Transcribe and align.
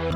Hey, 0.00 0.08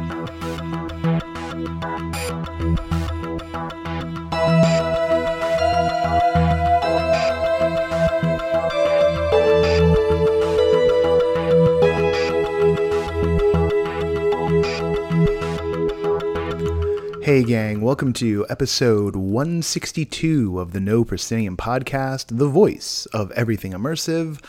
gang, 17.43 17.83
welcome 17.83 18.15
to 18.15 18.47
episode 18.49 19.17
162 19.17 20.59
of 20.59 20.73
the 20.73 20.81
No 20.81 21.05
Proscenium 21.05 21.59
podcast, 21.59 22.39
the 22.39 22.49
voice 22.49 23.05
of 23.13 23.31
everything 23.33 23.73
immersive. 23.73 24.41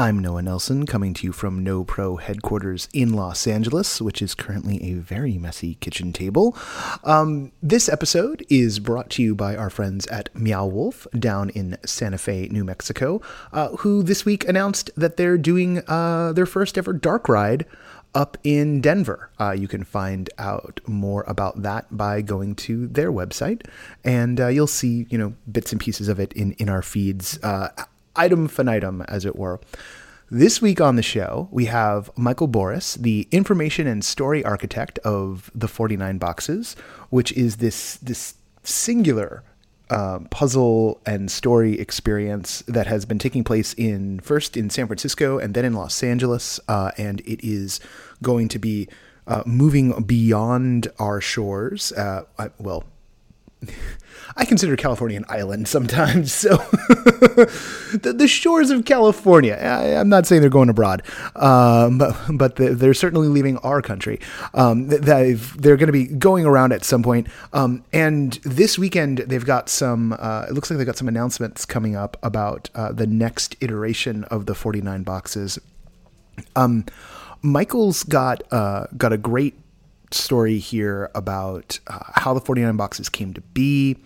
I'm 0.00 0.18
Noah 0.18 0.40
Nelson, 0.40 0.86
coming 0.86 1.12
to 1.12 1.26
you 1.26 1.32
from 1.32 1.62
No 1.62 1.84
Pro 1.84 2.16
headquarters 2.16 2.88
in 2.94 3.12
Los 3.12 3.46
Angeles, 3.46 4.00
which 4.00 4.22
is 4.22 4.34
currently 4.34 4.82
a 4.82 4.94
very 4.94 5.36
messy 5.36 5.74
kitchen 5.74 6.14
table. 6.14 6.56
Um, 7.04 7.52
this 7.62 7.86
episode 7.86 8.42
is 8.48 8.78
brought 8.78 9.10
to 9.10 9.22
you 9.22 9.34
by 9.34 9.54
our 9.54 9.68
friends 9.68 10.06
at 10.06 10.34
Meow 10.34 10.64
Wolf 10.64 11.06
down 11.18 11.50
in 11.50 11.76
Santa 11.84 12.16
Fe, 12.16 12.48
New 12.50 12.64
Mexico, 12.64 13.20
uh, 13.52 13.76
who 13.76 14.02
this 14.02 14.24
week 14.24 14.48
announced 14.48 14.88
that 14.96 15.18
they're 15.18 15.36
doing 15.36 15.82
uh, 15.86 16.32
their 16.32 16.46
first 16.46 16.78
ever 16.78 16.94
dark 16.94 17.28
ride 17.28 17.66
up 18.14 18.38
in 18.42 18.80
Denver. 18.80 19.28
Uh, 19.38 19.52
you 19.52 19.68
can 19.68 19.84
find 19.84 20.30
out 20.38 20.80
more 20.86 21.24
about 21.28 21.60
that 21.60 21.94
by 21.94 22.22
going 22.22 22.54
to 22.54 22.86
their 22.86 23.12
website, 23.12 23.66
and 24.02 24.40
uh, 24.40 24.46
you'll 24.46 24.66
see 24.66 25.06
you 25.10 25.18
know 25.18 25.34
bits 25.52 25.72
and 25.72 25.80
pieces 25.80 26.08
of 26.08 26.18
it 26.18 26.32
in 26.32 26.52
in 26.52 26.70
our 26.70 26.80
feeds, 26.80 27.38
uh, 27.42 27.68
item 28.16 28.48
finitum, 28.48 29.04
as 29.08 29.24
it 29.24 29.36
were. 29.36 29.60
This 30.30 30.62
week 30.62 30.80
on 30.80 30.94
the 30.94 31.02
show, 31.02 31.48
we 31.50 31.64
have 31.64 32.08
Michael 32.16 32.46
Borys, 32.46 32.94
the 32.94 33.26
information 33.32 33.88
and 33.88 34.04
story 34.04 34.44
architect 34.44 34.98
of 35.00 35.50
the 35.54 35.66
49 35.66 36.18
Boxes, 36.18 36.76
which 37.08 37.32
is 37.32 37.56
this 37.56 37.96
this 37.96 38.34
singular 38.62 39.42
uh, 39.90 40.20
puzzle 40.30 41.00
and 41.04 41.30
story 41.30 41.80
experience 41.80 42.62
that 42.68 42.86
has 42.86 43.04
been 43.04 43.18
taking 43.18 43.42
place 43.42 43.74
in 43.74 44.20
first 44.20 44.56
in 44.56 44.70
San 44.70 44.86
Francisco 44.86 45.38
and 45.38 45.52
then 45.52 45.64
in 45.64 45.72
Los 45.72 46.00
Angeles, 46.02 46.60
uh, 46.68 46.92
and 46.96 47.20
it 47.22 47.44
is 47.44 47.80
going 48.22 48.46
to 48.48 48.58
be 48.60 48.88
uh, 49.26 49.42
moving 49.44 50.00
beyond 50.02 50.88
our 51.00 51.20
shores. 51.20 51.90
Uh, 51.92 52.22
I, 52.38 52.50
well, 52.58 52.84
I 54.36 54.44
consider 54.44 54.76
California 54.76 55.16
an 55.16 55.24
island 55.28 55.68
sometimes, 55.68 56.32
so 56.40 56.56
the, 56.56 58.14
the, 58.16 58.28
shores 58.28 58.70
of 58.70 58.84
California. 58.84 59.54
I, 59.54 60.00
am 60.00 60.08
not 60.08 60.26
saying 60.26 60.40
they're 60.40 60.50
going 60.50 60.68
abroad, 60.68 61.02
um, 61.36 61.98
but, 61.98 62.16
but 62.32 62.56
the, 62.56 62.74
they're 62.74 62.94
certainly 62.94 63.28
leaving 63.28 63.58
our 63.58 63.82
country. 63.82 64.20
Um, 64.54 64.88
they're 64.88 65.36
going 65.76 65.86
to 65.86 65.92
be 65.92 66.06
going 66.06 66.46
around 66.46 66.72
at 66.72 66.84
some 66.84 67.02
point. 67.02 67.28
Um, 67.52 67.84
and 67.92 68.34
this 68.44 68.78
weekend, 68.78 69.18
they've 69.18 69.44
got 69.44 69.68
some. 69.68 70.14
Uh, 70.18 70.46
it 70.48 70.52
looks 70.52 70.70
like 70.70 70.78
they've 70.78 70.86
got 70.86 70.96
some 70.96 71.08
announcements 71.08 71.64
coming 71.64 71.96
up 71.96 72.16
about 72.22 72.70
uh, 72.74 72.92
the 72.92 73.06
next 73.06 73.56
iteration 73.60 74.24
of 74.24 74.46
the 74.46 74.54
49 74.54 75.02
boxes. 75.02 75.58
Um, 76.56 76.84
Michael's 77.42 78.02
got 78.04 78.42
uh, 78.52 78.86
got 78.96 79.12
a 79.12 79.18
great 79.18 79.58
story 80.10 80.58
here 80.58 81.10
about 81.14 81.78
uh, 81.86 81.98
how 82.14 82.34
the 82.34 82.40
49 82.40 82.76
boxes 82.76 83.08
came 83.08 83.34
to 83.34 83.40
be. 83.40 83.96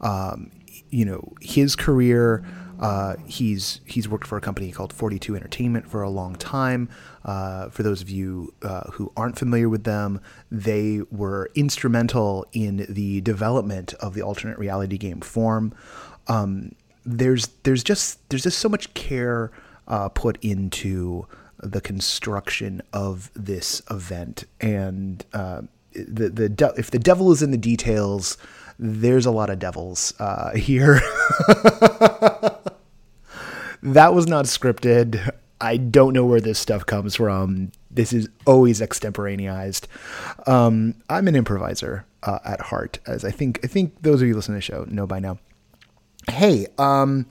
Um, 0.00 0.50
you 0.90 1.04
know, 1.04 1.32
his 1.40 1.76
career. 1.76 2.44
Uh, 2.80 3.14
he's 3.26 3.80
he's 3.84 4.08
worked 4.08 4.26
for 4.26 4.36
a 4.36 4.40
company 4.40 4.72
called 4.72 4.92
42 4.92 5.36
Entertainment 5.36 5.88
for 5.88 6.02
a 6.02 6.10
long 6.10 6.34
time. 6.34 6.88
Uh, 7.24 7.68
for 7.68 7.84
those 7.84 8.02
of 8.02 8.10
you 8.10 8.52
uh, 8.62 8.90
who 8.90 9.12
aren't 9.16 9.38
familiar 9.38 9.68
with 9.68 9.84
them, 9.84 10.20
they 10.50 11.00
were 11.12 11.48
instrumental 11.54 12.44
in 12.52 12.84
the 12.88 13.20
development 13.20 13.94
of 13.94 14.14
the 14.14 14.22
alternate 14.22 14.58
reality 14.58 14.98
game 14.98 15.20
form. 15.20 15.72
Um, 16.26 16.74
there's 17.06 17.48
there's 17.62 17.84
just 17.84 18.28
there's 18.30 18.42
just 18.42 18.58
so 18.58 18.68
much 18.68 18.92
care 18.94 19.52
uh, 19.86 20.08
put 20.08 20.38
into 20.42 21.26
the 21.62 21.80
construction 21.80 22.82
of 22.92 23.30
this 23.34 23.80
event. 23.90 24.44
And 24.60 25.24
uh, 25.32 25.62
the 25.94 26.28
the 26.28 26.48
de- 26.48 26.74
if 26.76 26.90
the 26.90 26.98
devil 26.98 27.32
is 27.32 27.42
in 27.42 27.50
the 27.50 27.56
details, 27.56 28.36
there's 28.78 29.26
a 29.26 29.30
lot 29.30 29.48
of 29.50 29.58
devils 29.58 30.12
uh, 30.18 30.50
here. 30.56 31.00
that 33.82 34.12
was 34.14 34.26
not 34.26 34.46
scripted. 34.46 35.30
I 35.60 35.76
don't 35.76 36.12
know 36.12 36.26
where 36.26 36.40
this 36.40 36.58
stuff 36.58 36.84
comes 36.84 37.14
from. 37.14 37.70
This 37.90 38.12
is 38.12 38.28
always 38.46 38.80
extemporaneized. 38.80 39.86
Um, 40.48 40.96
I'm 41.08 41.28
an 41.28 41.36
improviser 41.36 42.04
uh, 42.24 42.40
at 42.44 42.60
heart, 42.60 42.98
as 43.06 43.24
I 43.24 43.30
think 43.30 43.60
I 43.62 43.68
think 43.68 44.02
those 44.02 44.20
of 44.20 44.28
you 44.28 44.34
listening 44.34 44.60
to 44.60 44.66
the 44.66 44.74
show 44.74 44.86
know 44.90 45.06
by 45.06 45.20
now. 45.20 45.38
Hey, 46.28 46.66
um, 46.78 47.26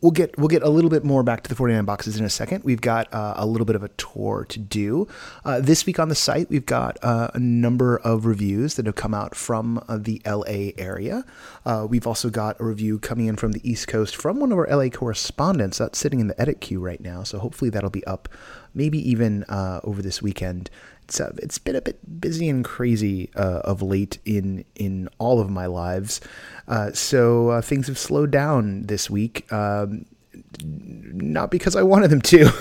we'll 0.00 0.12
get 0.12 0.36
we'll 0.38 0.48
get 0.48 0.62
a 0.62 0.68
little 0.68 0.90
bit 0.90 1.04
more 1.04 1.22
back 1.22 1.42
to 1.42 1.48
the 1.48 1.54
49 1.54 1.84
boxes 1.84 2.18
in 2.18 2.24
a 2.24 2.30
second. 2.30 2.64
We've 2.64 2.80
got 2.80 3.12
uh, 3.12 3.34
a 3.36 3.46
little 3.46 3.64
bit 3.64 3.76
of 3.76 3.82
a 3.82 3.88
tour 3.90 4.44
to 4.48 4.58
do. 4.58 5.08
Uh, 5.44 5.60
this 5.60 5.86
week 5.86 5.98
on 5.98 6.08
the 6.08 6.14
site, 6.14 6.48
we've 6.50 6.66
got 6.66 6.98
uh, 7.02 7.30
a 7.34 7.38
number 7.38 7.98
of 7.98 8.26
reviews 8.26 8.74
that 8.74 8.86
have 8.86 8.94
come 8.94 9.14
out 9.14 9.34
from 9.34 9.82
uh, 9.88 9.98
the 9.98 10.20
LA 10.26 10.72
area. 10.78 11.24
Uh, 11.64 11.86
we've 11.88 12.06
also 12.06 12.30
got 12.30 12.60
a 12.60 12.64
review 12.64 12.98
coming 12.98 13.26
in 13.26 13.36
from 13.36 13.52
the 13.52 13.68
East 13.68 13.88
Coast 13.88 14.16
from 14.16 14.40
one 14.40 14.52
of 14.52 14.58
our 14.58 14.66
LA 14.68 14.88
correspondents 14.88 15.78
that's 15.78 15.98
sitting 15.98 16.20
in 16.20 16.28
the 16.28 16.40
edit 16.40 16.60
queue 16.60 16.80
right 16.80 17.00
now. 17.00 17.22
So 17.22 17.38
hopefully 17.38 17.70
that'll 17.70 17.90
be 17.90 18.04
up 18.06 18.28
maybe 18.74 18.98
even 19.10 19.44
uh, 19.44 19.80
over 19.84 20.02
this 20.02 20.22
weekend. 20.22 20.70
It's, 21.10 21.20
uh, 21.20 21.32
it's 21.38 21.58
been 21.58 21.74
a 21.74 21.80
bit 21.80 22.20
busy 22.20 22.48
and 22.48 22.64
crazy 22.64 23.30
uh, 23.34 23.62
of 23.64 23.82
late 23.82 24.18
in 24.24 24.64
in 24.76 25.08
all 25.18 25.40
of 25.40 25.50
my 25.50 25.66
lives, 25.66 26.20
uh, 26.68 26.92
so 26.92 27.48
uh, 27.48 27.60
things 27.60 27.88
have 27.88 27.98
slowed 27.98 28.30
down 28.30 28.82
this 28.82 29.10
week. 29.10 29.52
Um, 29.52 30.06
not 30.62 31.50
because 31.50 31.74
I 31.74 31.82
wanted 31.82 32.10
them 32.12 32.20
to. 32.20 32.52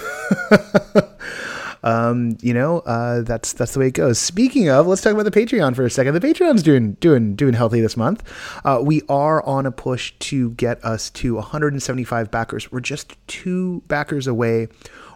um, 1.84 2.40
you 2.42 2.56
know, 2.56 2.80
uh, 2.80 3.22
that's 3.22 3.54
that's 3.54 3.74
the 3.74 3.82
way 3.82 3.90
it 3.90 3.94
goes. 3.94 4.18
Speaking 4.18 4.68
of, 4.68 4.88
let's 4.88 5.04
talk 5.04 5.14
about 5.14 5.32
the 5.32 5.40
Patreon 5.40 5.76
for 5.76 5.86
a 5.86 5.90
second. 5.92 6.16
The 6.16 6.20
Patreon's 6.20 6.64
doing 6.64 6.94
doing 6.94 7.36
doing 7.36 7.54
healthy 7.54 7.82
this 7.82 7.96
month. 7.96 8.24
Uh, 8.66 8.80
we 8.82 9.04
are 9.10 9.46
on 9.46 9.68
a 9.68 9.72
push 9.72 10.14
to 10.22 10.50
get 10.54 10.84
us 10.84 11.12
to 11.12 11.36
175 11.36 12.32
backers. 12.32 12.72
We're 12.72 12.80
just 12.80 13.16
two 13.28 13.84
backers 13.88 14.26
away 14.26 14.70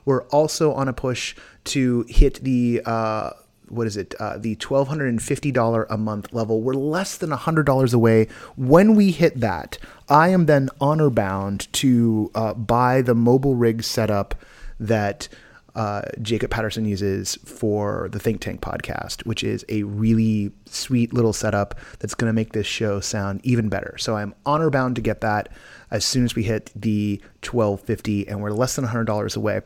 we're 0.06 0.24
also 0.24 0.74
on 0.74 0.88
a 0.88 0.94
push 0.94 1.36
to 1.66 2.06
hit 2.08 2.44
the 2.44 2.82
uh, 2.86 3.32
what 3.70 3.88
is 3.88 3.98
it? 3.98 4.14
Uh, 4.20 4.38
the 4.38 4.56
twelve 4.56 4.88
hundred 4.88 5.08
and 5.08 5.22
fifty 5.22 5.52
dollar 5.52 5.86
a 5.90 5.98
month 5.98 6.34
level. 6.34 6.62
We're 6.62 6.74
less 6.74 7.18
than 7.18 7.32
hundred 7.32 7.66
dollars 7.66 7.94
away. 7.94 8.28
When 8.56 8.96
we 8.96 9.12
hit 9.12 9.40
that, 9.40 9.78
I 10.10 10.30
am 10.30 10.46
then 10.46 10.70
honor 10.80 11.10
bound 11.10 11.72
to 11.74 12.32
uh, 12.36 12.54
buy 12.54 13.02
the 13.02 13.16
mobile 13.16 13.56
rig 13.56 13.84
setup 13.84 14.36
that. 14.80 15.28
Uh, 15.76 16.04
Jacob 16.22 16.52
Patterson 16.52 16.86
uses 16.86 17.34
for 17.46 18.08
the 18.12 18.20
Think 18.20 18.42
Tank 18.42 18.62
podcast, 18.62 19.26
which 19.26 19.44
is 19.44 19.66
a 19.70 19.82
really 19.82 20.52
sweet 20.68 21.16
little 21.16 21.34
setup 21.34 21.74
that's 21.98 22.14
going 22.14 22.30
to 22.30 22.34
make 22.34 22.54
this 22.54 22.68
show 22.68 23.00
sound 23.00 23.42
even 23.44 23.70
better. 23.70 23.98
So 23.98 24.16
I'm 24.16 24.36
honor 24.46 24.70
bound 24.70 24.98
to 24.98 25.02
get 25.02 25.22
that 25.22 25.50
as 25.90 26.06
soon 26.06 26.26
as 26.26 26.36
we 26.36 26.44
hit 26.44 26.70
the 26.76 27.20
1250, 27.44 28.28
and 28.28 28.40
we're 28.40 28.52
less 28.52 28.76
than 28.76 28.86
$100 28.86 29.36
away. 29.36 29.62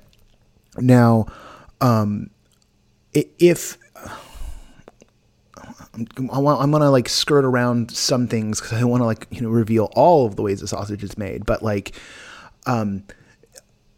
Now, 0.80 1.28
um, 1.82 2.30
if 3.14 3.78
I'm 5.94 6.72
gonna 6.72 6.92
like 6.92 7.10
skirt 7.10 7.46
around 7.46 7.92
some 7.92 8.28
things 8.28 8.62
because 8.62 8.80
I 8.80 8.84
want 8.84 9.02
to 9.02 9.06
like 9.06 9.28
you 9.32 9.42
know 9.42 9.50
reveal 9.50 9.90
all 9.96 10.26
of 10.26 10.36
the 10.36 10.42
ways 10.44 10.60
the 10.62 10.68
sausage 10.68 11.04
is 11.04 11.18
made, 11.18 11.46
but 11.46 11.64
like, 11.64 11.96
um, 12.66 13.04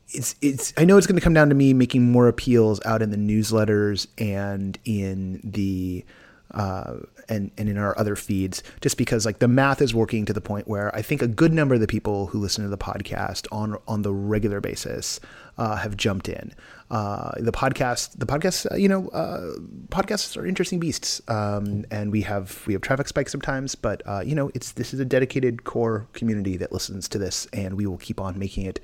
it's 0.09 0.35
it's 0.41 0.73
I 0.77 0.85
know 0.85 0.97
it's 0.97 1.07
gonna 1.07 1.21
come 1.21 1.33
down 1.33 1.49
to 1.49 1.55
me 1.55 1.73
making 1.73 2.09
more 2.09 2.27
appeals 2.27 2.79
out 2.85 3.01
in 3.01 3.11
the 3.11 3.17
newsletters 3.17 4.07
and 4.17 4.77
in 4.85 5.41
the 5.43 6.05
uh, 6.51 6.97
and 7.27 7.51
and 7.57 7.69
in 7.69 7.77
our 7.77 7.97
other 7.97 8.15
feeds, 8.15 8.63
just 8.81 8.97
because 8.97 9.25
like 9.25 9.39
the 9.39 9.47
math 9.47 9.81
is 9.81 9.93
working 9.93 10.25
to 10.25 10.33
the 10.33 10.41
point 10.41 10.67
where 10.67 10.93
I 10.95 11.01
think 11.01 11.21
a 11.21 11.27
good 11.27 11.53
number 11.53 11.75
of 11.75 11.81
the 11.81 11.87
people 11.87 12.27
who 12.27 12.39
listen 12.39 12.63
to 12.63 12.69
the 12.69 12.77
podcast 12.77 13.47
on 13.51 13.77
on 13.87 14.01
the 14.01 14.13
regular 14.13 14.61
basis 14.61 15.19
uh, 15.59 15.75
have 15.75 15.95
jumped 15.95 16.29
in. 16.29 16.53
Uh, 16.89 17.31
the 17.37 17.51
podcast, 17.51 18.17
the 18.17 18.25
podcast, 18.25 18.71
uh, 18.71 18.75
you 18.75 18.87
know, 18.87 19.09
uh, 19.09 19.51
podcasts 19.89 20.35
are 20.35 20.45
interesting 20.45 20.79
beasts, 20.79 21.21
um, 21.27 21.85
and 21.91 22.11
we 22.11 22.21
have 22.21 22.63
we 22.65 22.73
have 22.73 22.81
traffic 22.81 23.07
spikes 23.07 23.31
sometimes, 23.31 23.75
but 23.75 24.01
uh, 24.07 24.21
you 24.25 24.33
know, 24.33 24.49
it's 24.55 24.71
this 24.71 24.91
is 24.91 24.99
a 24.99 25.05
dedicated 25.05 25.65
core 25.65 26.07
community 26.13 26.57
that 26.57 26.71
listens 26.71 27.07
to 27.09 27.19
this, 27.19 27.45
and 27.53 27.75
we 27.75 27.85
will 27.85 27.97
keep 27.99 28.19
on 28.19 28.39
making 28.39 28.65
it 28.65 28.79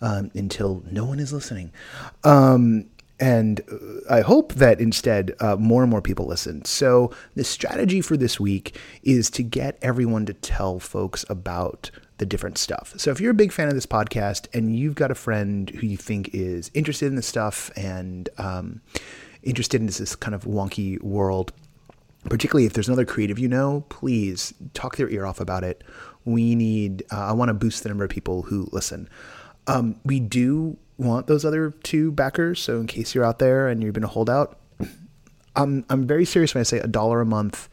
um, 0.00 0.30
until 0.34 0.82
no 0.90 1.04
one 1.04 1.20
is 1.20 1.32
listening. 1.32 1.72
Um, 2.24 2.86
and 3.22 3.60
uh, 3.70 4.14
I 4.16 4.20
hope 4.22 4.54
that 4.54 4.80
instead 4.80 5.36
uh, 5.38 5.54
more 5.54 5.82
and 5.82 5.90
more 5.90 6.02
people 6.02 6.26
listen. 6.26 6.64
So, 6.64 7.12
the 7.36 7.44
strategy 7.44 8.00
for 8.00 8.16
this 8.16 8.40
week 8.40 8.76
is 9.04 9.30
to 9.30 9.44
get 9.44 9.78
everyone 9.80 10.26
to 10.26 10.34
tell 10.34 10.80
folks 10.80 11.24
about 11.30 11.92
the 12.18 12.26
different 12.26 12.58
stuff. 12.58 12.94
So, 12.96 13.12
if 13.12 13.20
you're 13.20 13.30
a 13.30 13.34
big 13.34 13.52
fan 13.52 13.68
of 13.68 13.74
this 13.74 13.86
podcast 13.86 14.48
and 14.52 14.74
you've 14.74 14.96
got 14.96 15.12
a 15.12 15.14
friend 15.14 15.70
who 15.70 15.86
you 15.86 15.96
think 15.96 16.30
is 16.32 16.72
interested 16.74 17.06
in 17.06 17.14
this 17.14 17.28
stuff 17.28 17.70
and 17.76 18.28
um, 18.38 18.80
interested 19.44 19.80
in 19.80 19.86
this 19.86 20.16
kind 20.16 20.34
of 20.34 20.42
wonky 20.42 21.00
world, 21.00 21.52
particularly 22.24 22.66
if 22.66 22.72
there's 22.72 22.88
another 22.88 23.04
creative 23.04 23.38
you 23.38 23.46
know, 23.46 23.84
please 23.88 24.52
talk 24.74 24.96
their 24.96 25.08
ear 25.08 25.26
off 25.26 25.38
about 25.38 25.62
it. 25.62 25.84
We 26.24 26.56
need, 26.56 27.04
uh, 27.12 27.26
I 27.26 27.32
want 27.32 27.50
to 27.50 27.54
boost 27.54 27.84
the 27.84 27.88
number 27.88 28.02
of 28.02 28.10
people 28.10 28.42
who 28.42 28.68
listen. 28.72 29.08
Um, 29.68 30.00
we 30.04 30.18
do 30.18 30.76
want 30.98 31.26
those 31.26 31.44
other 31.44 31.70
two 31.82 32.12
backers. 32.12 32.60
So 32.60 32.80
in 32.80 32.86
case 32.86 33.14
you're 33.14 33.24
out 33.24 33.38
there 33.38 33.68
and 33.68 33.82
you've 33.82 33.94
been 33.94 34.04
a 34.04 34.08
holdout, 34.08 34.58
I'm, 35.56 35.84
I'm 35.90 36.06
very 36.06 36.24
serious 36.24 36.54
when 36.54 36.60
I 36.60 36.64
say 36.64 36.78
a 36.78 36.86
dollar 36.86 37.20
a 37.20 37.26
month 37.26 37.68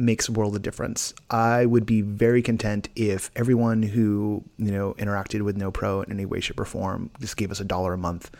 makes 0.00 0.28
a 0.28 0.32
world 0.32 0.56
of 0.56 0.62
difference. 0.62 1.14
I 1.30 1.66
would 1.66 1.86
be 1.86 2.00
very 2.00 2.42
content 2.42 2.88
if 2.96 3.30
everyone 3.36 3.82
who, 3.82 4.42
you 4.56 4.72
know, 4.72 4.94
interacted 4.94 5.42
with 5.42 5.56
No 5.56 5.70
Pro 5.70 6.00
in 6.02 6.10
any 6.10 6.24
way, 6.24 6.40
shape, 6.40 6.58
or 6.58 6.64
form 6.64 7.10
just 7.20 7.36
gave 7.36 7.50
us 7.50 7.60
a 7.60 7.64
dollar 7.64 7.92
a 7.92 7.98
month. 7.98 8.30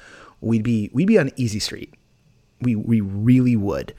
We'd 0.41 0.63
be 0.63 0.91
we'd 0.93 1.07
be 1.07 1.19
on 1.19 1.31
easy 1.37 1.59
street. 1.59 1.95
We 2.61 2.75
we 2.75 3.01
really 3.01 3.57
would. 3.57 3.95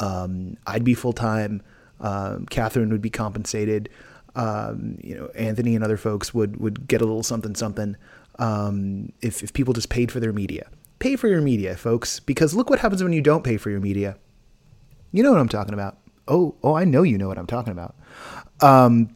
Um, 0.00 0.56
I'd 0.66 0.84
be 0.84 0.94
full 0.94 1.12
time. 1.12 1.62
Um, 2.00 2.46
Catherine 2.46 2.90
would 2.90 3.02
be 3.02 3.10
compensated. 3.10 3.88
Um, 4.34 4.98
you 5.00 5.14
know, 5.14 5.26
Anthony 5.36 5.76
and 5.76 5.84
other 5.84 5.96
folks 5.96 6.34
would 6.34 6.56
would 6.56 6.88
get 6.88 7.00
a 7.00 7.04
little 7.04 7.22
something 7.22 7.54
something 7.54 7.96
um, 8.38 9.12
if 9.20 9.42
if 9.42 9.52
people 9.52 9.74
just 9.74 9.88
paid 9.88 10.10
for 10.10 10.20
their 10.20 10.32
media. 10.32 10.68
Pay 10.98 11.16
for 11.16 11.28
your 11.28 11.40
media, 11.40 11.76
folks, 11.76 12.20
because 12.20 12.54
look 12.54 12.70
what 12.70 12.78
happens 12.78 13.02
when 13.02 13.12
you 13.12 13.20
don't 13.20 13.44
pay 13.44 13.56
for 13.56 13.70
your 13.70 13.80
media. 13.80 14.16
You 15.12 15.22
know 15.22 15.30
what 15.30 15.40
I'm 15.40 15.48
talking 15.48 15.74
about. 15.74 15.98
Oh, 16.26 16.54
oh, 16.62 16.74
I 16.74 16.84
know 16.84 17.02
you 17.02 17.18
know 17.18 17.28
what 17.28 17.38
I'm 17.38 17.46
talking 17.46 17.72
about. 17.72 17.94
Um, 18.60 19.14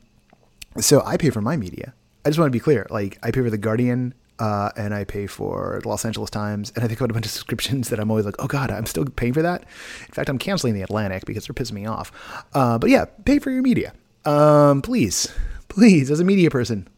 so 0.80 1.02
I 1.04 1.16
pay 1.16 1.30
for 1.30 1.40
my 1.40 1.56
media. 1.56 1.94
I 2.24 2.28
just 2.28 2.38
want 2.38 2.48
to 2.48 2.56
be 2.56 2.60
clear. 2.60 2.86
Like 2.90 3.18
I 3.22 3.30
pay 3.30 3.42
for 3.42 3.50
the 3.50 3.58
Guardian, 3.58 4.12
uh, 4.38 4.70
and 4.76 4.94
I 4.94 5.04
pay 5.04 5.26
for 5.26 5.80
the 5.82 5.88
Los 5.88 6.04
Angeles 6.04 6.30
Times, 6.30 6.72
and 6.74 6.84
I 6.84 6.88
think 6.88 7.00
about 7.00 7.10
a 7.10 7.14
bunch 7.14 7.26
of 7.26 7.32
subscriptions 7.32 7.88
that 7.90 7.98
I'm 7.98 8.10
always 8.10 8.26
like, 8.26 8.36
oh 8.38 8.46
god, 8.46 8.70
I'm 8.70 8.86
still 8.86 9.04
paying 9.04 9.32
for 9.32 9.42
that. 9.42 9.62
In 10.06 10.12
fact, 10.12 10.28
I'm 10.28 10.38
canceling 10.38 10.74
the 10.74 10.82
Atlantic 10.82 11.24
because 11.24 11.46
they're 11.46 11.54
pissing 11.54 11.72
me 11.72 11.86
off. 11.86 12.12
Uh, 12.54 12.78
but 12.78 12.90
yeah, 12.90 13.06
pay 13.24 13.38
for 13.38 13.50
your 13.50 13.62
media, 13.62 13.92
um, 14.24 14.82
please, 14.82 15.32
please, 15.68 16.10
as 16.10 16.20
a 16.20 16.24
media 16.24 16.50
person, 16.50 16.88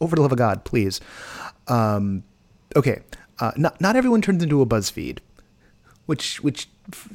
over 0.00 0.16
the 0.16 0.22
love 0.22 0.32
of 0.32 0.38
God, 0.38 0.64
please. 0.64 1.00
Um, 1.68 2.24
okay, 2.76 3.00
uh, 3.40 3.52
not 3.56 3.80
not 3.80 3.96
everyone 3.96 4.22
turns 4.22 4.42
into 4.42 4.62
a 4.62 4.66
BuzzFeed, 4.66 5.18
which 6.06 6.42
which 6.42 6.68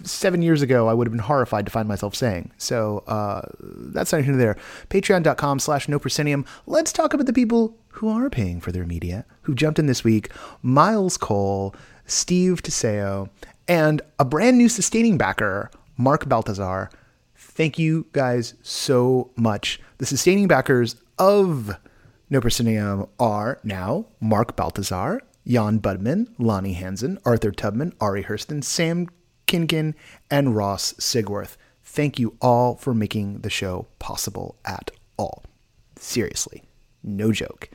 seven 0.03 0.41
years 0.41 0.61
ago 0.61 0.87
I 0.87 0.93
would 0.93 1.07
have 1.07 1.11
been 1.11 1.19
horrified 1.19 1.65
to 1.65 1.71
find 1.71 1.87
myself 1.87 2.15
saying. 2.15 2.51
So 2.57 3.03
uh, 3.07 3.41
that's 3.59 4.11
not 4.11 4.23
here 4.23 4.35
there. 4.35 4.57
Patreon.com 4.89 5.59
slash 5.59 5.87
no 5.87 5.99
proscenium. 5.99 6.45
Let's 6.65 6.91
talk 6.91 7.13
about 7.13 7.25
the 7.25 7.33
people 7.33 7.77
who 7.89 8.09
are 8.09 8.29
paying 8.29 8.61
for 8.61 8.71
their 8.71 8.85
media, 8.85 9.25
who 9.43 9.53
jumped 9.53 9.79
in 9.79 9.85
this 9.85 10.03
week. 10.03 10.31
Miles 10.61 11.17
Cole, 11.17 11.75
Steve 12.05 12.63
Teseo, 12.63 13.29
and 13.67 14.01
a 14.17 14.25
brand 14.25 14.57
new 14.57 14.69
sustaining 14.69 15.17
backer, 15.17 15.69
Mark 15.97 16.27
Baltazar. 16.27 16.89
Thank 17.35 17.77
you 17.77 18.07
guys 18.13 18.53
so 18.61 19.31
much. 19.35 19.79
The 19.97 20.05
sustaining 20.05 20.47
backers 20.47 20.95
of 21.17 21.77
No 22.31 22.39
Proscenium 22.39 23.07
are 23.19 23.59
now 23.63 24.05
Mark 24.19 24.55
Baltazar, 24.55 25.19
Jan 25.47 25.79
Budman, 25.79 26.27
Lonnie 26.37 26.73
Hansen, 26.73 27.17
Arthur 27.25 27.51
Tubman, 27.51 27.91
Ari 27.99 28.25
Hurston, 28.25 28.63
Sam 28.63 29.07
Kinkin, 29.47 29.95
and 30.29 30.55
Ross 30.55 30.93
Sigworth. 30.93 31.57
Thank 31.83 32.19
you 32.19 32.37
all 32.39 32.75
for 32.75 32.93
making 32.93 33.39
the 33.39 33.49
show 33.49 33.87
possible 33.97 34.59
at 34.63 34.91
all. 35.17 35.43
Seriously, 35.95 36.65
no 37.01 37.31
joke. 37.31 37.69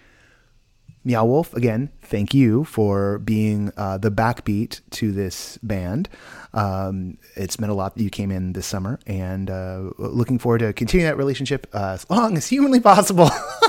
Meow 1.03 1.25
Wolf, 1.25 1.53
again, 1.55 1.91
thank 2.01 2.33
you 2.33 2.63
for 2.65 3.19
being 3.19 3.73
uh, 3.77 3.99
the 3.99 4.11
backbeat 4.11 4.83
to 4.91 5.11
this 5.11 5.59
band. 5.65 6.09
Um, 6.53 7.19
it's 7.35 7.59
meant 7.59 7.73
a 7.73 7.75
lot 7.75 7.97
that 7.97 8.03
you 8.03 8.09
came 8.09 8.31
in 8.31 8.53
this 8.53 8.67
summer, 8.67 9.01
and 9.05 9.51
uh, 9.51 9.91
looking 9.99 10.39
forward 10.39 10.61
to 10.61 10.73
continuing 10.73 11.11
that 11.11 11.17
relationship 11.17 11.67
uh, 11.75 11.91
as 11.95 12.09
long 12.09 12.37
as 12.37 12.47
humanly 12.47 12.81
possible. 12.81 13.31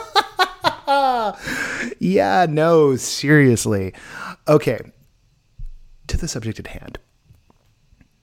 yeah, 2.00 2.46
no, 2.50 2.96
seriously. 2.96 3.94
Okay, 4.48 4.80
to 6.08 6.18
the 6.18 6.28
subject 6.28 6.60
at 6.60 6.68
hand. 6.68 7.00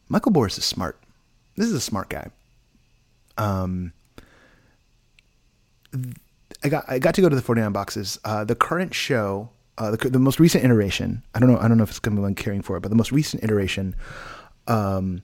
Michael 0.09 0.32
Borys 0.32 0.59
is 0.59 0.64
smart. 0.64 1.03
This 1.56 1.67
is 1.67 1.75
a 1.75 1.81
smart 1.81 2.09
guy. 2.09 2.31
Um, 3.37 3.93
I 6.62 6.69
got 6.69 6.85
I 6.88 6.99
got 6.99 7.14
to 7.14 7.20
go 7.20 7.29
to 7.29 7.37
the 7.37 7.43
49 7.43 7.73
boxes. 7.73 8.19
Uh, 8.25 8.44
the 8.44 8.55
current 8.55 8.94
show, 8.94 9.50
uh, 9.79 9.91
the, 9.93 10.11
the 10.11 10.19
most 10.19 10.38
recent 10.38 10.64
iteration. 10.64 11.23
I 11.35 11.41
don't 11.41 11.50
know. 11.50 11.59
I 11.59 11.69
don't 11.69 11.79
know 11.79 11.85
if 11.85 11.91
it's 11.91 11.99
going 11.99 12.14
to 12.17 12.20
be 12.20 12.23
one 12.23 12.35
caring 12.35 12.62
for 12.62 12.76
it, 12.76 12.81
but 12.81 12.91
the 12.91 12.97
most 12.97 13.11
recent 13.11 13.43
iteration 13.43 13.94
um, 14.69 15.23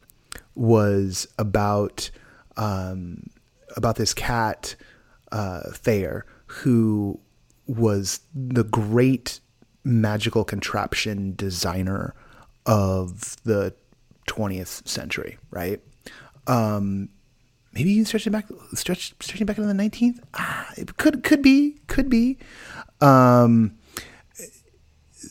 was 0.54 1.28
about 1.38 2.10
um, 2.56 3.30
about 3.76 3.96
this 3.96 4.12
cat 4.12 4.74
uh, 5.30 5.70
Thayer 5.72 6.26
who 6.46 7.20
was 7.68 8.20
the 8.34 8.64
great 8.64 9.40
magical 9.84 10.42
contraption 10.42 11.34
designer 11.36 12.14
of 12.66 13.36
the 13.44 13.74
20th 14.26 14.86
century, 14.88 15.38
right? 15.50 15.80
Um, 16.46 17.10
maybe 17.72 17.90
you 17.90 18.04
stretch 18.04 18.26
it 18.26 18.30
back, 18.30 18.46
stretch 18.74 19.14
stretching 19.20 19.46
back 19.46 19.58
into 19.58 19.72
the 19.72 19.80
19th. 19.80 20.18
Ah, 20.34 20.72
it 20.76 20.96
could 20.96 21.22
could 21.22 21.42
be, 21.42 21.76
could 21.86 22.08
be. 22.08 22.38
Um, 23.00 23.78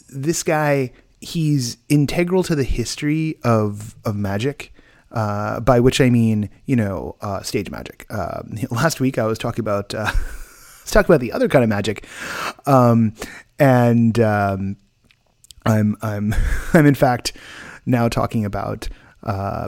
this 0.09 0.43
guy, 0.43 0.91
he's 1.19 1.77
integral 1.89 2.43
to 2.43 2.55
the 2.55 2.63
history 2.63 3.37
of 3.43 3.95
of 4.05 4.15
magic. 4.15 4.73
Uh, 5.09 5.61
by 5.61 5.79
which 5.79 6.01
I 6.01 6.09
mean, 6.09 6.49
you 6.65 6.75
know, 6.75 7.15
uh, 7.21 7.41
stage 7.41 7.71
magic. 7.71 8.05
Uh, 8.09 8.41
last 8.71 8.99
week 8.99 9.17
I 9.17 9.25
was 9.25 9.39
talking 9.39 9.61
about 9.61 9.93
uh, 9.95 10.11
let's 10.87 10.93
talk 10.93 11.05
about 11.05 11.19
the 11.19 11.33
other 11.33 11.49
kind 11.49 11.63
of 11.65 11.69
magic, 11.69 12.05
um, 12.65 13.13
and 13.59 14.17
um, 14.21 14.77
I'm 15.65 15.97
I'm 16.01 16.33
I'm 16.73 16.85
in 16.85 16.95
fact 16.95 17.33
now 17.85 18.07
talking 18.07 18.45
about 18.45 18.87
uh, 19.23 19.67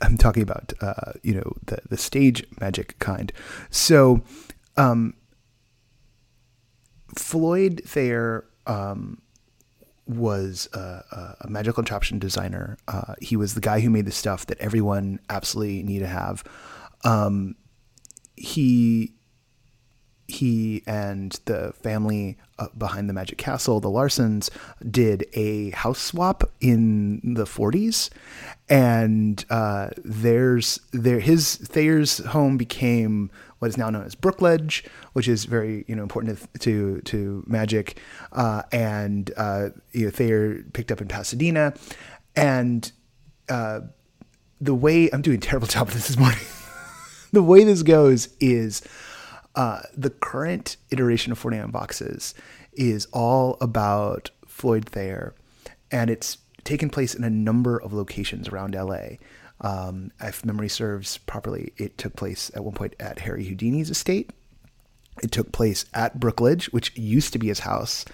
I'm 0.00 0.16
talking 0.16 0.44
about 0.44 0.74
uh, 0.80 1.14
you 1.24 1.34
know 1.34 1.52
the 1.66 1.78
the 1.90 1.96
stage 1.96 2.46
magic 2.60 3.00
kind. 3.00 3.32
So 3.70 4.22
um, 4.76 5.14
Floyd 7.16 7.82
Thayer 7.84 8.44
um, 8.68 9.20
was 10.06 10.68
a, 10.72 11.36
a, 11.40 11.48
magical 11.48 11.74
contraption 11.74 12.20
designer. 12.20 12.78
Uh, 12.86 13.14
he 13.20 13.36
was 13.36 13.54
the 13.54 13.60
guy 13.60 13.80
who 13.80 13.90
made 13.90 14.04
the 14.04 14.12
stuff 14.12 14.46
that 14.46 14.58
everyone 14.58 15.18
absolutely 15.28 15.82
need 15.82 15.98
to 15.98 16.06
have. 16.06 16.44
Um, 17.04 17.56
he 18.36 19.14
he 20.32 20.82
and 20.86 21.38
the 21.44 21.72
family 21.82 22.38
uh, 22.58 22.68
behind 22.76 23.08
the 23.08 23.12
Magic 23.12 23.38
Castle, 23.38 23.80
the 23.80 23.88
Larsens, 23.88 24.50
did 24.90 25.26
a 25.34 25.70
house 25.70 26.00
swap 26.00 26.44
in 26.60 27.34
the 27.34 27.44
40s, 27.44 28.10
and 28.68 29.44
uh, 29.50 29.90
there's 30.04 30.80
there 30.92 31.20
his 31.20 31.56
Thayer's 31.56 32.18
home 32.18 32.56
became 32.56 33.30
what 33.58 33.68
is 33.68 33.76
now 33.76 33.90
known 33.90 34.04
as 34.04 34.14
Brookledge, 34.14 34.84
which 35.12 35.28
is 35.28 35.44
very 35.44 35.84
you 35.86 35.94
know 35.94 36.02
important 36.02 36.38
to 36.38 36.58
to, 36.58 37.00
to 37.02 37.44
Magic, 37.46 37.98
uh, 38.32 38.62
and 38.72 39.30
uh, 39.36 39.68
you 39.92 40.06
know, 40.06 40.10
Thayer 40.10 40.62
picked 40.72 40.90
up 40.90 41.00
in 41.00 41.08
Pasadena, 41.08 41.74
and 42.34 42.90
uh, 43.48 43.80
the 44.60 44.74
way 44.74 45.10
I'm 45.10 45.22
doing 45.22 45.40
terrible 45.40 45.66
job 45.76 45.88
this 45.90 46.16
morning. 46.16 46.44
the 47.32 47.42
way 47.42 47.64
this 47.64 47.82
goes 47.82 48.28
is 48.40 48.82
uh, 49.54 49.82
the 49.96 50.10
current 50.10 50.76
iteration 50.90 51.32
of 51.32 51.38
49 51.38 51.70
Boxes 51.70 52.34
is 52.72 53.06
all 53.12 53.56
about 53.60 54.30
Floyd 54.46 54.86
Thayer, 54.88 55.34
and 55.90 56.10
it's 56.10 56.38
taken 56.64 56.88
place 56.88 57.14
in 57.14 57.24
a 57.24 57.30
number 57.30 57.80
of 57.80 57.92
locations 57.92 58.48
around 58.48 58.74
LA. 58.74 59.16
Um, 59.60 60.10
if 60.20 60.44
memory 60.44 60.68
serves 60.68 61.18
properly, 61.18 61.72
it 61.76 61.98
took 61.98 62.16
place 62.16 62.50
at 62.54 62.64
one 62.64 62.74
point 62.74 62.94
at 62.98 63.20
Harry 63.20 63.44
Houdini's 63.44 63.90
estate. 63.90 64.30
It 65.22 65.30
took 65.30 65.52
place 65.52 65.84
at 65.92 66.18
Brookledge, 66.18 66.72
which 66.72 66.96
used 66.96 67.32
to 67.34 67.38
be 67.38 67.48
his 67.48 67.60
house, 67.60 68.04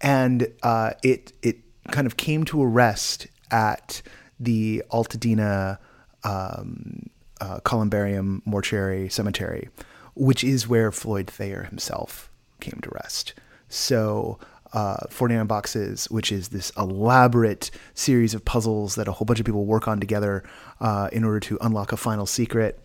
and 0.00 0.48
uh, 0.62 0.92
it 1.02 1.32
it 1.42 1.58
kind 1.90 2.06
of 2.06 2.16
came 2.16 2.44
to 2.44 2.62
a 2.62 2.66
rest 2.66 3.26
at 3.50 4.00
the 4.38 4.82
Altadena 4.90 5.78
um, 6.24 7.08
uh, 7.40 7.60
Columbarium 7.64 8.42
Mortuary 8.44 9.08
Cemetery, 9.08 9.68
which 10.16 10.42
is 10.42 10.66
where 10.66 10.90
Floyd 10.90 11.28
Thayer 11.28 11.64
himself 11.64 12.30
came 12.58 12.80
to 12.82 12.90
rest. 12.90 13.34
So, 13.68 14.38
uh, 14.72 15.06
49 15.10 15.46
Boxes, 15.46 16.10
which 16.10 16.32
is 16.32 16.48
this 16.48 16.70
elaborate 16.76 17.70
series 17.94 18.34
of 18.34 18.44
puzzles 18.44 18.96
that 18.96 19.08
a 19.08 19.12
whole 19.12 19.26
bunch 19.26 19.38
of 19.38 19.46
people 19.46 19.64
work 19.64 19.86
on 19.86 20.00
together 20.00 20.42
uh, 20.80 21.08
in 21.12 21.22
order 21.22 21.40
to 21.40 21.58
unlock 21.60 21.92
a 21.92 21.96
final 21.96 22.26
secret. 22.26 22.80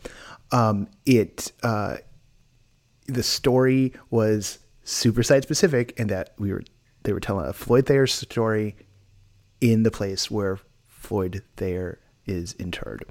Um, 0.51 0.87
it 1.05 1.51
uh, 1.63 1.97
the 3.07 3.23
story 3.23 3.93
was 4.09 4.59
super 4.83 5.23
site 5.23 5.43
specific, 5.43 5.93
in 5.97 6.07
that 6.07 6.33
we 6.37 6.51
were 6.51 6.63
they 7.03 7.13
were 7.13 7.19
telling 7.19 7.47
a 7.47 7.53
Floyd 7.53 7.85
Thayer 7.87 8.07
story 8.07 8.75
in 9.59 9.83
the 9.83 9.91
place 9.91 10.29
where 10.29 10.59
Floyd 10.87 11.41
Thayer 11.55 11.99
is 12.25 12.53
interred 12.53 13.05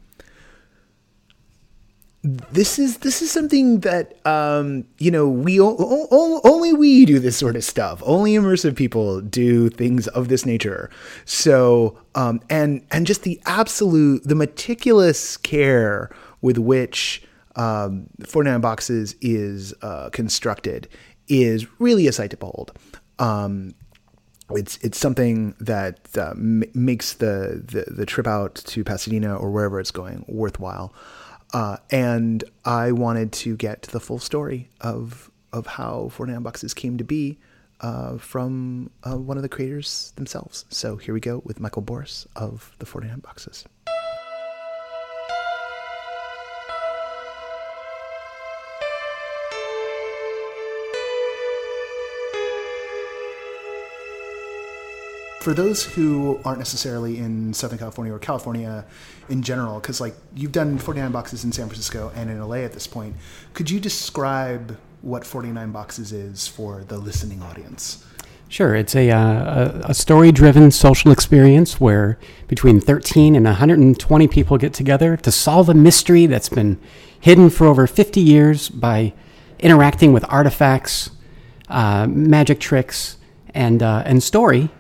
this 2.22 2.78
is 2.78 2.98
this 2.98 3.22
is 3.22 3.30
something 3.30 3.80
that 3.80 4.14
um, 4.26 4.84
you 4.98 5.10
know 5.10 5.26
we 5.28 5.58
o- 5.60 5.76
o- 5.78 6.40
only 6.44 6.74
we 6.74 7.06
do 7.06 7.18
this 7.18 7.36
sort 7.36 7.56
of 7.56 7.64
stuff. 7.64 8.02
Only 8.04 8.34
immersive 8.34 8.76
people 8.76 9.20
do 9.22 9.70
things 9.70 10.06
of 10.08 10.28
this 10.28 10.44
nature. 10.44 10.90
So 11.24 11.98
um, 12.14 12.40
and 12.50 12.84
and 12.90 13.06
just 13.06 13.22
the 13.22 13.40
absolute 13.46 14.22
the 14.24 14.34
meticulous 14.34 15.38
care 15.38 16.10
with 16.42 16.58
which 16.58 17.22
um, 17.56 18.06
49 18.26 18.60
boxes 18.60 19.14
is 19.22 19.72
uh, 19.82 20.10
constructed 20.10 20.88
is 21.28 21.66
really 21.80 22.06
a 22.06 22.12
sight 22.12 22.30
to 22.32 22.36
behold. 22.36 22.72
Um, 23.18 23.74
it's 24.50 24.76
it's 24.78 24.98
something 24.98 25.54
that 25.60 26.00
uh, 26.18 26.30
m- 26.32 26.64
makes 26.74 27.14
the, 27.14 27.62
the 27.64 27.92
the 27.94 28.04
trip 28.04 28.26
out 28.26 28.56
to 28.56 28.84
Pasadena 28.84 29.36
or 29.36 29.50
wherever 29.50 29.80
it's 29.80 29.90
going 29.90 30.24
worthwhile. 30.28 30.92
Uh, 31.52 31.76
and 31.90 32.45
I 32.64 32.92
wanted 32.92 33.33
to 33.33 33.57
get 33.57 33.83
the 33.83 34.00
full 34.00 34.19
story 34.19 34.69
of 34.80 35.30
of 35.52 35.66
how 35.66 36.09
49 36.12 36.42
Boxes 36.42 36.75
came 36.75 36.97
to 36.99 37.04
be 37.04 37.37
uh, 37.80 38.19
from 38.19 38.90
uh, 39.02 39.16
one 39.16 39.37
of 39.37 39.42
the 39.42 39.49
creators 39.49 40.12
themselves. 40.14 40.64
So 40.69 40.97
here 40.97 41.12
we 41.12 41.21
go 41.21 41.42
with 41.45 41.59
Michael 41.59 41.83
Borys 41.83 42.26
of 42.37 42.75
the 42.78 42.87
49 42.87 43.19
Boxes. 43.19 43.64
For 55.40 55.54
those 55.54 55.82
who 55.82 56.38
aren't 56.44 56.59
necessarily 56.59 57.18
in 57.18 57.54
Southern 57.54 57.78
California 57.78 58.12
or 58.12 58.18
California 58.18 58.85
in 59.30 59.42
general, 59.42 59.80
because 59.80 60.00
like 60.00 60.14
you've 60.37 60.52
done 60.52 60.78
49 60.78 61.11
boxes 61.12 61.44
in 61.44 61.50
San 61.50 61.66
Francisco 61.66 62.12
and 62.14 62.30
in 62.30 62.40
LA 62.40 62.56
at 62.56 62.75
this 62.75 62.87
point, 62.87 63.16
could 63.54 63.70
you 63.70 63.80
describe 63.80 64.78
what 65.00 65.25
49 65.25 65.73
boxes 65.73 66.12
is 66.12 66.47
for 66.47 66.85
the 66.85 66.99
listening 66.99 67.42
audience? 67.42 68.04
Sure. 68.49 68.75
It's 68.75 68.94
a, 68.94 69.11
uh, 69.11 69.80
a, 69.85 69.94
story 69.94 70.32
driven 70.32 70.73
social 70.73 71.12
experience 71.12 71.80
where 71.80 72.18
between 72.49 72.80
13 72.80 73.37
and 73.37 73.47
120 73.47 74.28
people 74.28 74.59
get 74.59 74.75
together 74.75 75.16
to 75.16 75.30
solve 75.30 75.68
a 75.68 75.75
mystery 75.75 76.26
that's 76.26 76.49
been 76.49 76.78
hidden 77.18 77.49
for 77.49 77.66
over 77.66 77.87
50 77.87 78.20
years 78.20 78.68
by 78.68 79.14
interacting 79.61 80.12
with 80.12 80.25
artifacts, 80.28 81.11
uh, 81.68 82.09
magic 82.09 82.59
tricks, 82.59 83.18
and, 83.54 83.82
uh, 83.82 84.02
and 84.04 84.23
story 84.23 84.70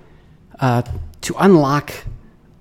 uh, 0.60 0.82
to 1.22 1.34
unlock 1.38 1.92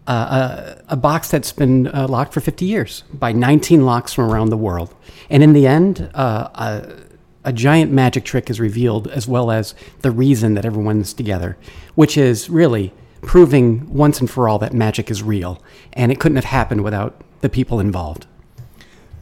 uh, 0.07 0.75
a, 0.89 0.93
a, 0.93 0.97
box 0.97 1.29
that's 1.29 1.51
been 1.51 1.87
uh, 1.87 2.07
locked 2.07 2.33
for 2.33 2.39
50 2.39 2.65
years 2.65 3.03
by 3.13 3.31
19 3.31 3.85
locks 3.85 4.11
from 4.11 4.31
around 4.31 4.49
the 4.49 4.57
world. 4.57 4.93
And 5.29 5.43
in 5.43 5.53
the 5.53 5.67
end, 5.67 6.09
uh, 6.15 6.49
a, 6.55 7.49
a, 7.49 7.53
giant 7.53 7.91
magic 7.91 8.25
trick 8.25 8.49
is 8.49 8.59
revealed, 8.59 9.07
as 9.07 9.27
well 9.27 9.51
as 9.51 9.75
the 10.01 10.09
reason 10.09 10.55
that 10.55 10.65
everyone's 10.65 11.13
together, 11.13 11.57
which 11.93 12.17
is 12.17 12.49
really 12.49 12.91
proving 13.21 13.87
once 13.93 14.19
and 14.19 14.29
for 14.29 14.49
all 14.49 14.57
that 14.59 14.73
magic 14.73 15.11
is 15.11 15.21
real. 15.21 15.61
And 15.93 16.11
it 16.11 16.19
couldn't 16.19 16.37
have 16.37 16.45
happened 16.45 16.83
without 16.83 17.21
the 17.41 17.49
people 17.49 17.79
involved. 17.79 18.25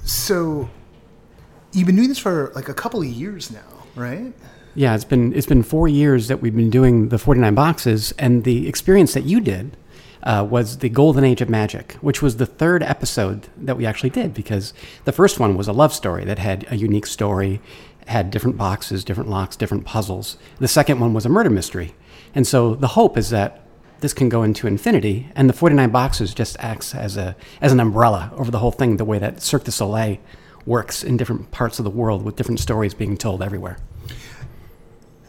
So, 0.06 0.70
you've 1.74 1.88
been 1.88 1.98
doing 1.98 2.08
this 2.08 2.20
for 2.20 2.54
like 2.56 2.70
a 2.70 2.74
couple 2.74 3.02
of 3.02 3.08
years 3.08 3.52
now, 3.52 3.84
right? 3.94 4.32
Yeah, 4.78 4.94
it's 4.94 5.06
been 5.06 5.34
it's 5.34 5.48
been 5.48 5.64
four 5.64 5.88
years 5.88 6.28
that 6.28 6.40
we've 6.40 6.56
been 6.56 6.70
doing 6.70 7.10
the 7.10 7.18
49 7.18 7.56
boxes, 7.56 8.14
and 8.20 8.44
the 8.44 8.68
experience 8.68 9.16
that 9.16 9.24
you 9.24 9.40
did 9.40 9.76
uh, 10.22 10.46
was 10.48 10.78
the 10.78 10.90
Golden 10.90 11.24
Age 11.24 11.42
of 11.42 11.50
Magic, 11.50 11.94
which 11.94 12.22
was 12.22 12.38
the 12.38 12.46
third 12.46 12.84
episode 12.84 13.48
that 13.58 13.76
we 13.76 13.88
actually 13.88 14.12
did 14.12 14.36
because 14.36 14.76
the 15.06 15.12
first 15.12 15.40
one 15.40 15.58
was 15.58 15.68
a 15.68 15.74
love 15.74 15.96
story 15.96 16.26
that 16.26 16.38
had 16.38 16.68
a 16.70 16.76
unique 16.76 17.08
story, 17.08 17.60
had 18.06 18.30
different 18.30 18.56
boxes, 18.56 19.04
different 19.04 19.32
locks, 19.32 19.56
different 19.56 19.84
puzzles. 19.84 20.38
The 20.60 20.68
second 20.68 21.00
one 21.00 21.12
was 21.12 21.26
a 21.26 21.30
murder 21.30 21.50
mystery, 21.50 21.96
and 22.36 22.46
so 22.46 22.76
the 22.76 22.90
hope 22.90 23.18
is 23.18 23.32
that 23.32 23.64
this 24.02 24.14
can 24.14 24.30
go 24.30 24.44
into 24.44 24.68
infinity, 24.68 25.32
and 25.34 25.50
the 25.50 25.54
49 25.54 25.90
boxes 25.90 26.36
just 26.36 26.56
acts 26.60 26.94
as 26.94 27.18
a 27.18 27.36
as 27.62 27.72
an 27.72 27.80
umbrella 27.80 28.32
over 28.38 28.52
the 28.52 28.60
whole 28.60 28.70
thing, 28.72 28.98
the 28.98 29.06
way 29.06 29.18
that 29.18 29.42
Cirque 29.42 29.64
du 29.64 29.72
Soleil 29.72 30.18
works 30.68 31.04
in 31.04 31.18
different 31.18 31.50
parts 31.50 31.80
of 31.80 31.84
the 31.84 31.90
world 31.90 32.22
with 32.22 32.36
different 32.36 32.60
stories 32.60 32.94
being 32.94 33.18
told 33.18 33.42
everywhere 33.42 33.80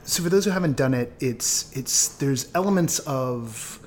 so 0.08 0.22
for 0.22 0.30
those 0.30 0.46
who 0.46 0.50
haven't 0.50 0.76
done 0.76 0.94
it, 0.94 1.12
it's 1.20 1.70
it's 1.76 2.08
there's 2.16 2.50
elements 2.54 2.98
of 3.00 3.78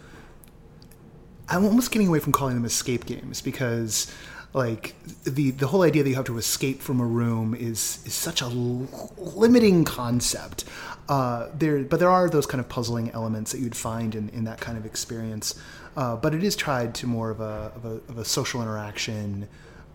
I'm 1.50 1.66
almost 1.66 1.92
getting 1.92 2.10
away 2.10 2.20
from 2.20 2.32
calling 2.32 2.54
them 2.54 2.64
escape 2.64 3.08
games 3.08 3.42
because 3.42 4.14
like 4.54 4.94
the 5.24 5.50
the 5.50 5.66
whole 5.66 5.82
idea 5.82 6.04
that 6.04 6.10
you 6.10 6.16
have 6.16 6.26
to 6.26 6.38
escape 6.38 6.80
from 6.80 7.00
a 7.00 7.06
room 7.06 7.56
is 7.56 8.04
is 8.06 8.14
such 8.14 8.44
a 8.44 8.46
l- 8.46 9.12
limiting 9.18 9.84
concept. 9.84 10.64
Uh, 11.10 11.50
there, 11.56 11.84
but 11.84 12.00
there 12.00 12.10
are 12.10 12.30
those 12.30 12.46
kind 12.46 12.62
of 12.62 12.70
puzzling 12.70 13.10
elements 13.12 13.52
that 13.52 13.60
you'd 13.60 13.76
find 13.76 14.14
in, 14.14 14.30
in 14.30 14.44
that 14.44 14.62
kind 14.62 14.78
of 14.78 14.86
experience. 14.86 15.60
Uh, 15.98 16.16
but 16.16 16.36
it 16.36 16.44
is 16.44 16.56
tried 16.56 16.94
to 16.96 17.08
more 17.08 17.32
of 17.32 17.42
a 17.42 17.72
of 17.76 17.86
a, 17.86 17.94
of 18.12 18.18
a 18.20 18.26
social 18.26 18.62
interaction 18.62 19.48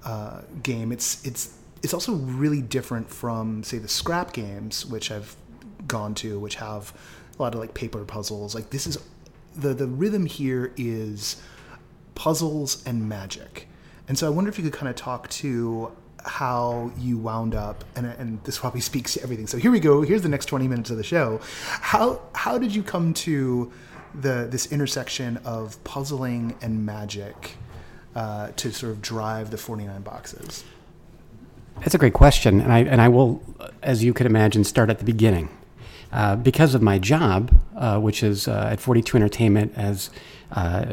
uh, 0.05 0.41
game. 0.65 0.91
It's 0.91 1.25
it's 1.25 1.57
it's 1.85 1.95
also 1.95 2.15
really 2.15 2.63
different 2.63 3.09
from 3.09 3.63
say 3.63 3.79
the 3.79 3.89
scrap 3.89 4.33
games, 4.33 4.85
which 4.85 5.13
I've 5.13 5.37
gone 5.87 6.15
to, 6.17 6.39
which 6.39 6.57
have 6.57 6.93
a 7.39 7.43
lot 7.43 7.55
of 7.55 7.61
like 7.61 7.75
paper 7.75 8.05
puzzles. 8.05 8.55
Like 8.55 8.71
this 8.71 8.87
is 8.87 8.99
the 9.57 9.75
the 9.75 9.87
rhythm 9.87 10.27
here 10.27 10.73
is 10.77 11.37
puzzles 12.15 12.85
and 12.87 13.09
magic. 13.09 13.69
And 14.09 14.17
so 14.17 14.27
I 14.27 14.31
wonder 14.31 14.49
if 14.49 14.59
you 14.59 14.65
could 14.65 14.73
kind 14.73 14.89
of 14.89 14.97
talk 14.97 15.29
to 15.31 15.93
how 16.25 16.91
you 16.99 17.17
wound 17.17 17.55
up 17.55 17.85
and, 17.95 18.07
and 18.07 18.43
this 18.45 18.59
probably 18.59 18.81
speaks 18.81 19.15
to 19.15 19.23
everything. 19.23 19.47
So 19.47 19.59
here 19.59 19.71
we 19.71 19.79
go. 19.81 20.03
Here's 20.03 20.23
the 20.23 20.29
next 20.29 20.47
20 20.47 20.67
minutes 20.67 20.91
of 20.91 20.97
the 20.97 21.05
show. 21.05 21.41
How 21.63 22.21
how 22.35 22.59
did 22.59 22.75
you 22.75 22.83
come 22.83 23.15
to 23.15 23.73
the 24.15 24.47
this 24.51 24.73
intersection 24.73 25.37
of 25.39 25.83
puzzling 25.85 26.57
and 26.63 26.85
magic 26.85 27.57
uh, 28.15 28.51
to 28.57 28.73
sort 28.73 28.93
of 28.93 29.03
drive 29.03 29.51
the 29.51 29.59
49 29.59 30.03
boxes? 30.03 30.65
That's 31.81 31.95
a 31.95 31.99
great 31.99 32.15
question, 32.15 32.61
and 32.61 32.73
I 32.73 32.79
and 32.81 33.01
I 33.01 33.09
will, 33.09 33.43
as 33.83 34.03
you 34.03 34.15
can 34.15 34.27
imagine, 34.27 34.65
start 34.65 34.89
at 34.89 34.99
the 34.99 35.05
beginning. 35.05 35.51
Uh, 36.13 36.37
because 36.37 36.75
of 36.75 36.83
my 36.83 36.99
job, 36.99 37.59
uh, 37.77 37.99
which 37.99 38.23
is 38.23 38.49
uh, 38.49 38.69
at 38.73 38.81
42 38.81 39.17
Entertainment 39.17 39.73
as 39.77 40.11
uh, 40.53 40.85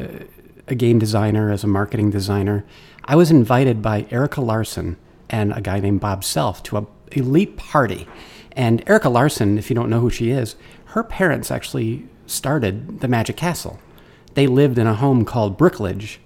a 0.66 0.74
game 0.74 0.98
designer, 0.98 1.50
as 1.50 1.64
a 1.64 1.68
marketing 1.68 2.10
designer, 2.10 2.64
I 3.04 3.16
was 3.16 3.30
invited 3.30 3.80
by 3.82 4.06
Erica 4.10 4.40
Larsen 4.40 4.96
and 5.30 5.52
a 5.52 5.60
guy 5.60 5.80
named 5.80 6.00
Bob 6.00 6.24
Self 6.24 6.62
to 6.64 6.78
a 6.78 6.86
elite 7.12 7.56
party. 7.56 8.06
And 8.52 8.86
Erica 8.88 9.08
Larsen, 9.08 9.58
if 9.58 9.70
you 9.70 9.74
don't 9.74 9.90
know 9.90 10.00
who 10.00 10.10
she 10.10 10.30
is, 10.30 10.56
her 10.86 11.02
parents 11.02 11.50
actually 11.50 12.06
started 12.26 13.00
the 13.00 13.08
Magic 13.08 13.36
Castle. 13.36 13.78
They 14.34 14.46
lived 14.46 14.78
in 14.78 14.86
a 14.86 14.94
home 14.94 15.24
called 15.24 15.58
Brookledge, 15.58 16.18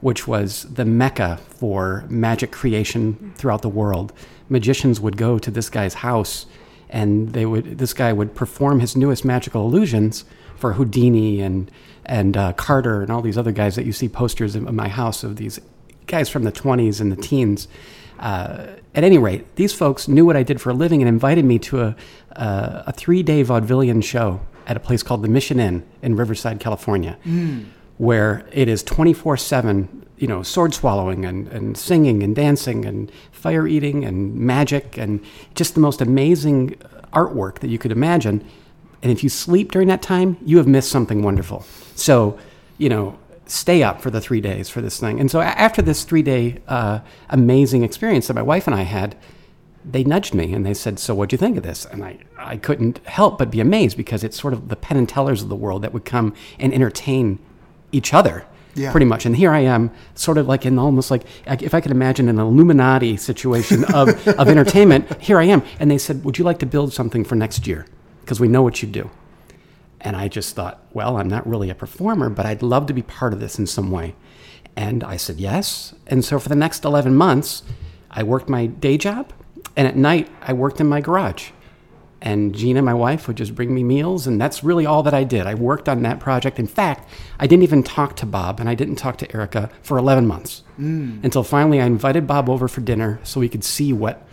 which 0.00 0.26
was 0.26 0.64
the 0.74 0.84
mecca 0.84 1.38
for 1.48 2.04
magic 2.08 2.50
creation 2.50 3.32
throughout 3.36 3.62
the 3.62 3.68
world. 3.68 4.12
Magicians 4.48 5.00
would 5.00 5.16
go 5.16 5.38
to 5.38 5.50
this 5.50 5.70
guy's 5.70 5.94
house 5.94 6.46
and 6.92 7.30
they 7.30 7.46
would 7.46 7.78
this 7.78 7.92
guy 7.92 8.12
would 8.12 8.34
perform 8.34 8.78
his 8.78 8.94
newest 8.94 9.24
magical 9.24 9.66
illusions 9.66 10.24
for 10.56 10.74
Houdini 10.74 11.40
and 11.40 11.70
and 12.04 12.36
uh, 12.36 12.52
Carter 12.52 13.02
and 13.02 13.10
all 13.10 13.22
these 13.22 13.38
other 13.38 13.52
guys 13.52 13.74
that 13.76 13.86
you 13.86 13.92
see 13.92 14.08
posters 14.08 14.54
in 14.54 14.74
my 14.74 14.88
house 14.88 15.24
of 15.24 15.36
these 15.36 15.60
guys 16.06 16.28
from 16.28 16.44
the 16.44 16.52
20s 16.52 17.00
and 17.00 17.10
the 17.10 17.16
teens. 17.16 17.68
Uh, 18.18 18.66
at 18.94 19.04
any 19.04 19.18
rate, 19.18 19.56
these 19.56 19.72
folks 19.72 20.06
knew 20.06 20.24
what 20.24 20.36
I 20.36 20.42
did 20.42 20.60
for 20.60 20.70
a 20.70 20.74
living 20.74 21.00
and 21.00 21.08
invited 21.08 21.44
me 21.44 21.58
to 21.60 21.80
a, 21.80 21.96
uh, 22.36 22.84
a 22.86 22.92
three 22.92 23.22
day 23.22 23.42
vaudevillian 23.42 24.04
show 24.04 24.40
at 24.66 24.76
a 24.76 24.80
place 24.80 25.02
called 25.02 25.22
the 25.22 25.28
Mission 25.28 25.58
Inn 25.58 25.84
in 26.02 26.14
Riverside, 26.14 26.60
California, 26.60 27.18
mm. 27.24 27.66
Where 27.98 28.46
it 28.52 28.68
is 28.68 28.82
24 28.82 29.36
7, 29.36 30.06
you 30.16 30.26
know, 30.26 30.42
sword 30.42 30.74
swallowing 30.74 31.24
and, 31.24 31.48
and 31.48 31.76
singing 31.76 32.22
and 32.22 32.34
dancing 32.34 32.84
and 32.84 33.10
fire 33.30 33.66
eating 33.66 34.04
and 34.04 34.34
magic 34.34 34.96
and 34.96 35.24
just 35.54 35.74
the 35.74 35.80
most 35.80 36.00
amazing 36.00 36.70
artwork 37.12 37.58
that 37.60 37.68
you 37.68 37.78
could 37.78 37.92
imagine. 37.92 38.44
And 39.02 39.10
if 39.10 39.22
you 39.22 39.28
sleep 39.28 39.72
during 39.72 39.88
that 39.88 40.02
time, 40.02 40.36
you 40.44 40.58
have 40.58 40.68
missed 40.68 40.90
something 40.90 41.22
wonderful. 41.22 41.64
So, 41.94 42.38
you 42.78 42.88
know, 42.88 43.18
stay 43.46 43.82
up 43.82 44.00
for 44.00 44.10
the 44.10 44.20
three 44.20 44.40
days 44.40 44.68
for 44.68 44.80
this 44.80 44.98
thing. 44.98 45.20
And 45.20 45.30
so 45.30 45.40
after 45.40 45.82
this 45.82 46.04
three 46.04 46.22
day 46.22 46.58
uh, 46.68 47.00
amazing 47.28 47.82
experience 47.82 48.28
that 48.28 48.34
my 48.34 48.42
wife 48.42 48.66
and 48.66 48.74
I 48.74 48.82
had, 48.82 49.16
they 49.84 50.04
nudged 50.04 50.34
me 50.34 50.52
and 50.52 50.64
they 50.64 50.74
said, 50.74 50.98
So 50.98 51.14
what'd 51.14 51.32
you 51.32 51.38
think 51.38 51.56
of 51.56 51.62
this? 51.62 51.84
And 51.84 52.04
I, 52.04 52.18
I 52.38 52.56
couldn't 52.56 53.04
help 53.06 53.38
but 53.38 53.50
be 53.50 53.60
amazed 53.60 53.96
because 53.96 54.22
it's 54.22 54.40
sort 54.40 54.54
of 54.54 54.68
the 54.68 54.76
Penn 54.76 54.96
and 54.96 55.08
Tellers 55.08 55.42
of 55.42 55.48
the 55.48 55.56
world 55.56 55.82
that 55.82 55.92
would 55.92 56.04
come 56.04 56.34
and 56.58 56.72
entertain 56.72 57.38
each 57.92 58.12
other 58.12 58.44
yeah. 58.74 58.90
pretty 58.90 59.06
much. 59.06 59.26
And 59.26 59.36
here 59.36 59.52
I 59.52 59.60
am, 59.60 59.90
sort 60.14 60.38
of 60.38 60.46
like 60.46 60.66
in 60.66 60.78
almost 60.78 61.10
like 61.10 61.24
if 61.46 61.74
I 61.74 61.80
could 61.80 61.90
imagine 61.90 62.28
an 62.28 62.38
Illuminati 62.38 63.16
situation 63.16 63.84
of, 63.92 64.08
of 64.38 64.48
entertainment. 64.48 65.22
Here 65.22 65.38
I 65.38 65.44
am, 65.44 65.62
and 65.78 65.90
they 65.90 65.98
said, 65.98 66.24
"Would 66.24 66.38
you 66.38 66.44
like 66.44 66.58
to 66.60 66.66
build 66.66 66.92
something 66.92 67.24
for 67.24 67.34
next 67.34 67.66
year? 67.66 67.86
Because 68.20 68.40
we 68.40 68.48
know 68.48 68.62
what 68.62 68.82
you 68.82 68.88
do." 68.88 69.10
And 70.00 70.16
I 70.16 70.26
just 70.26 70.56
thought, 70.56 70.80
well, 70.92 71.16
I'm 71.16 71.28
not 71.28 71.46
really 71.46 71.70
a 71.70 71.76
performer, 71.76 72.28
but 72.28 72.44
I'd 72.44 72.60
love 72.60 72.86
to 72.86 72.92
be 72.92 73.02
part 73.02 73.32
of 73.32 73.38
this 73.38 73.56
in 73.56 73.68
some 73.68 73.92
way. 73.92 74.16
And 74.74 75.04
I 75.04 75.16
said 75.16 75.38
yes. 75.38 75.94
And 76.08 76.24
so 76.24 76.40
for 76.40 76.48
the 76.48 76.56
next 76.56 76.84
11 76.84 77.14
months, 77.14 77.62
I 78.10 78.24
worked 78.24 78.48
my 78.48 78.66
day 78.66 78.98
job, 78.98 79.32
and 79.76 79.86
at 79.86 79.96
night, 79.96 80.28
I 80.42 80.54
worked 80.54 80.80
in 80.80 80.88
my 80.88 81.00
garage. 81.00 81.50
And 82.24 82.54
Gina, 82.54 82.82
my 82.82 82.94
wife, 82.94 83.26
would 83.26 83.36
just 83.36 83.56
bring 83.56 83.74
me 83.74 83.82
meals, 83.82 84.28
and 84.28 84.40
that's 84.40 84.62
really 84.62 84.86
all 84.86 85.02
that 85.02 85.12
I 85.12 85.24
did. 85.24 85.44
I 85.48 85.54
worked 85.54 85.88
on 85.88 86.02
that 86.02 86.20
project. 86.20 86.60
In 86.60 86.68
fact, 86.68 87.08
I 87.40 87.48
didn't 87.48 87.64
even 87.64 87.82
talk 87.82 88.14
to 88.16 88.26
Bob, 88.26 88.60
and 88.60 88.68
I 88.68 88.76
didn't 88.76 88.94
talk 88.94 89.18
to 89.18 89.34
Erica 89.34 89.70
for 89.82 89.98
11 89.98 90.28
months 90.28 90.62
mm. 90.78 91.22
until 91.24 91.42
finally 91.42 91.80
I 91.80 91.86
invited 91.86 92.28
Bob 92.28 92.48
over 92.48 92.68
for 92.68 92.80
dinner 92.80 93.18
so 93.24 93.40
we 93.40 93.48
could 93.48 93.64
see 93.64 93.92
what 93.92 94.24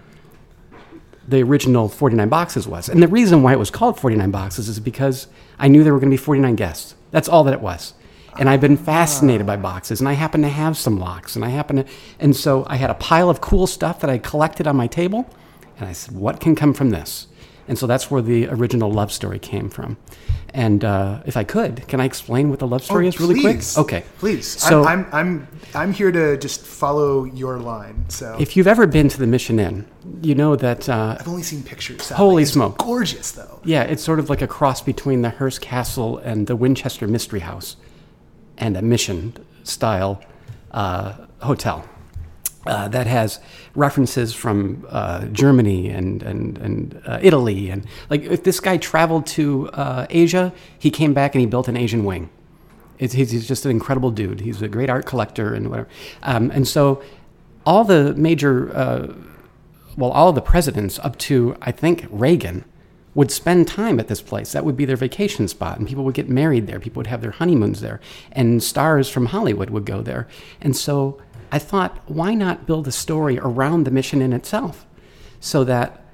the 1.27 1.41
original 1.41 1.89
49 1.89 2.29
boxes 2.29 2.67
was. 2.67 2.89
And 2.89 3.01
the 3.01 3.07
reason 3.07 3.41
why 3.41 3.53
it 3.53 3.59
was 3.59 3.71
called 3.71 3.99
49 3.99 4.29
boxes 4.29 4.69
is 4.69 4.79
because 4.79 5.25
I 5.57 5.67
knew 5.67 5.83
there 5.83 5.93
were 5.93 5.99
going 5.99 6.11
to 6.11 6.13
be 6.13 6.23
49 6.23 6.55
guests. 6.55 6.93
That's 7.09 7.27
all 7.27 7.43
that 7.45 7.55
it 7.55 7.61
was. 7.61 7.95
And 8.37 8.47
I've 8.47 8.61
been 8.61 8.77
fascinated 8.77 9.47
by 9.47 9.57
boxes, 9.57 9.99
and 9.99 10.07
I 10.07 10.13
happen 10.13 10.43
to 10.43 10.47
have 10.47 10.77
some 10.77 10.99
locks, 10.99 11.35
and 11.35 11.43
I 11.43 11.49
happen 11.49 11.77
to, 11.77 11.85
and 12.19 12.35
so 12.35 12.65
I 12.67 12.75
had 12.75 12.91
a 12.91 12.95
pile 12.95 13.31
of 13.31 13.41
cool 13.41 13.65
stuff 13.65 13.99
that 14.01 14.11
I 14.11 14.19
collected 14.19 14.67
on 14.67 14.75
my 14.75 14.85
table, 14.85 15.27
and 15.79 15.89
I 15.89 15.93
said, 15.93 16.15
what 16.15 16.39
can 16.39 16.55
come 16.55 16.75
from 16.75 16.91
this? 16.91 17.27
And 17.69 17.77
so 17.77 17.85
that's 17.87 18.09
where 18.11 18.21
the 18.21 18.47
original 18.47 18.91
love 18.91 19.11
story 19.11 19.39
came 19.39 19.69
from. 19.69 19.95
And 20.55 20.83
uh, 20.83 21.21
if 21.27 21.37
I 21.37 21.43
could, 21.43 21.87
can 21.87 22.01
I 22.01 22.05
explain 22.05 22.49
what 22.49 22.57
the 22.57 22.65
love 22.65 22.83
story 22.83 23.07
is 23.07 23.19
really 23.19 23.35
Oh, 23.37 23.41
please. 23.41 23.73
quick? 23.75 23.85
Okay. 23.85 24.03
Please. 24.17 24.47
So 24.47 24.83
I'm, 24.83 25.05
I'm 25.13 25.13
I'm 25.13 25.47
I'm 25.75 25.93
here 25.93 26.11
to 26.11 26.35
just 26.37 26.65
follow 26.65 27.25
your 27.25 27.59
line. 27.59 28.05
So 28.09 28.35
if 28.39 28.57
you've 28.57 28.65
ever 28.67 28.87
been 28.87 29.07
to 29.09 29.19
the 29.19 29.27
Mission 29.27 29.59
Inn, 29.59 29.85
you 30.23 30.33
know 30.33 30.55
that 30.55 30.89
uh, 30.89 31.17
I've 31.19 31.27
only 31.27 31.43
seen 31.43 31.61
pictures. 31.61 32.01
sadly. 32.01 32.17
Holy 32.17 32.43
It's 32.43 32.51
smoke. 32.53 32.79
Gorgeous 32.79 33.31
though. 33.31 33.59
Yeah, 33.63 33.83
it's 33.83 34.03
sort 34.03 34.17
of 34.17 34.27
like 34.31 34.41
a 34.41 34.47
cross 34.47 34.81
between 34.81 35.21
the 35.21 35.29
Hearst 35.29 35.61
Castle 35.61 36.17
and 36.17 36.47
the 36.47 36.55
Winchester 36.55 37.07
Mystery 37.07 37.41
House, 37.41 37.77
and 38.57 38.75
a 38.75 38.81
mission 38.81 39.33
style 39.63 40.19
uh, 40.71 41.13
hotel 41.43 41.85
uh, 42.65 42.87
that 42.89 43.07
has 43.07 43.39
references 43.75 44.33
from 44.33 44.85
uh, 44.89 45.25
Germany 45.27 45.89
and 45.89 46.21
and 46.23 46.57
and 46.57 47.01
uh, 47.05 47.19
Italy, 47.21 47.69
and 47.69 47.85
like 48.09 48.23
if 48.23 48.43
this 48.43 48.59
guy 48.59 48.77
traveled 48.77 49.25
to 49.27 49.69
uh, 49.69 50.07
Asia, 50.09 50.53
he 50.77 50.91
came 50.91 51.13
back 51.13 51.35
and 51.35 51.39
he 51.39 51.45
built 51.45 51.67
an 51.67 51.77
Asian 51.77 52.03
wing. 52.03 52.29
It's, 52.97 53.13
he's, 53.13 53.31
he's 53.31 53.47
just 53.47 53.63
an 53.63 53.71
incredible 53.71 54.11
dude. 54.11 54.41
He's 54.41 54.61
a 54.61 54.67
great 54.67 54.89
art 54.89 55.05
collector 55.05 55.53
and 55.53 55.69
whatever. 55.69 55.87
Um, 56.21 56.51
and 56.51 56.67
so, 56.67 57.01
all 57.65 57.85
the 57.85 58.13
major 58.15 58.75
uh, 58.75 59.13
well, 59.99 60.11
all 60.11 60.31
the 60.31 60.41
presidents 60.41 60.97
up 60.99 61.17
to, 61.17 61.57
I 61.61 61.71
think, 61.71 62.07
Reagan 62.09 62.63
would 63.15 63.31
spend 63.31 63.67
time 63.67 63.99
at 63.99 64.07
this 64.07 64.21
place. 64.21 64.53
That 64.53 64.63
would 64.63 64.77
be 64.77 64.85
their 64.85 64.95
vacation 64.95 65.49
spot. 65.49 65.77
And 65.77 65.87
people 65.87 66.05
would 66.05 66.13
get 66.13 66.29
married 66.29 66.67
there. 66.67 66.79
People 66.79 67.01
would 67.01 67.07
have 67.07 67.21
their 67.21 67.31
honeymoons 67.31 67.81
there. 67.81 67.99
And 68.31 68.63
stars 68.63 69.09
from 69.09 69.27
Hollywood 69.27 69.71
would 69.71 69.83
go 69.83 70.01
there. 70.01 70.27
And 70.61 70.75
so 70.75 71.21
I 71.51 71.59
thought, 71.59 71.97
why 72.07 72.33
not 72.33 72.65
build 72.65 72.87
a 72.87 72.91
story 72.91 73.39
around 73.39 73.85
the 73.85 73.91
mission 73.91 74.21
in 74.21 74.33
itself 74.33 74.85
so 75.39 75.63
that 75.63 76.05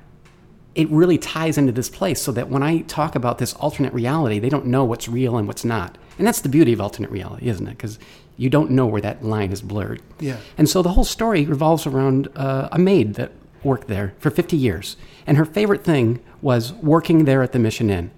it 0.76 0.90
really 0.90 1.18
ties 1.18 1.58
into 1.58 1.72
this 1.72 1.90
place 1.90 2.22
so 2.22 2.32
that 2.34 2.50
when 2.50 2.62
I 2.62 2.80
talk 2.80 3.16
about 3.16 3.38
this 3.38 3.54
alternate 3.54 3.94
reality, 3.94 4.40
they 4.40 4.50
don't 4.50 4.66
know 4.66 4.84
what's 4.84 5.08
real 5.08 5.38
and 5.38 5.48
what's 5.48 5.64
not. 5.64 5.98
And 6.18 6.28
that's 6.28 6.42
the 6.42 6.50
beauty 6.50 6.74
of 6.74 6.82
alternate 6.82 7.12
reality, 7.12 7.48
isn't 7.48 7.66
it? 7.66 7.72
Because 7.72 7.98
you 8.38 8.50
don't 8.50 8.72
know 8.72 8.86
where 8.86 9.02
that 9.02 9.24
line 9.24 9.52
is 9.52 9.62
blurred. 9.62 10.02
Yeah. 10.20 10.38
And 10.58 10.70
so 10.70 10.82
the 10.82 10.90
whole 10.90 11.06
story 11.06 11.46
revolves 11.46 11.88
around 11.88 12.28
uh, 12.36 12.68
a 12.72 12.78
maid 12.80 13.16
that 13.16 13.32
worked 13.64 13.88
there 13.88 14.14
for 14.20 14.30
50 14.30 14.58
years. 14.58 14.98
And 15.26 15.38
her 15.38 15.46
favorite 15.46 15.84
thing 15.84 16.20
was 16.42 16.74
working 16.74 17.26
there 17.26 17.42
at 17.42 17.54
the 17.54 17.60
Mission 17.60 17.90
Inn. 17.90 18.12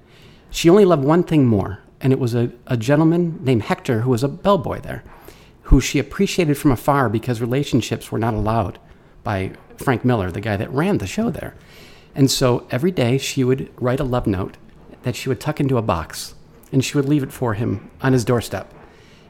She 0.50 0.69
only 0.69 0.86
loved 0.86 1.03
one 1.03 1.24
thing 1.24 1.45
more, 1.45 1.79
and 2.01 2.12
it 2.12 2.19
was 2.19 2.33
a, 2.33 2.51
a 2.65 2.77
gentleman 2.77 3.39
named 3.43 3.63
Hector 3.63 4.01
who 4.01 4.09
was 4.09 4.24
a 4.24 4.27
bellboy 4.27 4.81
there, 4.81 5.03
who 5.67 5.81
she 5.81 6.00
appreciated 6.00 6.57
from 6.57 6.71
afar 6.71 7.09
because 7.09 7.41
relationships 7.41 8.09
were 8.09 8.19
not 8.19 8.33
allowed 8.33 8.79
by 9.24 9.51
Frank 9.75 10.05
Miller, 10.05 10.31
the 10.31 10.39
guy 10.39 10.55
that 10.55 10.71
ran 10.71 10.97
the 10.97 11.07
show 11.07 11.29
there. 11.29 11.55
And 12.15 12.32
so 12.32 12.65
every 12.71 12.91
day 12.91 13.17
she 13.17 13.43
would 13.43 13.69
write 13.75 13.99
a 13.99 14.06
love 14.06 14.27
note 14.27 14.56
that 15.03 15.15
she 15.15 15.27
would 15.27 15.41
tuck 15.41 15.60
into 15.60 15.77
a 15.77 15.82
box, 15.82 16.36
and 16.71 16.84
she 16.84 16.97
would 16.97 17.08
leave 17.08 17.21
it 17.21 17.34
for 17.34 17.53
him 17.53 17.91
on 18.01 18.13
his 18.13 18.23
doorstep. 18.23 18.73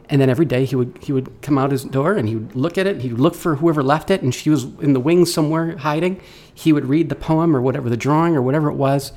And 0.10 0.22
then 0.22 0.30
every 0.30 0.46
day 0.46 0.66
he 0.66 0.76
would 0.76 1.00
he 1.02 1.12
would 1.12 1.42
come 1.42 1.58
out 1.58 1.72
his 1.72 1.84
door 1.84 2.14
and 2.14 2.30
he 2.30 2.36
would 2.36 2.56
look 2.56 2.78
at 2.78 2.88
it. 2.88 3.02
He 3.02 3.10
would 3.10 3.20
look 3.20 3.36
for 3.36 3.56
whoever 3.56 3.82
left 3.82 4.12
it, 4.12 4.22
and 4.22 4.34
she 4.34 4.52
was 4.52 4.66
in 4.80 4.94
the 4.94 5.00
wings 5.00 5.34
somewhere 5.34 5.76
hiding. 5.78 6.22
He 6.54 6.72
would 6.72 6.86
read 6.86 7.10
the 7.10 7.16
poem 7.16 7.56
or 7.56 7.62
whatever 7.62 7.90
the 7.90 7.98
drawing 7.98 8.36
or 8.36 8.44
whatever 8.44 8.70
it 8.70 8.76
was, 8.76 9.12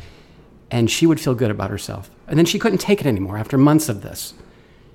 and 0.71 0.91
she 0.91 1.07
would 1.07 1.21
feel 1.21 1.35
good 1.35 1.51
about 1.51 1.71
herself. 1.71 2.11
And 2.27 2.39
then 2.39 2.47
she 2.47 2.59
couldn't 2.59 2.79
take 2.79 3.01
it 3.01 3.07
anymore 3.07 3.37
after 3.37 3.59
months 3.59 3.91
of 3.91 4.01
this. 4.03 4.33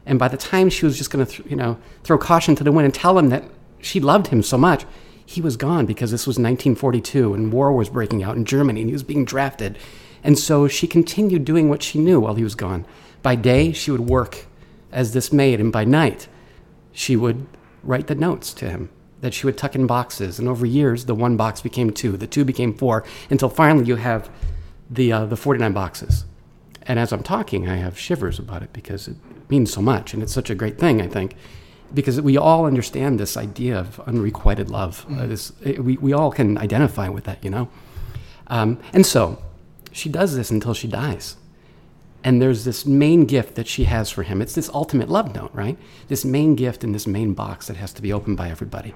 And 0.05 0.19
by 0.19 0.27
the 0.27 0.37
time 0.37 0.69
she 0.69 0.85
was 0.85 0.97
just 0.97 1.09
going 1.09 1.25
to 1.25 1.31
th- 1.31 1.49
you 1.49 1.55
know 1.55 1.77
throw 2.03 2.17
caution 2.17 2.55
to 2.55 2.63
the 2.63 2.71
wind 2.71 2.85
and 2.85 2.93
tell 2.93 3.17
him 3.17 3.29
that 3.29 3.43
she 3.79 3.99
loved 3.99 4.27
him 4.27 4.43
so 4.43 4.57
much, 4.57 4.85
he 5.25 5.41
was 5.41 5.57
gone 5.57 5.85
because 5.85 6.11
this 6.11 6.27
was 6.27 6.35
1942 6.35 7.33
and 7.33 7.51
war 7.51 7.71
was 7.73 7.89
breaking 7.89 8.23
out 8.23 8.35
in 8.35 8.45
Germany 8.45 8.81
and 8.81 8.89
he 8.89 8.93
was 8.93 9.03
being 9.03 9.25
drafted. 9.25 9.77
And 10.23 10.37
so 10.37 10.67
she 10.67 10.87
continued 10.87 11.45
doing 11.45 11.69
what 11.69 11.83
she 11.83 11.99
knew 11.99 12.19
while 12.19 12.35
he 12.35 12.43
was 12.43 12.55
gone. 12.55 12.85
By 13.21 13.35
day, 13.35 13.71
she 13.71 13.91
would 13.91 14.01
work 14.01 14.45
as 14.91 15.13
this 15.13 15.33
maid, 15.33 15.59
and 15.59 15.71
by 15.71 15.83
night, 15.83 16.27
she 16.91 17.15
would 17.15 17.45
write 17.83 18.07
the 18.07 18.15
notes 18.15 18.53
to 18.55 18.69
him 18.69 18.89
that 19.21 19.33
she 19.33 19.45
would 19.45 19.57
tuck 19.57 19.75
in 19.75 19.87
boxes. 19.87 20.39
And 20.39 20.47
over 20.47 20.65
years, 20.65 21.05
the 21.05 21.15
one 21.15 21.37
box 21.37 21.61
became 21.61 21.91
two, 21.91 22.17
the 22.17 22.27
two 22.27 22.45
became 22.45 22.73
four, 22.73 23.03
until 23.29 23.49
finally 23.49 23.85
you 23.85 23.95
have 23.95 24.29
the, 24.89 25.11
uh, 25.11 25.25
the 25.25 25.35
49 25.35 25.73
boxes. 25.73 26.25
And 26.87 26.99
as 26.99 27.11
I'm 27.11 27.23
talking, 27.23 27.67
I 27.67 27.77
have 27.77 27.97
shivers 27.97 28.37
about 28.39 28.61
it 28.61 28.71
because 28.73 29.07
it 29.07 29.15
means 29.49 29.73
so 29.73 29.81
much, 29.81 30.13
and 30.13 30.21
it's 30.21 30.33
such 30.33 30.49
a 30.49 30.55
great 30.55 30.77
thing, 30.77 31.01
I 31.01 31.07
think, 31.07 31.35
because 31.93 32.19
we 32.21 32.37
all 32.37 32.65
understand 32.65 33.19
this 33.19 33.37
idea 33.37 33.77
of 33.79 33.99
unrequited 34.01 34.69
love. 34.69 35.05
Uh, 35.09 35.25
this, 35.25 35.51
it, 35.63 35.83
we, 35.83 35.97
we 35.97 36.13
all 36.13 36.31
can 36.31 36.57
identify 36.57 37.09
with 37.09 37.23
that, 37.23 37.43
you 37.43 37.49
know? 37.49 37.69
Um, 38.47 38.79
and 38.93 39.05
so 39.05 39.41
she 39.91 40.09
does 40.09 40.35
this 40.35 40.51
until 40.51 40.73
she 40.73 40.87
dies. 40.87 41.37
And 42.23 42.41
there's 42.41 42.65
this 42.65 42.85
main 42.85 43.25
gift 43.25 43.55
that 43.55 43.67
she 43.67 43.83
has 43.83 44.09
for 44.09 44.23
him. 44.23 44.41
It's 44.41 44.55
this 44.55 44.69
ultimate 44.69 45.09
love 45.09 45.35
note, 45.35 45.51
right? 45.53 45.77
This 46.07 46.25
main 46.25 46.55
gift 46.55 46.83
in 46.83 46.91
this 46.91 47.05
main 47.05 47.33
box 47.33 47.67
that 47.67 47.77
has 47.77 47.93
to 47.93 48.01
be 48.01 48.11
opened 48.11 48.37
by 48.37 48.49
everybody. 48.49 48.95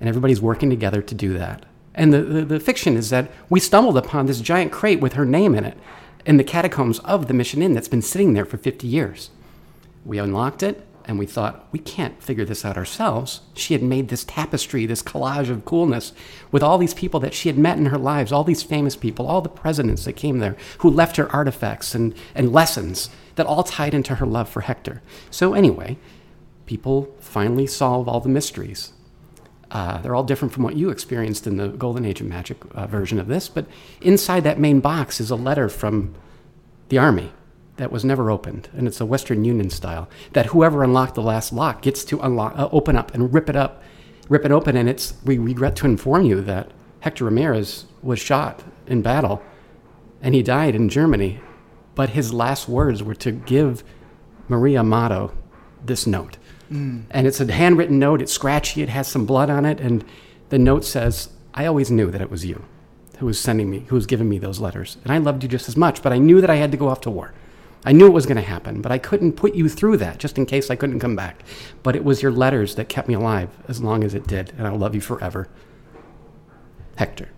And 0.00 0.08
everybody's 0.08 0.40
working 0.40 0.70
together 0.70 1.02
to 1.02 1.14
do 1.14 1.34
that. 1.34 1.66
And 1.94 2.12
the, 2.12 2.22
the, 2.22 2.44
the 2.44 2.60
fiction 2.60 2.96
is 2.96 3.10
that 3.10 3.30
we 3.48 3.60
stumbled 3.60 3.96
upon 3.96 4.26
this 4.26 4.40
giant 4.40 4.72
crate 4.72 5.00
with 5.00 5.12
her 5.12 5.24
name 5.24 5.54
in 5.54 5.64
it 5.64 5.78
in 6.26 6.36
the 6.36 6.44
catacombs 6.44 6.98
of 7.00 7.28
the 7.28 7.34
Mission 7.34 7.62
Inn 7.62 7.74
that's 7.74 7.88
been 7.88 8.02
sitting 8.02 8.32
there 8.32 8.44
for 8.44 8.56
50 8.56 8.86
years. 8.86 9.30
We 10.04 10.18
unlocked 10.18 10.62
it 10.62 10.86
and 11.06 11.18
we 11.18 11.26
thought, 11.26 11.68
we 11.70 11.78
can't 11.78 12.22
figure 12.22 12.46
this 12.46 12.64
out 12.64 12.78
ourselves. 12.78 13.40
She 13.54 13.74
had 13.74 13.82
made 13.82 14.08
this 14.08 14.24
tapestry, 14.24 14.86
this 14.86 15.02
collage 15.02 15.50
of 15.50 15.66
coolness 15.66 16.12
with 16.50 16.62
all 16.62 16.78
these 16.78 16.94
people 16.94 17.20
that 17.20 17.34
she 17.34 17.50
had 17.50 17.58
met 17.58 17.76
in 17.76 17.86
her 17.86 17.98
lives, 17.98 18.32
all 18.32 18.44
these 18.44 18.62
famous 18.62 18.96
people, 18.96 19.26
all 19.26 19.42
the 19.42 19.50
presidents 19.50 20.06
that 20.06 20.14
came 20.14 20.38
there 20.38 20.56
who 20.78 20.88
left 20.88 21.16
her 21.16 21.30
artifacts 21.30 21.94
and, 21.94 22.14
and 22.34 22.52
lessons 22.52 23.10
that 23.34 23.46
all 23.46 23.62
tied 23.62 23.92
into 23.92 24.14
her 24.14 24.26
love 24.26 24.48
for 24.48 24.62
Hector. 24.62 25.02
So, 25.30 25.52
anyway, 25.52 25.98
people 26.64 27.14
finally 27.20 27.66
solve 27.66 28.08
all 28.08 28.20
the 28.20 28.28
mysteries. 28.30 28.93
Uh, 29.70 30.00
they're 30.02 30.14
all 30.14 30.24
different 30.24 30.52
from 30.52 30.62
what 30.62 30.76
you 30.76 30.90
experienced 30.90 31.46
in 31.46 31.56
the 31.56 31.68
Golden 31.68 32.04
Age 32.04 32.20
of 32.20 32.26
Magic 32.26 32.58
uh, 32.74 32.86
version 32.86 33.18
of 33.18 33.28
this, 33.28 33.48
but 33.48 33.66
inside 34.00 34.44
that 34.44 34.58
main 34.58 34.80
box 34.80 35.20
is 35.20 35.30
a 35.30 35.36
letter 35.36 35.68
from 35.68 36.14
the 36.88 36.98
army 36.98 37.32
that 37.76 37.90
was 37.90 38.04
never 38.04 38.30
opened, 38.30 38.68
and 38.76 38.86
it's 38.86 39.00
a 39.00 39.06
Western 39.06 39.44
Union 39.44 39.70
style. 39.70 40.08
That 40.32 40.46
whoever 40.46 40.84
unlocked 40.84 41.14
the 41.14 41.22
last 41.22 41.52
lock 41.52 41.82
gets 41.82 42.04
to 42.06 42.20
unlock, 42.20 42.56
uh, 42.56 42.68
open 42.70 42.96
up 42.96 43.12
and 43.14 43.32
rip 43.32 43.48
it 43.48 43.56
up, 43.56 43.82
rip 44.28 44.44
it 44.44 44.52
open. 44.52 44.76
And 44.76 44.88
it's 44.88 45.14
we 45.24 45.38
regret 45.38 45.76
to 45.76 45.86
inform 45.86 46.24
you 46.24 46.40
that 46.42 46.70
Hector 47.00 47.24
Ramirez 47.24 47.86
was 48.02 48.20
shot 48.20 48.62
in 48.86 49.02
battle, 49.02 49.42
and 50.22 50.34
he 50.34 50.42
died 50.42 50.74
in 50.74 50.88
Germany. 50.88 51.40
But 51.94 52.10
his 52.10 52.32
last 52.32 52.68
words 52.68 53.02
were 53.02 53.14
to 53.16 53.32
give 53.32 53.84
Maria 54.48 54.80
Amato 54.80 55.32
this 55.84 56.06
note, 56.06 56.38
Mm. 56.74 57.04
and 57.10 57.26
it's 57.26 57.40
a 57.40 57.52
handwritten 57.52 57.98
note. 57.98 58.20
It's 58.20 58.32
scratchy. 58.32 58.82
It 58.82 58.88
has 58.88 59.06
some 59.06 59.26
blood 59.26 59.48
on 59.48 59.64
it, 59.64 59.80
and 59.80 60.04
the 60.48 60.58
note 60.58 60.84
says, 60.84 61.28
"I 61.54 61.66
always 61.66 61.90
knew 61.90 62.10
that 62.10 62.20
it 62.20 62.30
was 62.30 62.44
you." 62.44 62.64
Who 63.18 63.26
was 63.26 63.38
sending 63.38 63.70
me, 63.70 63.84
who 63.86 63.94
was 63.94 64.06
giving 64.06 64.28
me 64.28 64.38
those 64.38 64.58
letters. 64.58 64.96
And 65.04 65.12
I 65.12 65.18
loved 65.18 65.44
you 65.44 65.48
just 65.48 65.68
as 65.68 65.76
much, 65.76 66.02
but 66.02 66.12
I 66.12 66.18
knew 66.18 66.40
that 66.40 66.50
I 66.50 66.56
had 66.56 66.72
to 66.72 66.76
go 66.76 66.88
off 66.88 67.00
to 67.02 67.10
war. 67.10 67.32
I 67.84 67.92
knew 67.92 68.06
it 68.06 68.12
was 68.12 68.26
going 68.26 68.36
to 68.36 68.42
happen, 68.42 68.80
but 68.80 68.90
I 68.90 68.98
couldn't 68.98 69.34
put 69.34 69.54
you 69.54 69.68
through 69.68 69.98
that 69.98 70.18
just 70.18 70.36
in 70.36 70.46
case 70.46 70.70
I 70.70 70.74
couldn't 70.76 71.00
come 71.00 71.14
back. 71.14 71.44
But 71.82 71.94
it 71.94 72.04
was 72.04 72.22
your 72.22 72.32
letters 72.32 72.74
that 72.74 72.88
kept 72.88 73.06
me 73.08 73.14
alive 73.14 73.50
as 73.68 73.80
long 73.80 74.02
as 74.02 74.14
it 74.14 74.26
did, 74.26 74.52
and 74.58 74.66
I'll 74.66 74.78
love 74.78 74.94
you 74.94 75.00
forever. 75.00 75.48
Hector. 76.96 77.28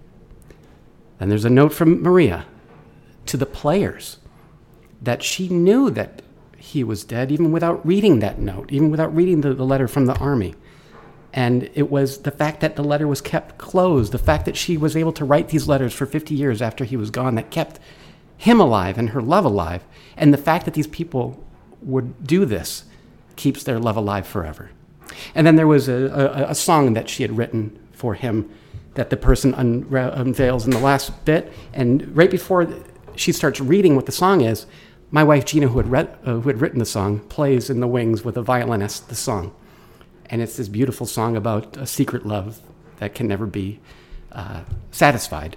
And 1.18 1.31
there's 1.31 1.44
a 1.44 1.51
note 1.51 1.75
from 1.75 2.03
Maria 2.03 2.46
to 3.27 3.37
the 3.37 3.46
players 3.46 4.18
that 5.03 5.22
she 5.22 5.49
knew 5.49 5.90
that 5.90 6.22
he 6.59 6.83
was 6.85 7.05
dead 7.05 7.31
even 7.31 7.53
without 7.53 7.85
reading 7.87 8.21
that 8.21 8.38
note, 8.38 8.71
even 8.73 8.90
without 8.90 9.14
reading 9.14 9.40
the, 9.40 9.55
the 9.55 9.64
letter 9.64 9.88
from 9.88 10.07
the 10.07 10.16
army. 10.19 10.55
And 11.33 11.71
it 11.75 11.90
was 11.90 12.23
the 12.23 12.31
fact 12.31 12.61
that 12.61 12.77
the 12.77 12.85
letter 12.85 13.07
was 13.07 13.21
kept 13.21 13.59
closed, 13.59 14.12
the 14.12 14.19
fact 14.19 14.47
that 14.47 14.57
she 14.57 14.77
was 14.77 14.97
able 14.97 15.12
to 15.12 15.25
write 15.25 15.49
these 15.49 15.69
letters 15.69 15.92
for 15.92 16.07
50 16.07 16.35
years 16.35 16.62
after 16.62 16.85
he 16.85 16.97
was 16.97 17.11
gone 17.11 17.35
that 17.35 17.51
kept 17.51 17.79
him 18.38 18.61
alive 18.61 18.97
and 18.97 19.11
her 19.11 19.21
love 19.21 19.45
alive. 19.45 19.85
And 20.16 20.33
the 20.33 20.38
fact 20.38 20.64
that 20.64 20.75
these 20.75 20.87
people 20.87 21.42
would 21.83 22.27
do 22.27 22.47
this 22.47 22.85
keeps 23.37 23.62
their 23.62 23.79
love 23.79 23.97
alive 23.97 24.27
forever. 24.27 24.71
And 25.35 25.47
then 25.47 25.57
there 25.57 25.66
was 25.66 25.88
a, 25.88 25.92
a, 25.92 26.51
a 26.51 26.55
song 26.55 26.95
that 26.95 27.09
she 27.09 27.23
had 27.23 27.37
written 27.37 27.79
for 27.92 28.14
him 28.14 28.51
that 28.95 29.11
the 29.11 29.16
person 29.16 29.53
unveils 29.55 30.64
in 30.64 30.71
the 30.71 30.79
last 30.79 31.25
bit. 31.25 31.53
And 31.75 32.16
right 32.16 32.31
before 32.31 32.66
she 33.14 33.31
starts 33.31 33.61
reading 33.61 33.95
what 33.95 34.07
the 34.07 34.12
song 34.12 34.40
is, 34.40 34.66
my 35.11 35.23
wife 35.23 35.45
Gina, 35.45 35.69
who 35.69 35.79
had, 35.79 35.90
read, 35.90 36.19
uh, 36.25 36.35
who 36.35 36.49
had 36.49 36.61
written 36.61 36.79
the 36.79 36.87
song, 36.87 37.21
plays 37.21 37.71
in 37.71 37.81
the 37.81 37.87
wings 37.87 38.25
with 38.25 38.37
a 38.37 38.42
violinist 38.42 39.09
the 39.09 39.14
song. 39.14 39.55
And 40.27 40.42
it's 40.42 40.57
this 40.57 40.69
beautiful 40.69 41.07
song 41.07 41.37
about 41.37 41.77
a 41.77 41.87
secret 41.87 42.27
love 42.27 42.61
that 42.97 43.14
can 43.14 43.29
never 43.29 43.47
be 43.47 43.81
uh, 44.33 44.62
satisfied. 44.90 45.57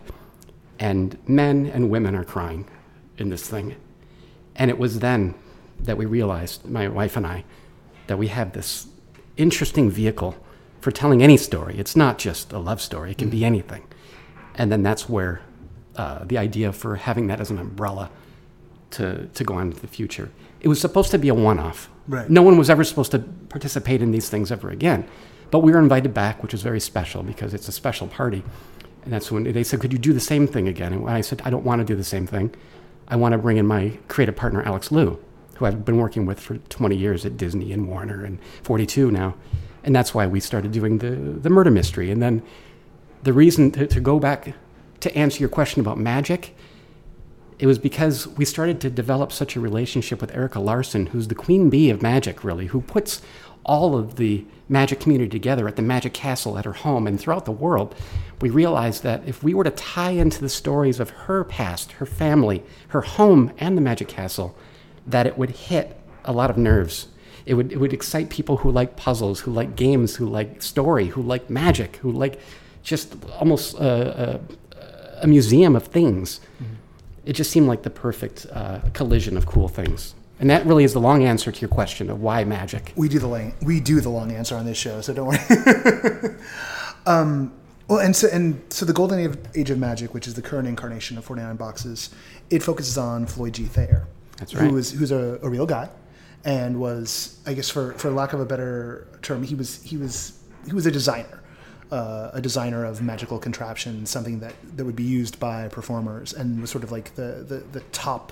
And 0.77 1.17
men 1.27 1.65
and 1.65 1.89
women 1.89 2.15
are 2.15 2.23
crying 2.23 2.69
in 3.17 3.29
this 3.29 3.47
thing. 3.47 3.75
And 4.55 4.69
it 4.69 4.77
was 4.77 4.99
then 4.99 5.35
that 5.79 5.97
we 5.97 6.05
realized, 6.05 6.65
my 6.65 6.88
wife 6.88 7.17
and 7.17 7.25
I, 7.25 7.43
that 8.07 8.17
we 8.17 8.27
have 8.27 8.53
this 8.53 8.88
interesting 9.38 9.89
vehicle 9.89 10.35
for 10.81 10.91
telling 10.91 11.23
any 11.23 11.38
story. 11.38 11.77
It's 11.77 11.95
not 11.95 12.17
just 12.17 12.53
a 12.53 12.59
love 12.59 12.81
story, 12.81 13.12
it 13.12 13.17
can 13.17 13.29
be 13.29 13.43
anything. 13.43 13.88
And 14.55 14.71
then 14.71 14.83
that's 14.83 15.09
where 15.09 15.41
uh, 15.95 16.25
the 16.25 16.38
idea 16.38 16.71
for 16.71 16.97
having 16.97 17.27
that 17.27 17.39
as 17.39 17.49
an 17.49 17.57
umbrella 17.57 18.09
to, 18.91 19.28
to 19.28 19.43
go 19.43 19.56
on 19.56 19.67
into 19.67 19.82
the 19.82 19.88
future. 19.88 20.32
It 20.62 20.67
was 20.67 20.80
supposed 20.80 21.12
to 21.12 21.17
be 21.17 21.30
a 21.30 21.34
one 21.34 21.60
off. 21.60 21.89
Right. 22.08 22.30
No 22.30 22.41
one 22.41 22.58
was 22.58 22.69
ever 22.69 22.84
supposed 22.84 23.12
to 23.12 23.19
participate 23.19 24.02
in 24.02 24.12
these 24.12 24.30
things 24.30 24.52
ever 24.52 24.69
again. 24.69 25.08
But 25.52 25.60
we 25.60 25.71
were 25.71 25.80
invited 25.80 26.13
back, 26.13 26.41
which 26.43 26.52
was 26.52 26.62
very 26.62 26.80
special 26.80 27.23
because 27.23 27.54
it's 27.54 27.67
a 27.67 27.71
special 27.71 28.08
party. 28.08 28.43
And 29.04 29.13
that's 29.13 29.32
when 29.32 29.43
they 29.43 29.63
said, 29.63 29.80
Could 29.80 29.93
you 29.93 29.99
do 29.99 30.13
the 30.13 30.19
same 30.19 30.47
thing 30.47 30.67
again? 30.67 30.93
And 30.93 31.10
I 31.10 31.21
said, 31.21 31.41
I 31.45 31.49
don't 31.49 31.63
want 31.63 31.80
to 31.80 31.86
do 31.86 31.95
the 31.95 32.04
same 32.04 32.28
thing. 32.28 32.54
I 33.08 33.15
want 33.15 33.32
to 33.34 33.38
bring 33.38 33.58
in 33.58 33.65
my 33.65 33.97
creative 34.08 34.36
partner, 34.36 34.62
Alex 34.62 34.91
Liu, 34.91 35.19
who 35.56 35.65
I've 35.65 35.84
been 35.84 35.97
working 35.97 36.25
with 36.25 36.39
for 36.39 36.58
20 36.58 36.95
years 36.95 37.25
at 37.25 37.38
Disney 37.38 37.71
and 37.71 37.88
Warner 37.88 38.23
and 38.23 38.39
42 38.63 39.10
now. 39.10 39.36
And 39.84 39.95
that's 39.95 40.13
why 40.13 40.28
we 40.28 40.39
started 40.39 40.71
doing 40.71 40.99
the, 40.99 41.12
the 41.12 41.49
murder 41.49 41.71
mystery. 41.71 42.12
And 42.12 42.21
then 42.21 42.43
the 43.23 43.34
reason 43.34 43.71
to, 43.71 43.88
to 43.88 43.99
go 43.99 44.19
back 44.19 44.54
to 44.99 45.15
answer 45.15 45.39
your 45.39 45.49
question 45.49 45.80
about 45.80 45.97
magic, 45.97 46.56
it 47.60 47.67
was 47.67 47.78
because 47.78 48.26
we 48.26 48.45
started 48.45 48.80
to 48.82 48.89
develop 48.89 49.32
such 49.32 49.56
a 49.56 49.60
relationship 49.60 50.22
with 50.22 50.34
Erica 50.34 50.60
Larsen, 50.60 51.08
who's 51.08 51.28
the 51.28 51.36
queen 51.36 51.69
bee 51.69 51.89
of 51.89 52.02
magic, 52.02 52.43
really, 52.43 52.67
who 52.67 52.80
puts 52.82 53.22
all 53.65 53.98
of 53.98 54.15
the 54.15 54.45
magic 54.69 55.00
community 55.02 55.30
together 55.30 55.67
at 55.67 55.76
the 55.76 55.82
Magic 55.82 56.13
Castle 56.13 56.58
at 56.58 56.63
her 56.63 56.74
home 56.74 57.06
and 57.06 57.19
throughout 57.19 57.43
the 57.45 57.52
world. 57.52 57.93
We 58.39 58.50
realized 58.50 59.04
that 59.04 59.28
if 59.28 59.43
we 59.43 59.54
were 59.54 59.65
to 59.65 59.72
tie 59.72 60.12
into 60.12 60.39
the 60.39 60.50
stories 60.50 61.00
of 61.02 61.10
her 61.10 61.43
past, 61.43 61.93
her 61.93 62.06
family, 62.06 62.63
her 62.89 63.02
home, 63.02 63.52
and 63.58 63.76
the 63.76 63.82
Magic 63.82 64.08
Castle, 64.08 64.56
that 65.06 65.28
it 65.28 65.38
would 65.38 65.50
hit 65.50 66.00
a 66.24 66.32
lot 66.32 66.50
of 66.50 66.58
nerves. 66.58 67.10
It 67.45 67.56
would, 67.56 67.72
it 67.72 67.78
would 67.78 67.93
excite 67.93 68.30
people 68.30 68.58
who 68.58 68.72
like 68.72 68.95
puzzles, 68.95 69.41
who 69.41 69.52
like 69.52 69.76
games, 69.76 70.15
who 70.15 70.28
like 70.28 70.62
story, 70.62 71.08
who 71.08 71.22
like 71.22 71.50
magic, 71.50 71.98
who 71.98 72.12
like 72.12 72.39
just 72.84 73.15
almost 73.39 73.76
a, 73.76 74.39
a, 74.72 75.24
a 75.24 75.28
museum 75.28 75.76
of 75.76 75.88
things. 75.88 76.39
Mm-hmm. 76.62 76.74
It 77.25 77.34
just 77.34 77.51
seemed 77.51 77.67
like 77.67 77.84
the 77.84 77.89
perfect 77.89 78.45
uh, 78.51 78.79
collision 78.93 79.38
of 79.38 79.45
cool 79.45 79.67
things. 79.67 80.15
And 80.39 80.49
that 80.49 80.65
really 80.65 80.86
is 80.86 80.93
the 80.93 81.01
long 81.01 81.23
answer 81.23 81.51
to 81.51 81.62
your 81.62 81.69
question 81.69 82.10
of 82.10 82.21
why 82.21 82.45
magic. 82.45 82.93
We 82.95 83.10
do 83.10 83.19
the 83.19 83.27
long, 83.27 83.53
we 83.62 83.82
do 83.82 83.99
the 83.99 84.10
long 84.10 84.32
answer 84.32 84.55
on 84.55 84.65
this 84.65 84.77
show, 84.77 85.01
so 85.01 85.13
don't 85.13 85.27
worry. 85.27 86.36
um, 87.05 87.53
well, 87.89 87.99
and 87.99 88.15
so 88.15 88.29
and 88.32 88.62
so 88.69 88.86
the 88.86 88.93
Golden 88.93 89.38
Age 89.55 89.69
of 89.69 89.79
Magic, 89.79 90.13
which 90.13 90.27
is 90.27 90.36
the 90.36 90.41
current 90.41 90.67
incarnation 90.67 91.17
of 91.17 91.25
49 91.25 91.55
Boxes, 91.55 92.12
it 92.49 92.63
focuses 92.63 92.97
on 92.97 93.25
Floyd 93.25 93.55
G. 93.55 93.65
Thayer. 93.65 94.08
That's 94.38 94.53
right. 94.53 94.69
Who 94.69 94.77
is 94.77 94.91
who's 94.91 95.12
a, 95.12 95.39
a 95.41 95.49
real 95.49 95.65
guy, 95.65 95.89
and 96.45 96.79
was 96.79 97.39
I 97.45 97.53
guess 97.53 97.69
for 97.69 97.93
for 97.93 98.12
lack 98.12 98.32
of 98.32 98.39
a 98.39 98.45
better 98.45 99.08
term, 99.21 99.43
he 99.43 99.55
was 99.55 99.82
he 99.84 99.97
was 99.97 100.39
he 100.65 100.73
was 100.73 100.86
a 100.86 100.91
designer. 100.91 101.41
Uh, 101.91 102.30
a 102.34 102.41
designer 102.41 102.86
of 102.86 103.02
magical 103.02 103.39
contraptions, 103.39 104.12
something 104.12 104.39
that, 104.41 104.54
that 104.78 104.86
would 104.86 104.95
be 104.95 105.02
used 105.04 105.39
by 105.39 105.67
performers, 105.69 106.34
and 106.34 106.62
was 106.62 106.69
sort 106.69 106.84
of 106.84 106.91
like 106.91 107.15
the, 107.15 107.43
the, 107.47 107.63
the 107.71 107.80
top 107.91 108.32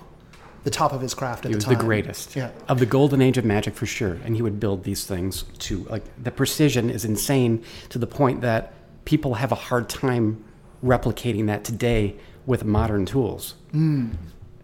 the 0.64 0.70
top 0.70 0.92
of 0.94 1.02
his 1.02 1.14
craft 1.14 1.46
at 1.46 1.50
he 1.50 1.54
the 1.54 1.58
was 1.58 1.64
time. 1.66 1.74
the 1.76 1.80
greatest 1.84 2.36
Yeah. 2.36 2.52
of 2.68 2.78
the 2.80 2.86
golden 2.86 3.22
age 3.22 3.38
of 3.38 3.46
magic 3.46 3.74
for 3.74 3.86
sure 3.86 4.18
and 4.26 4.36
he 4.36 4.42
would 4.42 4.60
build 4.60 4.84
these 4.84 5.06
things 5.06 5.44
to 5.60 5.84
like 5.86 6.04
the 6.22 6.30
precision 6.32 6.90
is 6.90 7.06
insane 7.06 7.64
to 7.90 7.98
the 7.98 8.06
point 8.08 8.42
that 8.42 8.74
people 9.06 9.36
have 9.36 9.52
a 9.54 9.56
hard 9.56 9.88
time 9.88 10.44
replicating 10.84 11.48
that 11.48 11.64
today 11.64 12.16
with 12.46 12.64
modern 12.66 13.06
tools 13.06 13.56
Mm. 13.74 14.18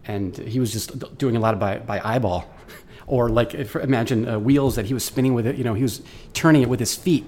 and 0.06 0.36
he 0.36 0.60
was 0.60 0.72
just 0.72 1.16
doing 1.18 1.36
a 1.36 1.40
lot 1.40 1.54
of 1.54 1.60
by, 1.60 1.78
by 1.78 2.00
eyeball 2.04 2.44
or 3.06 3.28
like 3.30 3.54
if, 3.54 3.74
imagine 3.76 4.28
uh, 4.28 4.38
wheels 4.38 4.76
that 4.76 4.84
he 4.86 4.94
was 4.94 5.04
spinning 5.04 5.32
with 5.34 5.46
it 5.46 5.56
you 5.56 5.64
know 5.64 5.74
he 5.74 5.82
was 5.82 6.02
turning 6.34 6.62
it 6.62 6.68
with 6.68 6.80
his 6.80 6.94
feet 6.94 7.24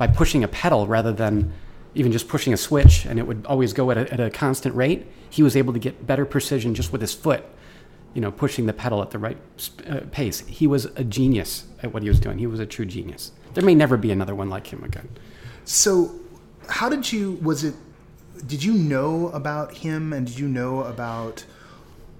by 0.00 0.06
pushing 0.06 0.42
a 0.42 0.48
pedal 0.48 0.86
rather 0.86 1.12
than 1.12 1.52
even 1.94 2.10
just 2.10 2.26
pushing 2.26 2.54
a 2.54 2.56
switch 2.56 3.04
and 3.04 3.18
it 3.18 3.26
would 3.26 3.44
always 3.44 3.74
go 3.74 3.90
at 3.90 3.98
a, 3.98 4.10
at 4.10 4.18
a 4.18 4.30
constant 4.30 4.74
rate 4.74 5.06
he 5.28 5.42
was 5.42 5.54
able 5.54 5.74
to 5.74 5.78
get 5.78 6.06
better 6.06 6.24
precision 6.24 6.74
just 6.74 6.90
with 6.90 7.02
his 7.02 7.12
foot 7.12 7.44
you 8.14 8.20
know 8.22 8.32
pushing 8.32 8.64
the 8.64 8.72
pedal 8.72 9.02
at 9.02 9.10
the 9.10 9.18
right 9.18 9.36
uh, 9.86 10.00
pace 10.10 10.40
he 10.46 10.66
was 10.66 10.86
a 10.96 11.04
genius 11.04 11.66
at 11.82 11.92
what 11.92 12.02
he 12.02 12.08
was 12.08 12.18
doing 12.18 12.38
he 12.38 12.46
was 12.46 12.60
a 12.60 12.66
true 12.66 12.86
genius 12.86 13.32
there 13.52 13.62
may 13.62 13.74
never 13.74 13.98
be 13.98 14.10
another 14.10 14.34
one 14.34 14.48
like 14.48 14.66
him 14.72 14.82
again 14.84 15.08
So, 15.64 16.14
how 16.68 16.88
did 16.88 17.12
you? 17.12 17.38
Was 17.42 17.64
it? 17.64 17.74
Did 18.46 18.64
you 18.64 18.72
know 18.72 19.28
about 19.28 19.76
him, 19.76 20.12
and 20.12 20.26
did 20.26 20.38
you 20.38 20.48
know 20.48 20.82
about 20.84 21.44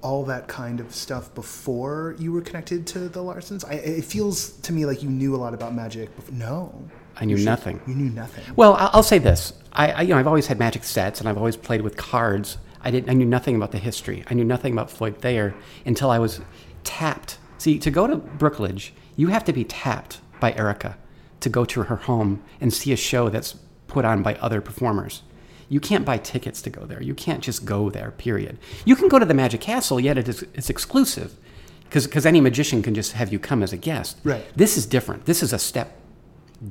all 0.02 0.24
that 0.24 0.46
kind 0.46 0.80
of 0.80 0.94
stuff 0.94 1.34
before 1.34 2.14
you 2.18 2.32
were 2.32 2.42
connected 2.42 2.86
to 2.88 3.08
the 3.08 3.20
Larsens? 3.20 3.64
I, 3.68 3.74
it 3.74 4.04
feels 4.04 4.52
to 4.58 4.72
me 4.72 4.86
like 4.86 5.02
you 5.02 5.08
knew 5.08 5.34
a 5.34 5.38
lot 5.38 5.54
about 5.54 5.74
magic. 5.74 6.14
Before. 6.14 6.34
No, 6.34 6.90
I 7.20 7.24
knew 7.26 7.32
You 7.34 7.38
should- 7.38 7.44
nothing. 7.46 7.80
You 7.86 7.94
knew 7.94 8.10
nothing. 8.10 8.44
Well, 8.56 8.74
I'll 8.78 9.02
say 9.02 9.18
this: 9.18 9.52
I, 9.72 9.90
I, 9.92 10.02
you 10.02 10.08
know, 10.14 10.18
I've 10.18 10.26
always 10.26 10.46
had 10.46 10.58
magic 10.58 10.84
sets, 10.84 11.20
and 11.20 11.28
I've 11.28 11.36
always 11.38 11.56
played 11.56 11.82
with 11.82 11.96
cards. 11.96 12.56
I 12.82 12.90
didn't. 12.90 13.10
I 13.10 13.12
knew 13.14 13.26
nothing 13.26 13.56
about 13.56 13.72
the 13.72 13.78
history. 13.78 14.24
I 14.28 14.34
knew 14.34 14.44
nothing 14.44 14.72
about 14.72 14.90
Floyd 14.90 15.18
Thayer 15.18 15.54
until 15.84 16.10
I 16.10 16.18
was 16.18 16.40
tapped. 16.84 17.38
See, 17.58 17.78
to 17.78 17.90
go 17.90 18.06
to 18.06 18.16
Brookledge, 18.16 18.90
you 19.16 19.28
have 19.28 19.44
to 19.44 19.52
be 19.52 19.64
tapped 19.64 20.20
by 20.40 20.52
Erica 20.54 20.96
to 21.40 21.48
go 21.50 21.64
to 21.66 21.82
her 21.84 21.96
home 21.96 22.42
and 22.60 22.72
see 22.72 22.92
a 22.92 22.96
show 22.96 23.28
that's 23.28 23.56
put 23.86 24.04
on 24.04 24.22
by 24.22 24.34
other 24.36 24.60
performers. 24.60 25.22
You 25.68 25.78
can't 25.80 26.04
buy 26.04 26.18
tickets 26.18 26.62
to 26.62 26.70
go 26.70 26.84
there. 26.86 27.02
You 27.02 27.14
can't 27.14 27.42
just 27.42 27.64
go 27.64 27.90
there. 27.90 28.10
Period. 28.12 28.58
You 28.84 28.96
can 28.96 29.08
go 29.08 29.18
to 29.18 29.24
the 29.26 29.34
Magic 29.34 29.60
Castle, 29.60 30.00
yet 30.00 30.18
it 30.18 30.28
is, 30.28 30.42
it's 30.54 30.68
exclusive, 30.70 31.36
because 31.84 32.26
any 32.26 32.40
magician 32.40 32.82
can 32.82 32.94
just 32.94 33.12
have 33.12 33.32
you 33.32 33.38
come 33.38 33.62
as 33.62 33.72
a 33.72 33.76
guest. 33.76 34.18
Right. 34.24 34.44
This 34.56 34.76
is 34.76 34.86
different. 34.86 35.26
This 35.26 35.42
is 35.42 35.52
a 35.52 35.58
step 35.58 35.96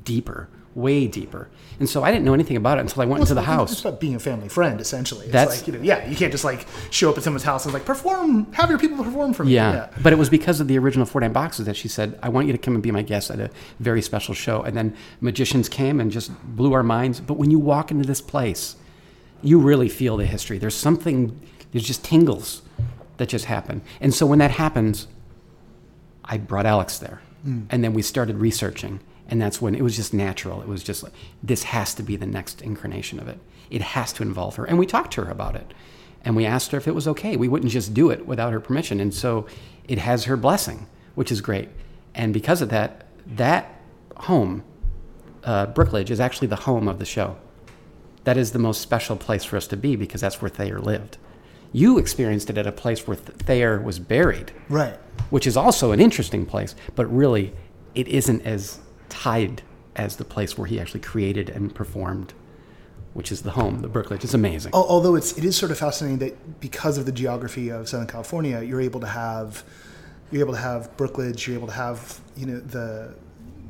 deeper, 0.03 0.47
way 0.75 1.07
deeper. 1.07 1.49
And 1.79 1.89
so 1.89 2.03
I 2.03 2.11
didn't 2.11 2.25
know 2.25 2.33
anything 2.33 2.57
about 2.57 2.77
it 2.77 2.81
until 2.81 3.01
I 3.01 3.05
went 3.05 3.21
into 3.21 3.33
the 3.33 3.41
It's 3.41 3.47
house. 3.47 3.81
about 3.81 3.99
being 3.99 4.15
a 4.15 4.19
family 4.19 4.49
friend, 4.49 4.79
essentially. 4.79 5.25
It's 5.25 5.33
That's- 5.33 5.57
like, 5.59 5.67
you 5.67 5.73
know, 5.73 5.79
yeah, 5.81 6.05
you 6.07 6.15
can't 6.15 6.31
just 6.31 6.43
like 6.43 6.67
show 6.91 7.09
up 7.09 7.17
at 7.17 7.23
someone's 7.23 7.43
house 7.43 7.65
and 7.65 7.73
like 7.73 7.85
perform, 7.85 8.51
have 8.53 8.69
your 8.69 8.77
people 8.79 9.03
perform 9.03 9.33
for 9.33 9.43
me. 9.45 9.53
Yeah. 9.53 9.89
But 10.03 10.13
it 10.13 10.17
was 10.17 10.29
because 10.29 10.59
of 10.59 10.67
the 10.67 10.77
original 10.77 11.05
49 11.05 11.33
boxes 11.33 11.65
that 11.65 11.75
she 11.75 11.87
said, 11.87 12.19
I 12.21 12.29
want 12.29 12.47
you 12.47 12.53
to 12.53 12.59
come 12.59 12.75
and 12.75 12.83
be 12.83 12.91
my 12.91 13.01
guest 13.01 13.31
at 13.31 13.39
a 13.39 13.49
very 13.79 14.01
special 14.01 14.33
show. 14.33 14.61
And 14.61 14.77
then 14.77 14.95
magicians 15.21 15.69
came 15.69 15.99
and 15.99 16.11
just 16.11 16.31
blew 16.55 16.73
our 16.73 16.83
minds. 16.83 17.19
But 17.19 17.35
when 17.35 17.49
you 17.49 17.59
walk 17.59 17.91
into 17.91 18.07
this 18.07 18.21
place, 18.21 18.75
you 19.41 19.57
really 19.59 19.89
feel 19.89 20.17
the 20.17 20.25
history. 20.25 20.57
There's 20.59 20.75
something, 20.75 21.39
there's 21.71 21.85
just 21.85 22.03
tingles 22.03 22.61
that 23.17 23.29
just 23.29 23.45
happen. 23.45 23.81
And 24.01 24.13
so 24.13 24.25
when 24.25 24.39
that 24.39 24.51
happens, 24.51 25.07
I 26.25 26.37
brought 26.37 26.65
Alex 26.65 26.99
there. 26.99 27.21
Mm. 27.47 27.65
And 27.69 27.83
then 27.83 27.93
we 27.93 28.01
started 28.01 28.37
researching. 28.37 28.99
And 29.31 29.41
that's 29.41 29.61
when 29.61 29.75
it 29.75 29.83
was 29.83 29.95
just 29.95 30.13
natural. 30.13 30.61
It 30.61 30.67
was 30.67 30.83
just 30.83 31.03
like, 31.03 31.13
this 31.43 31.63
has 31.63 31.93
to 31.95 32.03
be 32.03 32.15
the 32.15 32.25
next 32.25 32.61
incarnation 32.61 33.19
of 33.19 33.27
it. 33.27 33.39
It 33.69 33.81
has 33.81 34.11
to 34.13 34.23
involve 34.23 34.55
her. 34.55 34.65
And 34.65 34.79
we 34.79 34.85
talked 34.87 35.13
to 35.13 35.23
her 35.23 35.31
about 35.31 35.55
it. 35.55 35.73
And 36.25 36.35
we 36.35 36.45
asked 36.45 36.71
her 36.71 36.77
if 36.77 36.87
it 36.87 36.95
was 36.95 37.07
okay. 37.07 37.37
We 37.37 37.47
wouldn't 37.47 37.71
just 37.71 37.93
do 37.93 38.09
it 38.09 38.25
without 38.25 38.51
her 38.51 38.59
permission. 38.59 38.99
And 38.99 39.13
so 39.13 39.45
it 39.87 39.99
has 39.99 40.25
her 40.25 40.35
blessing, 40.35 40.87
which 41.15 41.31
is 41.31 41.41
great. 41.41 41.69
And 42.15 42.33
because 42.33 42.61
of 42.61 42.69
that, 42.69 43.05
that 43.27 43.79
home, 44.17 44.63
uh, 45.43 45.67
Brookledge, 45.67 46.09
is 46.09 46.19
actually 46.19 46.47
the 46.47 46.55
home 46.57 46.87
of 46.87 46.97
the 46.99 47.05
show. 47.05 47.37
That 48.23 48.35
is 48.35 48.51
the 48.51 48.59
most 48.59 48.81
special 48.81 49.15
place 49.15 49.43
for 49.43 49.55
us 49.57 49.67
to 49.67 49.77
be 49.77 49.95
because 49.95 50.21
that's 50.21 50.41
where 50.41 50.49
Thayer 50.49 50.79
lived. 50.79 51.17
You 51.71 51.99
experienced 51.99 52.49
it 52.49 52.57
at 52.57 52.65
a 52.65 52.71
place 52.71 53.07
where 53.07 53.15
Thayer 53.15 53.79
was 53.79 53.99
buried 53.99 54.51
Right. 54.69 54.97
which 55.29 55.45
is 55.45 55.55
also 55.55 55.91
an 55.91 55.99
interesting 55.99 56.45
place, 56.47 56.73
but 56.95 57.05
really 57.05 57.53
it 57.93 58.07
isn't 58.07 58.41
as 58.41 58.79
tied 59.09 59.61
as 59.95 60.15
the 60.15 60.25
place 60.25 60.57
where 60.57 60.67
he 60.67 60.79
actually 60.79 61.01
created 61.01 61.49
and 61.49 61.73
performed, 61.73 62.33
which 63.13 63.31
is 63.31 63.41
the 63.41 63.51
home, 63.51 63.81
the 63.81 63.89
Brookledge. 63.89 64.23
It's 64.23 64.33
amazing. 64.33 64.71
Although 64.73 65.15
it's 65.15 65.37
it 65.37 65.43
is 65.43 65.55
sort 65.55 65.71
of 65.71 65.77
fascinating 65.77 66.19
that 66.19 66.59
because 66.59 66.97
of 66.97 67.05
the 67.05 67.11
geography 67.11 67.69
of 67.69 67.89
Southern 67.89 68.07
California, 68.07 68.61
you're 68.61 68.81
able 68.81 68.99
to 68.99 69.07
have 69.07 69.63
you're 70.31 70.41
able 70.41 70.53
to 70.53 70.59
have 70.59 70.95
Brookledge, 70.97 71.47
you're 71.47 71.57
able 71.57 71.67
to 71.67 71.73
have 71.73 72.19
you 72.37 72.45
know 72.45 72.59
the 72.59 73.13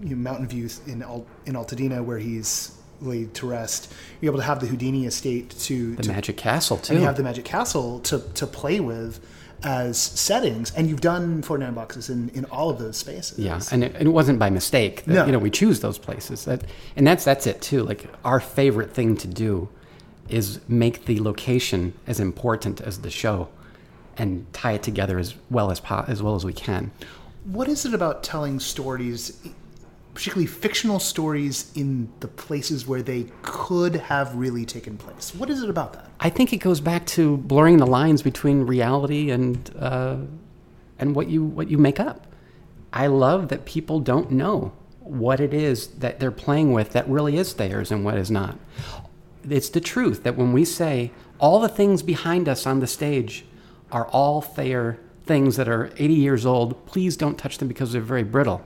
you 0.01 0.09
know, 0.11 0.15
Mountain 0.15 0.47
views 0.47 0.81
in 0.87 1.01
Al, 1.01 1.25
in 1.45 1.55
Altadena 1.55 2.03
where 2.03 2.19
he's 2.19 2.77
laid 3.01 3.33
to 3.35 3.47
rest. 3.47 3.93
You're 4.21 4.31
able 4.31 4.39
to 4.39 4.45
have 4.45 4.59
the 4.59 4.67
Houdini 4.67 5.05
estate 5.05 5.49
to 5.61 5.95
The 5.95 6.03
to 6.03 6.09
Magic 6.09 6.37
Castle 6.37 6.77
too. 6.77 6.93
and 6.93 7.01
you 7.01 7.07
have 7.07 7.17
the 7.17 7.23
Magic 7.23 7.45
Castle 7.45 7.99
to, 8.01 8.19
to 8.19 8.47
play 8.47 8.79
with 8.79 9.19
as 9.63 9.97
settings, 9.97 10.71
and 10.75 10.89
you've 10.89 11.01
done 11.01 11.41
49 11.41 11.73
boxes 11.73 12.09
in, 12.09 12.29
in 12.29 12.45
all 12.45 12.69
of 12.69 12.79
those 12.79 12.97
spaces. 12.97 13.37
Yeah, 13.39 13.59
and 13.71 13.83
it, 13.83 13.95
and 13.95 14.07
it 14.07 14.11
wasn't 14.11 14.39
by 14.39 14.49
mistake. 14.49 15.03
That, 15.05 15.13
No. 15.13 15.25
You 15.25 15.31
know, 15.31 15.39
we 15.39 15.49
choose 15.49 15.79
those 15.81 15.97
places. 15.97 16.45
That, 16.45 16.63
and 16.95 17.05
that's 17.05 17.23
that's 17.25 17.45
it 17.47 17.61
too. 17.61 17.83
Like 17.83 18.07
our 18.23 18.39
favorite 18.39 18.93
thing 18.93 19.17
to 19.17 19.27
do 19.27 19.69
is 20.29 20.59
make 20.67 21.05
the 21.05 21.19
location 21.19 21.93
as 22.07 22.19
important 22.19 22.79
as 22.81 22.99
the 22.99 23.09
show, 23.09 23.49
and 24.17 24.45
tie 24.53 24.73
it 24.73 24.83
together 24.83 25.19
as 25.19 25.35
well 25.49 25.71
as 25.71 25.79
po- 25.79 26.05
as 26.07 26.23
well 26.23 26.35
as 26.35 26.45
we 26.45 26.53
can. 26.53 26.91
What 27.45 27.67
is 27.67 27.85
it 27.85 27.93
about 27.93 28.23
telling 28.23 28.59
stories, 28.59 29.37
particularly 30.19 30.45
fictional 30.45 30.99
stories, 30.99 31.71
in 31.75 32.11
the 32.19 32.27
places 32.27 32.85
where 32.85 33.01
they 33.01 33.25
could 33.41 33.95
have 33.95 34.35
really 34.35 34.65
taken 34.65 34.97
place? 34.97 35.33
What 35.33 35.49
is 35.49 35.63
it 35.63 35.69
about 35.69 35.93
that? 35.93 36.09
I 36.19 36.29
think 36.29 36.51
it 36.51 36.57
goes 36.57 36.81
back 36.81 37.05
to 37.15 37.37
blurring 37.37 37.77
the 37.77 37.87
lines 37.87 38.21
between 38.21 38.65
reality 38.65 39.31
and 39.31 39.73
uh, 39.79 40.17
and 40.97 41.15
what 41.15 41.29
you 41.29 41.45
what 41.45 41.71
you 41.71 41.77
make 41.77 42.01
up. 42.01 42.27
I 42.91 43.07
love 43.07 43.47
that 43.47 43.63
people 43.63 44.01
don't 44.01 44.29
know 44.29 44.73
what 44.99 45.39
it 45.39 45.53
is 45.53 45.87
that 45.99 46.19
they're 46.19 46.31
playing 46.31 46.73
with 46.73 46.91
that 46.91 47.07
really 47.07 47.37
is 47.37 47.53
theirs 47.53 47.89
and 47.89 48.03
what 48.03 48.17
is 48.17 48.29
not. 48.29 48.59
It's 49.49 49.69
the 49.69 49.79
truth 49.79 50.23
that 50.23 50.35
when 50.35 50.51
we 50.51 50.65
say 50.65 51.13
all 51.39 51.61
the 51.61 51.69
things 51.69 52.03
behind 52.03 52.49
us 52.49 52.67
on 52.67 52.81
the 52.81 52.87
stage 52.87 53.45
are 53.89 54.07
all 54.07 54.41
Thayer 54.41 54.99
things 55.25 55.55
that 55.55 55.69
are 55.69 55.93
80 55.95 56.13
years 56.13 56.45
old, 56.45 56.85
please 56.85 57.15
don't 57.15 57.37
touch 57.37 57.57
them 57.59 57.69
because 57.69 57.93
they're 57.93 58.01
very 58.01 58.23
brittle. 58.23 58.61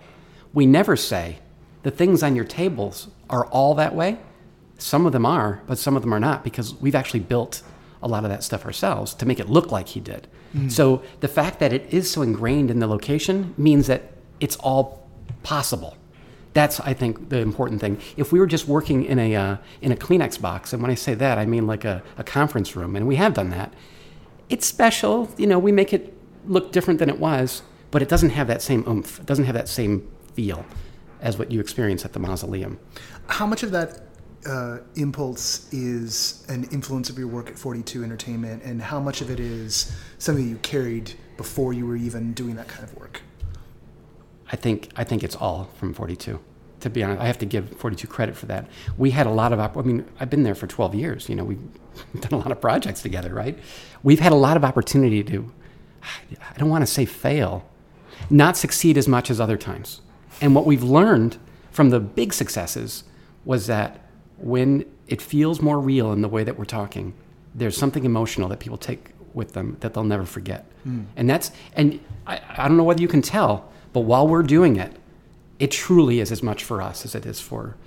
We 0.52 0.66
never 0.66 0.96
say 0.96 1.38
the 1.84 1.92
things 1.92 2.24
on 2.24 2.36
your 2.36 2.46
tables 2.46 3.10
are 3.30 3.46
all 3.48 3.76
that 3.76 3.94
way. 3.94 4.18
Some 4.78 5.06
of 5.06 5.12
them 5.12 5.26
are, 5.26 5.62
but 5.68 5.78
some 5.78 5.96
of 5.96 6.02
them 6.02 6.14
are 6.14 6.20
not 6.20 6.44
because 6.44 6.74
we've 6.76 6.96
actually 6.96 7.20
built 7.20 7.62
a 8.02 8.08
lot 8.08 8.24
of 8.26 8.30
that 8.30 8.44
stuff 8.44 8.66
ourselves 8.66 9.14
to 9.14 9.26
make 9.26 9.40
it 9.40 9.50
look 9.50 9.72
like 9.72 9.90
he 9.90 10.00
did. 10.02 10.28
So 10.70 11.02
the 11.20 11.28
fact 11.28 11.60
that 11.60 11.74
it 11.74 11.92
is 11.92 12.12
so 12.12 12.22
ingrained 12.22 12.70
in 12.70 12.78
the 12.78 12.86
location 12.86 13.56
means 13.58 13.88
that 13.88 14.12
it's 14.40 14.56
all 14.58 15.08
possible. 15.42 15.98
That's 16.54 16.80
I 16.82 16.94
think 16.94 17.30
the 17.30 17.40
important 17.40 17.82
thing. 17.82 18.00
If 18.18 18.32
we 18.32 18.40
were 18.40 18.46
just 18.46 18.68
working 18.68 19.04
in 19.04 19.18
a 19.18 19.36
uh, 19.36 19.58
in 19.82 19.92
a 19.92 19.96
Kleenex 19.96 20.40
box, 20.40 20.72
and 20.72 20.82
when 20.82 20.92
I 20.92 20.96
say 20.96 21.16
that, 21.16 21.40
I 21.40 21.48
mean 21.48 21.66
like 21.66 21.84
a, 21.86 22.04
a 22.20 22.24
conference 22.24 22.76
room, 22.76 22.96
and 22.96 23.08
we 23.08 23.16
have 23.16 23.34
done 23.34 23.50
that. 23.50 23.74
It's 24.48 24.68
special, 24.68 25.28
you 25.38 25.48
know. 25.48 25.58
We 25.58 25.72
make 25.72 25.92
it 25.92 26.14
look 26.46 26.72
different 26.72 27.00
than 27.00 27.10
it 27.10 27.18
was, 27.18 27.64
but 27.90 28.04
it 28.04 28.10
doesn't 28.10 28.30
have 28.32 28.46
that 28.46 28.62
same 28.62 28.88
oomph. 28.88 29.22
It 29.22 29.26
doesn't 29.26 29.46
have 29.46 29.56
that 29.56 29.68
same 29.68 30.08
feel 30.36 30.64
as 31.24 31.40
what 31.40 31.52
you 31.52 31.60
experience 31.60 32.06
at 32.06 32.14
the 32.14 32.20
mausoleum. 32.20 32.78
How 33.28 33.48
much 33.48 33.64
of 33.64 33.72
that 33.72 34.02
uh, 34.46 34.80
impulse 34.96 35.72
is 35.74 36.46
an 36.50 36.66
influence 36.66 37.10
of 37.10 37.18
your 37.18 37.28
work 37.28 37.50
at 37.50 37.58
42 37.58 38.04
Entertainment, 38.04 38.62
and 38.64 38.82
how 38.82 39.00
much 39.00 39.22
of 39.22 39.32
it 39.32 39.40
is 39.40 39.96
something 40.20 40.48
you 40.48 40.58
carried 40.58 41.14
before 41.38 41.74
you 41.74 41.88
were 41.88 41.96
even 41.96 42.34
doing 42.34 42.56
that 42.58 42.68
kind 42.68 42.84
of 42.84 42.96
work? 42.96 43.22
I 44.52 44.58
think 44.58 44.90
I 44.96 45.04
think 45.04 45.24
it's 45.24 45.36
all 45.36 45.70
from 45.80 45.94
42. 45.94 46.40
To 46.82 46.90
be 46.90 47.02
honest, 47.02 47.22
I 47.22 47.28
have 47.28 47.38
to 47.38 47.46
give 47.46 47.70
42 47.78 48.08
credit 48.08 48.36
for 48.36 48.46
that. 48.48 48.68
We 48.98 49.12
had 49.12 49.26
a 49.26 49.32
lot 49.32 49.54
of. 49.54 49.60
Op- 49.60 49.78
I 49.78 49.82
mean, 49.82 50.06
I've 50.20 50.30
been 50.30 50.44
there 50.44 50.54
for 50.54 50.68
12 50.68 50.94
years. 50.94 51.30
You 51.30 51.36
know, 51.36 51.46
we've 51.46 51.62
done 52.20 52.34
a 52.34 52.38
lot 52.38 52.52
of 52.52 52.60
projects 52.60 53.02
together, 53.02 53.34
right? 53.34 53.58
We've 54.04 54.20
had 54.20 54.34
a 54.34 54.36
lot 54.36 54.58
of 54.58 54.66
opportunity 54.66 55.24
to. 55.24 55.52
I 56.04 56.58
don't 56.58 56.70
want 56.70 56.82
to 56.82 56.92
say 56.92 57.06
fail, 57.06 57.66
not 58.30 58.58
succeed 58.58 58.98
as 58.98 59.08
much 59.08 59.32
as 59.32 59.40
other 59.40 59.56
times. 59.56 60.02
And 60.44 60.54
what 60.54 60.66
we've 60.66 60.84
learned 60.84 61.38
from 61.72 61.90
the 61.90 62.02
big 62.02 62.34
successes 62.34 63.06
was 63.46 63.68
that 63.68 64.02
when 64.38 64.86
it 65.08 65.22
feels 65.22 65.62
more 65.62 65.80
real 65.80 66.12
in 66.12 66.22
the 66.22 66.28
way 66.28 66.44
that 66.44 66.60
we're 66.60 66.66
talking, 66.66 67.14
there's 67.56 67.78
something 67.78 68.04
emotional 68.04 68.50
that 68.50 68.60
people 68.60 68.78
take 68.78 69.12
with 69.34 69.54
them 69.54 69.78
that 69.80 69.94
they'll 69.94 70.04
never 70.04 70.26
forget. 70.26 70.66
Hmm. 70.84 71.04
And 71.16 71.30
that's 71.30 71.52
and 71.78 71.98
I, 72.28 72.42
I 72.58 72.68
don't 72.68 72.76
know 72.76 72.84
whether 72.84 73.02
you 73.02 73.08
can 73.08 73.22
tell, 73.22 73.72
but 73.94 74.02
while 74.02 74.28
we're 74.28 74.44
doing 74.44 74.76
it, 74.76 74.92
it 75.60 75.72
truly 75.72 76.20
is 76.20 76.30
as 76.30 76.44
much 76.44 76.66
for 76.66 76.82
us 76.82 77.06
as 77.06 77.16
it 77.16 77.26
is 77.26 77.40
for 77.40 77.78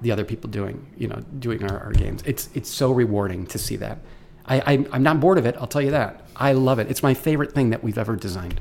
the 0.00 0.10
other 0.10 0.24
people 0.24 0.50
doing 0.50 0.92
you 0.96 1.06
know 1.06 1.22
doing 1.38 1.62
our, 1.62 1.78
our 1.78 1.92
games. 1.92 2.24
It's 2.26 2.48
it's 2.54 2.68
so 2.68 2.90
rewarding 2.90 3.46
to 3.46 3.58
see 3.58 3.76
that. 3.76 3.98
I, 4.46 4.58
I 4.60 4.86
I'm 4.90 5.04
not 5.04 5.20
bored 5.20 5.38
of 5.38 5.46
it. 5.46 5.54
I'll 5.58 5.68
tell 5.68 5.82
you 5.82 5.92
that. 5.92 6.26
I 6.34 6.54
love 6.54 6.80
it. 6.80 6.90
It's 6.90 7.04
my 7.04 7.14
favorite 7.14 7.52
thing 7.52 7.70
that 7.70 7.84
we've 7.84 7.98
ever 7.98 8.16
designed. 8.16 8.60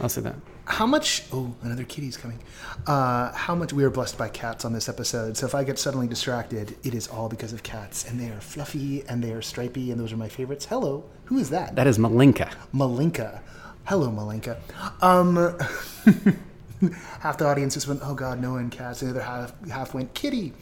I'll 0.00 0.08
say 0.08 0.22
that. 0.22 0.34
How 0.70 0.86
much? 0.86 1.24
Oh, 1.32 1.52
another 1.62 1.82
kitty's 1.82 2.16
coming. 2.16 2.38
Uh, 2.86 3.32
how 3.32 3.56
much? 3.56 3.72
We 3.72 3.82
are 3.82 3.90
blessed 3.90 4.16
by 4.16 4.28
cats 4.28 4.64
on 4.64 4.72
this 4.72 4.88
episode. 4.88 5.36
So 5.36 5.44
if 5.44 5.52
I 5.54 5.64
get 5.64 5.80
suddenly 5.80 6.06
distracted, 6.06 6.76
it 6.84 6.94
is 6.94 7.08
all 7.08 7.28
because 7.28 7.52
of 7.52 7.64
cats, 7.64 8.08
and 8.08 8.20
they 8.20 8.28
are 8.28 8.40
fluffy 8.40 9.02
and 9.08 9.22
they 9.22 9.32
are 9.32 9.42
stripy, 9.42 9.90
and 9.90 10.00
those 10.00 10.12
are 10.12 10.16
my 10.16 10.28
favorites. 10.28 10.66
Hello, 10.66 11.04
who 11.24 11.38
is 11.38 11.50
that? 11.50 11.74
That 11.74 11.88
is 11.88 11.98
Malinka. 11.98 12.52
Malinka. 12.72 13.40
Hello, 13.84 14.10
Malinka. 14.10 14.58
Um, 15.02 15.34
half 17.20 17.36
the 17.36 17.46
audience 17.46 17.74
just 17.74 17.88
went, 17.88 18.00
"Oh 18.04 18.14
God, 18.14 18.40
no!" 18.40 18.54
And 18.54 18.70
cats. 18.70 19.02
And 19.02 19.10
the 19.10 19.16
other 19.16 19.24
half 19.24 19.68
half 19.68 19.92
went, 19.92 20.14
"Kitty." 20.14 20.52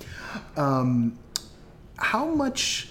Um, 0.57 1.19
how 1.99 2.25
much 2.25 2.89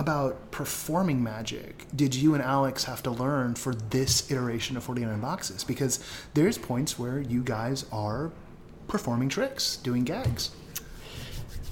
about 0.00 0.50
performing 0.50 1.22
magic 1.22 1.84
did 1.94 2.14
you 2.14 2.32
and 2.32 2.42
Alex 2.42 2.84
have 2.84 3.02
to 3.02 3.10
learn 3.10 3.54
for 3.54 3.74
this 3.74 4.30
iteration 4.30 4.78
of 4.78 4.82
49 4.82 5.20
boxes? 5.20 5.62
Because 5.62 6.02
there's 6.32 6.56
points 6.56 6.98
where 6.98 7.20
you 7.20 7.42
guys 7.42 7.84
are 7.92 8.32
performing 8.88 9.28
tricks, 9.28 9.76
doing 9.76 10.04
gags. 10.04 10.52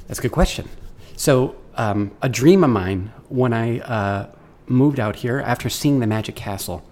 That's 0.06 0.18
a 0.18 0.22
good 0.22 0.32
question. 0.32 0.68
So, 1.16 1.56
um, 1.76 2.10
a 2.20 2.28
dream 2.28 2.62
of 2.64 2.70
mine 2.70 3.12
when 3.28 3.54
I 3.54 3.80
uh, 3.80 4.30
moved 4.66 5.00
out 5.00 5.16
here 5.16 5.40
after 5.40 5.70
seeing 5.70 6.00
the 6.00 6.06
Magic 6.06 6.36
Castle 6.36 6.86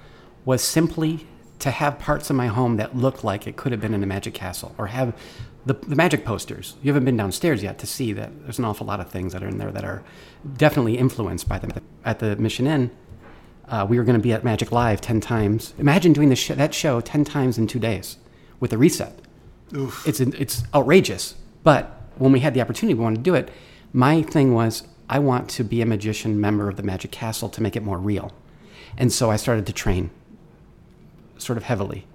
was 0.46 0.62
simply 0.62 1.26
to 1.58 1.70
have 1.70 1.98
parts 1.98 2.30
of 2.30 2.36
my 2.36 2.46
home 2.46 2.76
that 2.76 2.96
looked 2.96 3.24
like 3.24 3.46
it 3.46 3.56
could 3.56 3.72
have 3.72 3.80
been 3.80 3.92
in 3.94 4.02
a 4.02 4.06
Magic 4.06 4.32
Castle 4.32 4.74
or 4.78 4.86
have 4.86 5.14
the, 5.66 5.74
the 5.74 5.96
magic 5.96 6.24
posters. 6.24 6.76
You 6.82 6.92
haven't 6.92 7.04
been 7.04 7.16
downstairs 7.16 7.62
yet 7.62 7.78
to 7.80 7.86
see 7.86 8.12
that 8.12 8.30
there's 8.44 8.58
an 8.58 8.64
awful 8.64 8.86
lot 8.86 9.00
of 9.00 9.10
things 9.10 9.32
that 9.32 9.42
are 9.42 9.48
in 9.48 9.58
there 9.58 9.72
that 9.72 9.84
are 9.84 10.02
definitely 10.56 10.96
influenced 10.96 11.48
by 11.48 11.58
them. 11.58 11.72
At 12.04 12.20
the 12.20 12.36
Mission 12.36 12.68
Inn, 12.68 12.90
uh, 13.68 13.84
we 13.88 13.98
were 13.98 14.04
going 14.04 14.16
to 14.16 14.22
be 14.22 14.32
at 14.32 14.44
Magic 14.44 14.70
Live 14.70 15.00
10 15.00 15.20
times. 15.20 15.74
Imagine 15.78 16.12
doing 16.12 16.28
the 16.28 16.36
sh- 16.36 16.48
that 16.48 16.72
show 16.72 17.00
10 17.00 17.24
times 17.24 17.58
in 17.58 17.66
two 17.66 17.80
days 17.80 18.16
with 18.60 18.72
a 18.72 18.78
reset. 18.78 19.20
Oof. 19.74 20.06
It's, 20.06 20.20
it's 20.20 20.62
outrageous. 20.72 21.34
But 21.64 22.00
when 22.16 22.30
we 22.30 22.40
had 22.40 22.54
the 22.54 22.60
opportunity, 22.60 22.94
we 22.94 23.02
wanted 23.02 23.16
to 23.16 23.22
do 23.22 23.34
it. 23.34 23.50
My 23.92 24.22
thing 24.22 24.54
was, 24.54 24.84
I 25.10 25.18
want 25.18 25.50
to 25.50 25.64
be 25.64 25.82
a 25.82 25.86
magician 25.86 26.40
member 26.40 26.68
of 26.68 26.76
the 26.76 26.84
Magic 26.84 27.10
Castle 27.10 27.48
to 27.48 27.60
make 27.60 27.74
it 27.74 27.82
more 27.82 27.98
real. 27.98 28.32
And 28.96 29.12
so 29.12 29.32
I 29.32 29.36
started 29.36 29.66
to 29.66 29.72
train 29.72 30.10
sort 31.38 31.56
of 31.58 31.64
heavily. 31.64 32.06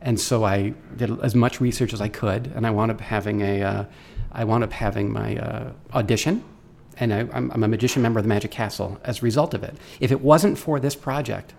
And 0.00 0.18
so 0.20 0.44
I 0.44 0.74
did 0.96 1.18
as 1.20 1.34
much 1.34 1.60
research 1.60 1.92
as 1.92 2.00
I 2.00 2.08
could, 2.08 2.52
and 2.54 2.66
I 2.66 2.70
wound 2.70 2.90
up 2.90 3.00
having 3.00 3.40
a, 3.40 3.62
uh, 3.62 3.84
I 4.30 4.44
wound 4.44 4.62
up 4.62 4.72
having 4.72 5.12
my 5.12 5.36
uh, 5.36 5.72
audition, 5.92 6.44
and 6.98 7.12
I, 7.12 7.20
I'm, 7.32 7.50
I'm 7.50 7.64
a 7.64 7.68
magician 7.68 8.02
member 8.02 8.18
of 8.18 8.24
the 8.24 8.28
Magic 8.28 8.50
Castle 8.50 9.00
as 9.04 9.18
a 9.18 9.22
result 9.22 9.54
of 9.54 9.62
it. 9.64 9.76
If 10.00 10.12
it 10.12 10.20
wasn't 10.20 10.56
for 10.58 10.78
this 10.78 10.94
project, 10.94 11.54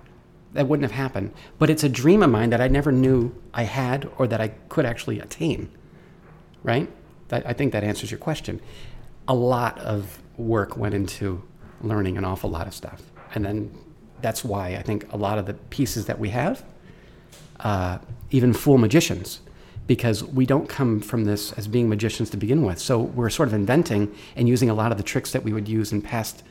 that 0.54 0.68
wouldn't 0.68 0.90
have 0.90 0.98
happened. 0.98 1.34
But 1.58 1.70
it's 1.70 1.84
a 1.84 1.90
dream 1.90 2.24
of 2.24 2.30
mine 2.30 2.50
that 2.50 2.62
I 2.62 2.68
never 2.68 2.92
knew 2.92 3.36
I 3.54 3.64
had 3.64 4.10
or 4.18 4.26
that 4.28 4.42
I 4.42 4.50
could 4.70 4.86
actually 4.86 5.20
attain. 5.20 5.70
Right? 6.64 6.90
That, 7.28 7.46
I 7.46 7.54
think 7.54 7.74
that 7.74 7.84
answers 7.84 8.10
your 8.10 8.20
question. 8.20 8.60
A 9.28 9.36
lot 9.36 9.78
of 9.80 10.22
work 10.38 10.76
went 10.78 10.96
into 10.96 11.44
learning 11.82 12.18
an 12.18 12.26
awful 12.26 12.50
lot 12.50 12.68
of 12.68 12.74
stuff, 12.74 13.02
and 13.36 13.46
then 13.46 13.78
that's 14.22 14.44
why 14.44 14.70
I 14.70 14.82
think 14.82 15.12
a 15.14 15.18
lot 15.18 15.38
of 15.38 15.46
the 15.46 15.54
pieces 15.54 16.06
that 16.08 16.20
we 16.20 16.30
have 16.30 16.64
uh, 17.60 18.00
even 18.32 18.54
fool 18.54 18.78
magicians 18.78 19.42
because 19.88 20.24
we 20.24 20.46
don't 20.46 20.70
come 20.70 21.00
from 21.00 21.26
this 21.26 21.52
as 21.54 21.68
being 21.68 21.90
magicians 21.90 22.30
to 22.30 22.38
begin 22.38 22.64
with. 22.64 22.78
So 22.78 23.00
we're 23.00 23.32
sort 23.32 23.50
of 23.50 23.54
inventing 23.56 24.14
and 24.36 24.48
using 24.48 24.70
a 24.70 24.74
lot 24.76 24.92
of 24.92 24.98
the 24.98 25.04
tricks 25.04 25.32
that 25.32 25.44
we 25.44 25.52
would 25.52 25.68
use 25.68 25.92
in 25.92 26.02
past 26.02 26.44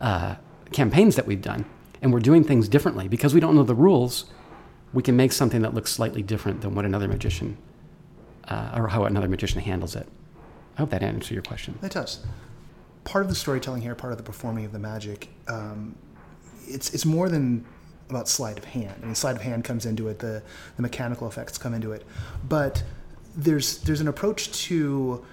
uh, 0.00 0.36
campaigns 0.70 1.16
that 1.16 1.26
we've 1.26 1.42
done. 1.42 1.64
And 2.02 2.12
we're 2.12 2.20
doing 2.20 2.44
things 2.44 2.68
differently 2.68 3.08
because 3.08 3.34
we 3.34 3.40
don't 3.40 3.56
know 3.56 3.64
the 3.64 3.74
rules. 3.74 4.26
We 4.92 5.02
can 5.02 5.16
make 5.16 5.32
something 5.32 5.62
that 5.62 5.74
looks 5.74 5.90
slightly 5.90 6.22
different 6.22 6.60
than 6.60 6.76
what 6.76 6.84
another 6.84 7.08
magician 7.08 7.58
uh, 8.46 8.72
or 8.76 8.86
how 8.86 9.04
another 9.04 9.28
magician 9.28 9.60
handles 9.60 9.96
it. 9.96 10.06
I 10.76 10.80
hope 10.80 10.90
that 10.90 11.02
answers 11.02 11.30
your 11.32 11.42
question. 11.42 11.78
It 11.82 11.92
does. 11.92 12.24
Part 13.02 13.24
of 13.24 13.28
the 13.28 13.34
storytelling 13.34 13.82
here, 13.82 13.96
part 13.96 14.12
of 14.12 14.18
the 14.18 14.24
performing 14.24 14.64
of 14.64 14.72
the 14.72 14.78
magic, 14.78 15.30
um, 15.48 15.96
it's 16.66 16.94
it's 16.94 17.04
more 17.04 17.28
than 17.28 17.64
about 18.10 18.28
sleight 18.28 18.58
of 18.58 18.64
hand. 18.64 18.94
I 19.02 19.06
mean, 19.06 19.14
sleight 19.14 19.36
of 19.36 19.42
hand 19.42 19.64
comes 19.64 19.86
into 19.86 20.08
it. 20.08 20.18
The 20.18 20.42
the 20.76 20.82
mechanical 20.82 21.26
effects 21.26 21.58
come 21.58 21.74
into 21.74 21.92
it, 21.92 22.04
but 22.48 22.82
there's 23.36 23.78
there's 23.78 24.00
an 24.00 24.08
approach 24.08 24.52
to 24.66 25.24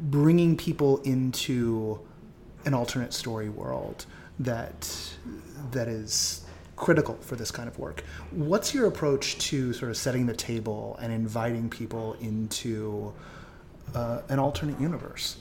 bringing 0.00 0.56
people 0.56 0.98
into 1.02 2.00
an 2.64 2.74
alternate 2.74 3.12
story 3.12 3.48
world 3.48 4.06
that 4.38 4.90
that 5.72 5.88
is 5.88 6.44
critical 6.76 7.16
for 7.20 7.36
this 7.36 7.50
kind 7.50 7.68
of 7.68 7.78
work. 7.78 8.02
What's 8.30 8.74
your 8.74 8.86
approach 8.86 9.38
to 9.50 9.72
sort 9.72 9.90
of 9.90 9.96
setting 9.96 10.26
the 10.26 10.34
table 10.34 10.98
and 11.00 11.12
inviting 11.12 11.68
people 11.70 12.14
into 12.14 13.12
uh, 13.94 14.22
an 14.28 14.38
alternate 14.38 14.80
universe? 14.80 15.36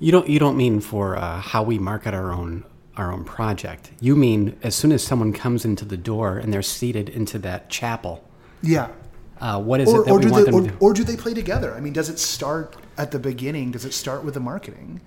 You 0.00 0.10
don't 0.12 0.28
you 0.28 0.38
don't 0.38 0.56
mean 0.56 0.80
for 0.80 1.16
uh, 1.16 1.40
how 1.40 1.62
we 1.62 1.78
market 1.78 2.14
our 2.14 2.32
own 2.32 2.64
our 2.96 3.12
own 3.12 3.24
project. 3.24 3.90
You 4.00 4.16
mean 4.16 4.56
as 4.62 4.74
soon 4.74 4.92
as 4.92 5.02
someone 5.02 5.32
comes 5.32 5.64
into 5.64 5.84
the 5.84 5.96
door 5.96 6.38
and 6.38 6.52
they're 6.52 6.62
seated 6.62 7.08
into 7.08 7.38
that 7.40 7.68
chapel. 7.70 8.22
Yeah. 8.62 8.88
Uh, 9.40 9.60
what 9.60 9.80
is 9.80 9.88
Or, 9.92 10.02
it 10.02 10.04
that 10.06 10.12
or, 10.12 10.18
we 10.18 10.24
do 10.24 10.30
want 10.30 10.44
they, 10.46 10.50
them 10.50 10.60
or, 10.60 10.62
to 10.64 10.68
do? 10.70 10.76
or 10.80 10.92
do 10.94 11.04
they 11.04 11.16
play 11.16 11.34
together? 11.34 11.74
I 11.74 11.80
mean, 11.80 11.92
does 11.92 12.08
it 12.08 12.18
start 12.18 12.76
at 12.96 13.10
the 13.10 13.18
beginning? 13.18 13.72
Does 13.72 13.84
it 13.84 13.92
start 13.92 14.24
with 14.24 14.34
the 14.34 14.40
marketing? 14.40 15.00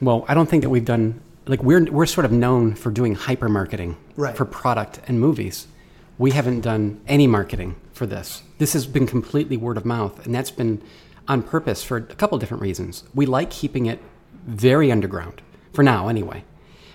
Well, 0.00 0.24
I 0.28 0.34
don't 0.34 0.48
think 0.48 0.62
that 0.62 0.70
we've 0.70 0.84
done 0.84 1.20
like 1.46 1.62
we're 1.62 1.84
we're 1.90 2.06
sort 2.06 2.24
of 2.24 2.30
known 2.32 2.74
for 2.74 2.90
doing 2.90 3.14
hyper 3.16 3.48
marketing 3.48 3.96
Right. 4.16 4.36
for 4.36 4.44
product 4.44 5.00
and 5.08 5.18
movies. 5.20 5.66
We 6.18 6.30
haven't 6.30 6.60
done 6.60 7.00
any 7.08 7.26
marketing 7.26 7.74
for 7.92 8.06
this. 8.06 8.42
This 8.58 8.74
has 8.74 8.86
been 8.86 9.06
completely 9.06 9.56
word 9.56 9.76
of 9.76 9.84
mouth, 9.84 10.24
and 10.24 10.32
that's 10.34 10.52
been 10.52 10.80
on 11.26 11.42
purpose 11.42 11.82
for 11.82 11.96
a 11.96 12.02
couple 12.02 12.38
different 12.38 12.62
reasons. 12.62 13.04
We 13.14 13.26
like 13.26 13.50
keeping 13.50 13.86
it 13.86 14.00
very 14.46 14.92
underground 14.92 15.42
for 15.72 15.82
now, 15.82 16.08
anyway, 16.08 16.44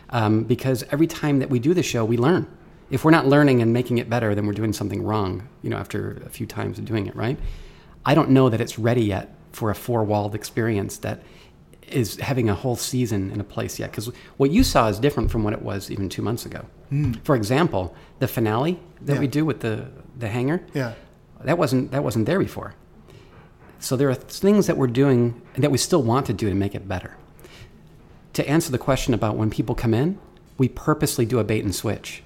um, 0.10 0.43
because 0.43 0.84
every 0.91 1.08
time 1.08 1.39
that 1.39 1.50
we 1.50 1.60
do 1.60 1.74
the 1.74 1.84
show, 1.84 2.06
we 2.06 2.17
learn. 2.17 2.48
If 2.89 3.04
we're 3.04 3.12
not 3.12 3.28
learning 3.28 3.62
and 3.62 3.74
making 3.74 3.98
it 3.98 4.10
better, 4.10 4.34
then 4.34 4.46
we're 4.48 4.54
doing 4.54 4.72
something 4.74 5.04
wrong. 5.04 5.48
You 5.62 5.70
know, 5.70 5.78
after 5.78 6.22
a 6.26 6.30
few 6.30 6.46
times 6.46 6.80
of 6.80 6.86
doing 6.86 7.08
it, 7.08 7.15
right? 7.15 7.38
I 8.06 8.15
don't 8.15 8.30
know 8.30 8.48
that 8.50 8.62
it's 8.62 8.80
ready 8.80 9.04
yet 9.04 9.36
for 9.52 9.70
a 9.70 9.76
four-walled 9.76 10.34
experience 10.36 10.98
that 11.00 11.22
is 11.89 12.17
having 12.17 12.50
a 12.50 12.54
whole 12.56 12.76
season 12.76 13.32
in 13.32 13.39
a 13.39 13.43
place 13.43 13.80
yet. 13.80 13.91
Because 13.91 14.12
what 14.38 14.52
you 14.52 14.63
saw 14.63 14.88
is 14.88 15.00
different 15.00 15.32
from 15.32 15.43
what 15.43 15.54
it 15.54 15.62
was 15.62 15.89
even 15.91 16.08
two 16.10 16.22
months 16.22 16.46
ago. 16.46 16.65
For 17.24 17.36
example, 17.36 17.93
the 18.20 18.28
finale 18.28 18.80
that 19.02 19.15
Yeah. 19.15 19.20
we 19.20 19.28
do 19.28 19.46
with 19.46 19.60
the 19.60 19.88
the 20.20 20.30
hanger, 20.30 20.62
Yeah. 20.74 20.93
that 21.43 21.58
wasn't 21.58 21.91
that 21.91 22.04
wasn't 22.04 22.26
there 22.26 22.39
before. 22.39 22.74
So 23.80 23.96
there 23.96 24.10
are 24.10 24.15
things 24.15 24.65
that 24.67 24.78
we're 24.78 24.88
doing 24.88 25.39
and 25.54 25.63
that 25.63 25.70
we 25.72 25.78
still 25.78 26.02
want 26.02 26.26
to 26.28 26.34
do 26.34 26.50
to 26.50 26.56
make 26.56 26.74
it 26.74 26.88
better. 26.88 27.15
To 28.34 28.48
answer 28.48 28.72
the 28.72 28.78
question 28.78 29.13
about 29.13 29.36
when 29.36 29.50
people 29.50 29.76
come 29.76 29.94
in, 29.94 30.20
we 30.58 30.70
purposely 30.70 31.26
do 31.26 31.40
a 31.40 31.44
bait 31.44 31.63
and 31.63 31.74
switch. 31.74 32.24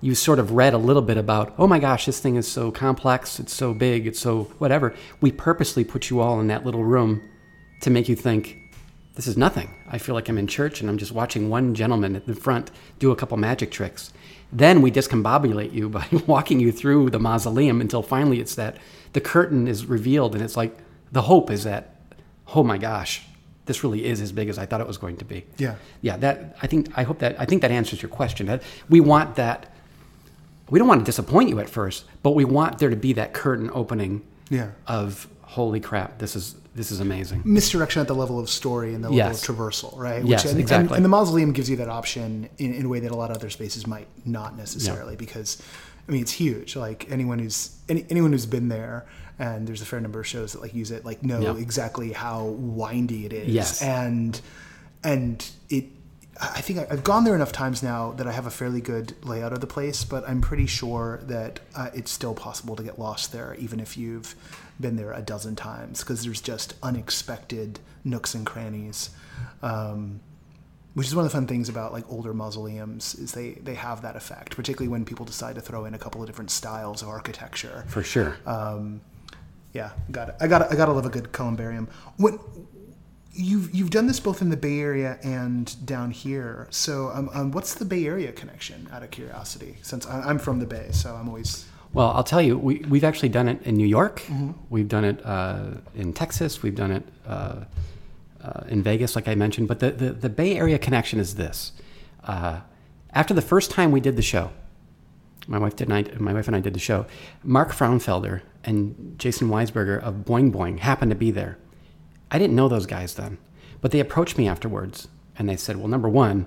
You 0.00 0.14
sort 0.14 0.38
of 0.38 0.52
read 0.52 0.72
a 0.72 0.78
little 0.78 1.02
bit 1.02 1.16
about, 1.16 1.54
oh 1.58 1.66
my 1.66 1.78
gosh, 1.78 2.06
this 2.06 2.20
thing 2.20 2.36
is 2.36 2.48
so 2.48 2.70
complex, 2.70 3.38
it's 3.38 3.52
so 3.52 3.74
big, 3.74 4.06
it's 4.06 4.20
so 4.20 4.44
whatever. 4.58 4.94
We 5.20 5.30
purposely 5.30 5.84
put 5.84 6.08
you 6.08 6.20
all 6.20 6.40
in 6.40 6.46
that 6.46 6.64
little 6.64 6.84
room 6.84 7.22
to 7.82 7.90
make 7.90 8.08
you 8.08 8.16
think, 8.16 8.56
this 9.14 9.26
is 9.26 9.36
nothing. 9.36 9.74
I 9.88 9.98
feel 9.98 10.14
like 10.14 10.28
I'm 10.28 10.38
in 10.38 10.46
church 10.46 10.80
and 10.80 10.88
I'm 10.88 10.96
just 10.96 11.12
watching 11.12 11.50
one 11.50 11.74
gentleman 11.74 12.16
at 12.16 12.26
the 12.26 12.34
front 12.34 12.70
do 12.98 13.10
a 13.10 13.16
couple 13.16 13.36
magic 13.36 13.70
tricks. 13.70 14.12
Then 14.52 14.80
we 14.80 14.90
discombobulate 14.90 15.72
you 15.72 15.88
by 15.90 16.06
walking 16.26 16.60
you 16.60 16.72
through 16.72 17.10
the 17.10 17.18
mausoleum 17.18 17.80
until 17.80 18.02
finally 18.02 18.40
it's 18.40 18.54
that 18.54 18.78
the 19.12 19.20
curtain 19.20 19.68
is 19.68 19.84
revealed 19.84 20.34
and 20.34 20.42
it's 20.42 20.56
like 20.56 20.78
the 21.12 21.22
hope 21.22 21.50
is 21.50 21.64
that, 21.64 21.96
oh 22.54 22.62
my 22.62 22.78
gosh, 22.78 23.22
this 23.70 23.84
really 23.84 24.04
is 24.04 24.20
as 24.20 24.32
big 24.32 24.48
as 24.48 24.58
I 24.58 24.66
thought 24.66 24.80
it 24.80 24.86
was 24.88 24.98
going 24.98 25.16
to 25.18 25.24
be. 25.24 25.44
Yeah. 25.56 25.76
Yeah, 26.02 26.16
that 26.16 26.56
I 26.60 26.66
think 26.66 26.88
I 26.96 27.04
hope 27.04 27.20
that 27.20 27.40
I 27.40 27.44
think 27.44 27.62
that 27.62 27.70
answers 27.70 28.02
your 28.02 28.08
question. 28.08 28.46
That 28.46 28.64
we 28.88 28.98
want 28.98 29.36
that 29.36 29.72
we 30.68 30.78
don't 30.80 30.88
want 30.88 31.00
to 31.02 31.04
disappoint 31.04 31.48
you 31.50 31.60
at 31.60 31.70
first, 31.70 32.04
but 32.24 32.32
we 32.34 32.44
want 32.44 32.78
there 32.80 32.90
to 32.90 32.96
be 32.96 33.12
that 33.12 33.32
curtain 33.32 33.70
opening 33.72 34.22
Yeah. 34.48 34.70
of 34.88 35.28
holy 35.42 35.78
crap, 35.80 36.18
this 36.18 36.34
is 36.34 36.56
this 36.74 36.90
is 36.92 36.98
amazing. 37.00 37.42
misdirection 37.44 38.00
at 38.00 38.06
the 38.08 38.14
level 38.14 38.38
of 38.38 38.48
story 38.48 38.94
and 38.94 39.02
the 39.04 39.08
level 39.08 39.16
Yes. 39.16 39.48
of 39.48 39.56
traversal, 39.56 39.96
right? 39.98 40.24
Yes, 40.24 40.42
and, 40.44 40.52
and- 40.52 40.60
exactly. 40.60 40.96
And, 40.96 41.04
the 41.04 41.08
mausoleum 41.08 41.52
gives 41.52 41.68
you 41.70 41.76
that 41.76 41.88
option 41.88 42.48
in, 42.58 42.74
in 42.74 42.86
a 42.86 42.88
way 42.88 43.00
that 43.00 43.10
a 43.10 43.16
lot 43.16 43.30
of 43.30 43.36
other 43.36 43.50
spaces 43.50 43.86
might 43.88 44.06
not 44.24 44.56
necessarily, 44.56 45.14
because 45.16 45.60
I 46.10 46.12
mean 46.12 46.22
it's 46.22 46.32
huge. 46.32 46.74
Like 46.74 47.08
anyone 47.08 47.38
who's 47.38 47.78
any, 47.88 48.04
anyone 48.10 48.32
who's 48.32 48.44
been 48.44 48.68
there, 48.68 49.06
and 49.38 49.66
there's 49.68 49.80
a 49.80 49.86
fair 49.86 50.00
number 50.00 50.18
of 50.18 50.26
shows 50.26 50.54
that 50.54 50.60
like 50.60 50.74
use 50.74 50.90
it, 50.90 51.04
like 51.04 51.22
know 51.22 51.54
exactly 51.54 52.12
how 52.12 52.46
windy 52.46 53.26
it 53.26 53.32
is. 53.32 53.48
Yes. 53.48 53.80
and 53.80 54.40
and 55.04 55.48
it. 55.68 55.84
I 56.42 56.62
think 56.62 56.90
I've 56.90 57.04
gone 57.04 57.24
there 57.24 57.34
enough 57.34 57.52
times 57.52 57.82
now 57.82 58.12
that 58.12 58.26
I 58.26 58.32
have 58.32 58.46
a 58.46 58.50
fairly 58.50 58.80
good 58.80 59.14
layout 59.24 59.52
of 59.52 59.60
the 59.60 59.66
place, 59.66 60.04
but 60.04 60.26
I'm 60.28 60.40
pretty 60.40 60.66
sure 60.66 61.20
that 61.24 61.60
uh, 61.76 61.90
it's 61.94 62.10
still 62.10 62.34
possible 62.34 62.74
to 62.76 62.82
get 62.82 62.98
lost 62.98 63.30
there, 63.30 63.54
even 63.58 63.78
if 63.78 63.96
you've 63.96 64.34
been 64.80 64.96
there 64.96 65.12
a 65.12 65.20
dozen 65.20 65.54
times, 65.54 66.00
because 66.00 66.24
there's 66.24 66.40
just 66.40 66.74
unexpected 66.82 67.78
nooks 68.04 68.34
and 68.34 68.46
crannies. 68.46 69.10
Um, 69.62 70.20
which 71.00 71.06
is 71.06 71.14
one 71.14 71.24
of 71.24 71.32
the 71.32 71.34
fun 71.34 71.46
things 71.46 71.70
about 71.70 71.94
like 71.94 72.04
older 72.10 72.34
mausoleums 72.34 73.14
is 73.14 73.32
they 73.32 73.52
they 73.52 73.72
have 73.72 74.02
that 74.02 74.16
effect, 74.16 74.54
particularly 74.54 74.86
when 74.86 75.02
people 75.06 75.24
decide 75.24 75.54
to 75.54 75.60
throw 75.62 75.86
in 75.86 75.94
a 75.94 75.98
couple 75.98 76.20
of 76.20 76.26
different 76.26 76.50
styles 76.50 77.00
of 77.00 77.08
architecture. 77.08 77.84
For 77.88 78.02
sure. 78.02 78.36
Um, 78.44 79.00
yeah, 79.72 79.92
got 80.10 80.28
it. 80.28 80.34
I 80.42 80.46
got 80.46 80.70
I 80.70 80.76
got 80.76 80.86
to 80.86 80.92
love 80.92 81.06
a 81.06 81.08
good 81.08 81.32
columbarium. 81.32 81.88
When 82.18 82.38
you've 83.32 83.74
you've 83.74 83.88
done 83.88 84.08
this 84.08 84.20
both 84.20 84.42
in 84.42 84.50
the 84.50 84.58
Bay 84.58 84.78
Area 84.78 85.18
and 85.22 85.74
down 85.86 86.10
here, 86.10 86.66
so 86.68 87.08
um, 87.14 87.30
um, 87.32 87.50
what's 87.50 87.72
the 87.72 87.86
Bay 87.86 88.04
Area 88.04 88.30
connection? 88.30 88.86
Out 88.92 89.02
of 89.02 89.10
curiosity, 89.10 89.78
since 89.80 90.06
I, 90.06 90.20
I'm 90.20 90.38
from 90.38 90.58
the 90.58 90.66
Bay, 90.66 90.88
so 90.92 91.14
I'm 91.14 91.30
always 91.30 91.64
Well, 91.94 92.10
I'll 92.10 92.24
tell 92.24 92.42
you, 92.42 92.58
we, 92.58 92.80
we've 92.90 93.04
actually 93.04 93.30
done 93.30 93.48
it 93.48 93.62
in 93.62 93.74
New 93.74 93.86
York. 93.86 94.22
We've 94.68 94.88
done 94.88 95.06
it 95.06 95.24
uh, 95.24 95.78
in 95.94 96.12
Texas. 96.12 96.62
We've 96.62 96.74
done 96.74 96.92
it 96.92 97.04
uh, 97.26 97.64
uh, 98.42 98.64
in 98.68 98.82
Vegas, 98.82 99.16
like 99.16 99.28
I 99.28 99.34
mentioned. 99.34 99.68
But 99.68 99.80
the, 99.80 99.90
the, 99.90 100.12
the 100.12 100.28
Bay 100.28 100.56
Area 100.56 100.78
connection 100.78 101.20
is 101.20 101.34
this. 101.34 101.72
Uh, 102.24 102.60
after 103.12 103.34
the 103.34 103.42
first 103.42 103.70
time 103.70 103.90
we 103.90 104.00
did 104.00 104.16
the 104.16 104.22
show, 104.22 104.50
my 105.46 105.58
wife, 105.58 105.76
did 105.76 105.90
and 105.90 106.08
I, 106.08 106.18
my 106.18 106.32
wife 106.32 106.46
and 106.46 106.56
I 106.56 106.60
did 106.60 106.74
the 106.74 106.80
show, 106.80 107.06
Mark 107.42 107.70
Frauenfelder 107.70 108.42
and 108.64 109.18
Jason 109.18 109.48
Weisberger 109.48 110.00
of 110.00 110.16
Boing 110.16 110.52
Boing 110.52 110.78
happened 110.78 111.10
to 111.10 111.16
be 111.16 111.30
there. 111.30 111.58
I 112.30 112.38
didn't 112.38 112.54
know 112.54 112.68
those 112.68 112.86
guys 112.86 113.14
then, 113.14 113.38
but 113.80 113.90
they 113.90 114.00
approached 114.00 114.38
me 114.38 114.46
afterwards 114.46 115.08
and 115.36 115.48
they 115.48 115.56
said, 115.56 115.76
well, 115.76 115.88
number 115.88 116.08
one, 116.08 116.46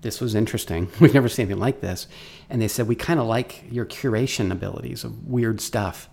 this 0.00 0.20
was 0.20 0.34
interesting. 0.34 0.90
We've 1.00 1.14
never 1.14 1.28
seen 1.28 1.44
anything 1.44 1.60
like 1.60 1.80
this. 1.80 2.08
And 2.50 2.60
they 2.60 2.68
said, 2.68 2.88
we 2.88 2.96
kind 2.96 3.20
of 3.20 3.26
like 3.26 3.64
your 3.70 3.86
curation 3.86 4.50
abilities 4.50 5.04
of 5.04 5.26
weird 5.26 5.60
stuff. 5.60 6.08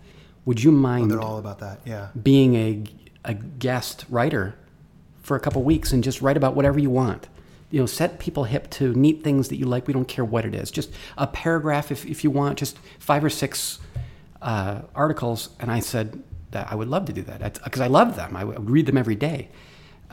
Would 0.45 0.61
you 0.61 0.71
mind 0.71 1.09
they're 1.09 1.21
all 1.21 1.39
about 1.39 1.59
that. 1.59 1.79
Yeah, 1.85 2.09
being 2.21 2.55
a, 2.55 2.83
a 3.23 3.33
guest 3.33 4.05
writer 4.09 4.55
for 5.23 5.35
a 5.35 5.39
couple 5.39 5.63
weeks 5.63 5.91
and 5.91 6.03
just 6.03 6.21
write 6.21 6.37
about 6.37 6.55
whatever 6.55 6.79
you 6.79 6.89
want? 6.89 7.27
You 7.71 7.79
know, 7.79 7.85
set 7.87 8.19
people 8.19 8.43
hip 8.43 8.69
to 8.71 8.93
neat 8.93 9.23
things 9.23 9.47
that 9.47 9.55
you 9.55 9.65
like. 9.65 9.87
We 9.87 9.93
don't 9.93 10.07
care 10.07 10.23
what 10.23 10.45
it 10.45 10.53
is. 10.53 10.69
Just 10.69 10.91
a 11.17 11.25
paragraph 11.25 11.91
if, 11.91 12.05
if 12.05 12.23
you 12.23 12.29
want, 12.29 12.59
just 12.59 12.77
five 12.99 13.23
or 13.23 13.31
six 13.31 13.79
uh, 14.43 14.81
articles. 14.93 15.49
And 15.59 15.71
I 15.71 15.79
said 15.79 16.21
that 16.51 16.71
I 16.71 16.75
would 16.75 16.87
love 16.87 17.05
to 17.05 17.13
do 17.13 17.23
that 17.23 17.59
because 17.63 17.81
I 17.81 17.87
love 17.87 18.15
them. 18.15 18.35
I 18.35 18.43
would 18.43 18.69
read 18.69 18.85
them 18.85 18.97
every 18.97 19.15
day. 19.15 19.49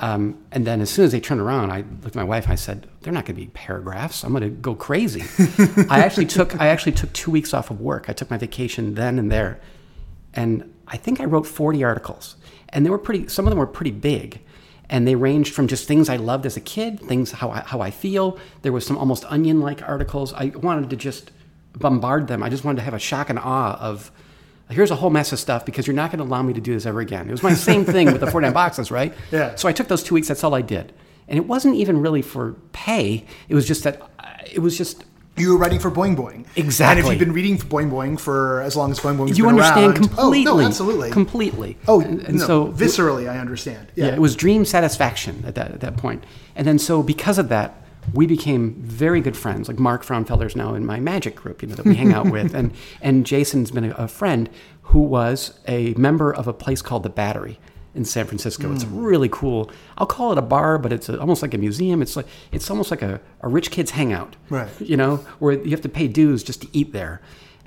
Um, 0.01 0.39
and 0.51 0.67
then 0.67 0.81
as 0.81 0.89
soon 0.89 1.05
as 1.05 1.13
they 1.13 1.21
turned 1.21 1.43
around, 1.43 1.71
I 1.71 1.85
looked 2.03 2.07
at 2.07 2.15
my 2.17 2.25
wife. 2.25 2.49
I 2.49 2.55
said, 2.55 2.89
"They're 3.03 3.13
not 3.13 3.27
going 3.27 3.37
to 3.37 3.43
be 3.43 3.49
paragraphs. 3.49 4.25
I'm 4.25 4.31
going 4.31 4.43
to 4.43 4.49
go 4.49 4.75
crazy." 4.75 5.25
I 5.91 6.01
actually 6.01 6.25
took 6.27 6.59
I 6.59 6.69
actually 6.69 6.93
took 6.93 7.13
two 7.13 7.31
weeks 7.31 7.53
off 7.53 7.71
of 7.71 7.81
work. 7.81 8.09
I 8.09 8.15
took 8.15 8.31
my 8.31 8.39
vacation 8.39 8.95
then 8.95 9.19
and 9.19 9.31
there, 9.31 9.61
and 10.33 10.73
I 10.89 10.97
think 10.97 11.21
I 11.21 11.25
wrote 11.25 11.47
40 11.47 11.85
articles, 11.85 12.37
and 12.71 12.85
they 12.85 12.91
were 12.91 12.99
pretty. 12.99 13.29
Some 13.29 13.47
of 13.47 13.51
them 13.51 13.59
were 13.59 13.67
pretty 13.67 13.91
big, 13.91 14.41
and 14.91 15.07
they 15.07 15.15
ranged 15.15 15.55
from 15.55 15.69
just 15.69 15.87
things 15.87 16.09
I 16.09 16.17
loved 16.17 16.45
as 16.45 16.57
a 16.57 16.61
kid, 16.61 17.01
things 17.01 17.31
how 17.31 17.51
I, 17.51 17.61
how 17.61 17.81
I 17.81 17.93
feel. 17.93 18.39
There 18.63 18.73
was 18.73 18.85
some 18.85 18.99
almost 18.99 19.25
onion-like 19.27 19.89
articles. 19.89 20.35
I 20.35 20.47
wanted 20.47 20.91
to 20.91 20.97
just 20.97 21.31
bombard 21.75 22.27
them. 22.27 22.43
I 22.43 22.51
just 22.51 22.65
wanted 22.65 22.79
to 22.79 22.83
have 22.83 22.93
a 22.93 22.99
shock 22.99 23.31
and 23.31 23.39
awe 23.39 23.79
of. 23.81 24.11
Here's 24.69 24.91
a 24.93 24.97
whole 24.97 25.11
mess 25.11 25.33
of 25.33 25.41
stuff 25.41 25.65
because 25.67 25.87
you're 25.89 25.97
not 25.97 26.13
going 26.13 26.19
to 26.19 26.25
allow 26.25 26.43
me 26.43 26.53
to 26.53 26.61
do 26.61 26.75
this 26.75 26.87
ever 26.87 27.01
again. 27.01 27.29
It 27.29 27.33
was 27.33 27.43
my 27.43 27.55
same 27.55 27.85
thing 27.85 28.07
with 28.07 28.21
the 28.21 28.31
49 28.31 28.53
boxes, 28.53 28.91
right? 28.99 29.13
Yeah. 29.33 29.57
So 29.57 29.69
I 29.69 29.73
took 29.73 29.89
those 29.89 30.03
two 30.03 30.15
weeks. 30.15 30.29
That's 30.29 30.45
all 30.45 30.55
I 30.55 30.63
did, 30.63 30.93
and 31.29 31.39
it 31.39 31.47
wasn't 31.47 31.77
even 31.77 32.01
really 32.01 32.23
for 32.23 32.53
pay. 32.73 33.25
It 33.49 33.55
was 33.55 33.67
just 33.67 33.85
that 33.85 34.03
it 34.53 34.61
was 34.61 34.77
just 34.77 35.05
you 35.41 35.53
were 35.53 35.59
writing 35.59 35.79
for 35.79 35.91
Boing 35.91 36.17
Boing, 36.17 36.47
And 36.57 36.99
if 36.99 37.07
you've 37.07 37.19
been 37.19 37.33
reading 37.33 37.59
for 37.59 37.67
Boing 37.67 37.91
Boing 37.91 38.19
for 38.19 38.61
as 38.63 38.77
long 38.77 38.91
as 38.91 39.01
Boing 39.01 39.17
Boing's 39.17 39.39
you 39.39 39.45
been 39.45 39.59
understand 39.59 39.97
completely. 39.97 40.47
Oh, 40.47 40.57
no, 40.59 40.67
absolutely. 40.67 41.11
completely. 41.11 41.77
oh, 41.89 42.01
and, 42.01 42.21
and 42.23 42.39
no, 42.39 42.47
so 42.47 42.69
viscerally, 42.69 43.29
I 43.29 43.39
understand. 43.39 43.91
yeah. 43.95 44.07
Yeah, 44.07 44.13
it 44.15 44.21
was 44.21 44.37
dream 44.37 44.65
satisfaction 44.65 45.45
at 45.47 45.55
that 45.55 45.73
at 45.73 45.81
that 45.81 45.97
point. 45.97 46.25
And 46.55 46.67
then 46.67 46.79
so 46.79 47.03
because 47.03 47.39
of 47.39 47.49
that, 47.49 47.83
we 48.13 48.27
became 48.27 48.75
very 48.75 49.21
good 49.21 49.37
friends. 49.37 49.69
Like 49.69 49.79
Mark 49.79 50.05
Frauenfelder's 50.05 50.57
now 50.57 50.75
in 50.75 50.85
my 50.85 51.01
magic 51.01 51.37
group, 51.37 51.63
you 51.63 51.69
know, 51.69 51.75
that 51.75 51.85
we 51.85 51.95
hang 51.95 52.13
out 52.13 52.31
with, 52.31 52.55
and 52.61 52.73
and 53.01 53.27
Jason's 53.27 53.71
been 53.71 53.85
a, 53.85 53.91
a 53.93 54.09
friend 54.09 54.49
who 54.83 55.01
was 55.01 55.59
a 55.69 55.95
member 55.95 56.33
of 56.33 56.49
a 56.49 56.53
place 56.53 56.83
called 56.83 57.03
the 57.03 57.11
Battery 57.11 57.59
in 57.95 58.05
San 58.05 58.27
Francisco. 58.27 58.73
It's 58.73 58.85
hmm. 58.85 59.03
really 59.03 59.29
cool. 59.29 59.71
I'll 59.99 60.07
call 60.07 60.33
it 60.33 60.39
a 60.39 60.43
bar, 60.43 60.79
but 60.79 60.93
it's 60.93 61.09
a, 61.09 61.19
almost 61.19 61.43
like 61.43 61.55
a 61.55 61.59
museum. 61.59 62.03
It's 62.03 62.17
like 62.17 62.27
it's 62.53 62.71
almost 62.71 62.91
like 62.91 63.03
a, 63.03 63.21
a 63.41 63.49
rich 63.49 63.71
kid's 63.71 63.93
hangout, 63.93 64.37
Right. 64.49 64.69
You 64.81 64.97
know, 64.97 65.17
where 65.39 65.53
you 65.53 65.71
have 65.71 65.81
to 65.83 65.89
pay 65.89 66.09
dues 66.09 66.43
just 66.43 66.63
to 66.63 66.69
eat 66.73 66.93
there. 66.93 67.21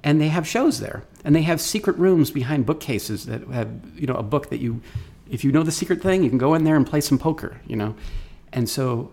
And 0.05 0.19
they 0.19 0.27
have 0.27 0.45
shows 0.45 0.81
there, 0.81 1.03
and 1.23 1.33
they 1.33 1.43
have 1.43 1.61
secret 1.61 1.97
rooms 1.97 2.29
behind 2.29 2.65
bookcases 2.65 3.25
that 3.25 3.47
have, 3.47 3.69
you 3.95 4.05
know, 4.05 4.15
a 4.15 4.23
book 4.23 4.49
that 4.49 4.59
you, 4.59 4.81
if 5.29 5.45
you 5.45 5.51
know 5.53 5.63
the 5.63 5.71
secret 5.71 6.01
thing, 6.01 6.23
you 6.23 6.29
can 6.29 6.37
go 6.37 6.53
in 6.55 6.65
there 6.65 6.75
and 6.75 6.85
play 6.85 6.99
some 6.99 7.17
poker, 7.17 7.61
you 7.67 7.77
know. 7.77 7.95
And 8.51 8.67
so 8.67 9.11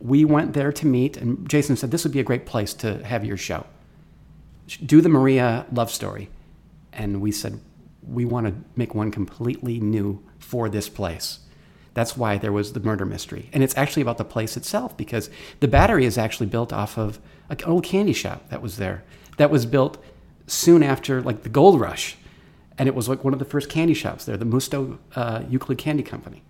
we 0.00 0.24
went 0.24 0.54
there 0.54 0.72
to 0.72 0.86
meet, 0.86 1.18
and 1.18 1.46
Jason 1.48 1.76
said 1.76 1.90
this 1.90 2.04
would 2.04 2.12
be 2.12 2.20
a 2.20 2.24
great 2.24 2.46
place 2.46 2.72
to 2.74 3.04
have 3.04 3.24
your 3.24 3.36
show. 3.36 3.66
Do 4.84 5.02
the 5.02 5.10
Maria 5.10 5.66
love 5.70 5.90
story. 5.90 6.30
And 6.92 7.20
we 7.20 7.32
said, 7.32 7.60
we 8.06 8.24
want 8.24 8.46
to 8.46 8.54
make 8.76 8.94
one 8.94 9.10
completely 9.10 9.80
new 9.80 10.22
for 10.44 10.68
this 10.68 10.88
place. 10.88 11.40
That's 11.94 12.16
why 12.16 12.38
there 12.38 12.52
was 12.52 12.72
the 12.72 12.80
murder 12.80 13.04
mystery. 13.04 13.48
And 13.52 13.62
it's 13.62 13.76
actually 13.76 14.02
about 14.02 14.18
the 14.18 14.24
place 14.24 14.56
itself 14.56 14.96
because 14.96 15.30
the 15.60 15.68
battery 15.68 16.04
is 16.04 16.18
actually 16.18 16.46
built 16.46 16.72
off 16.72 16.98
of 16.98 17.18
an 17.48 17.58
old 17.64 17.84
candy 17.84 18.12
shop 18.12 18.48
that 18.50 18.62
was 18.62 18.76
there 18.76 19.04
that 19.36 19.50
was 19.50 19.66
built 19.66 20.02
soon 20.46 20.82
after 20.82 21.22
like 21.22 21.42
the 21.42 21.48
gold 21.48 21.80
rush. 21.80 22.16
And 22.76 22.88
it 22.88 22.94
was 22.94 23.08
like 23.08 23.22
one 23.22 23.32
of 23.32 23.38
the 23.38 23.44
first 23.44 23.68
candy 23.68 23.94
shops 23.94 24.24
there, 24.24 24.36
the 24.36 24.44
Musto 24.44 24.98
uh, 25.14 25.44
Euclid 25.48 25.78
Candy 25.78 26.02
Company. 26.02 26.42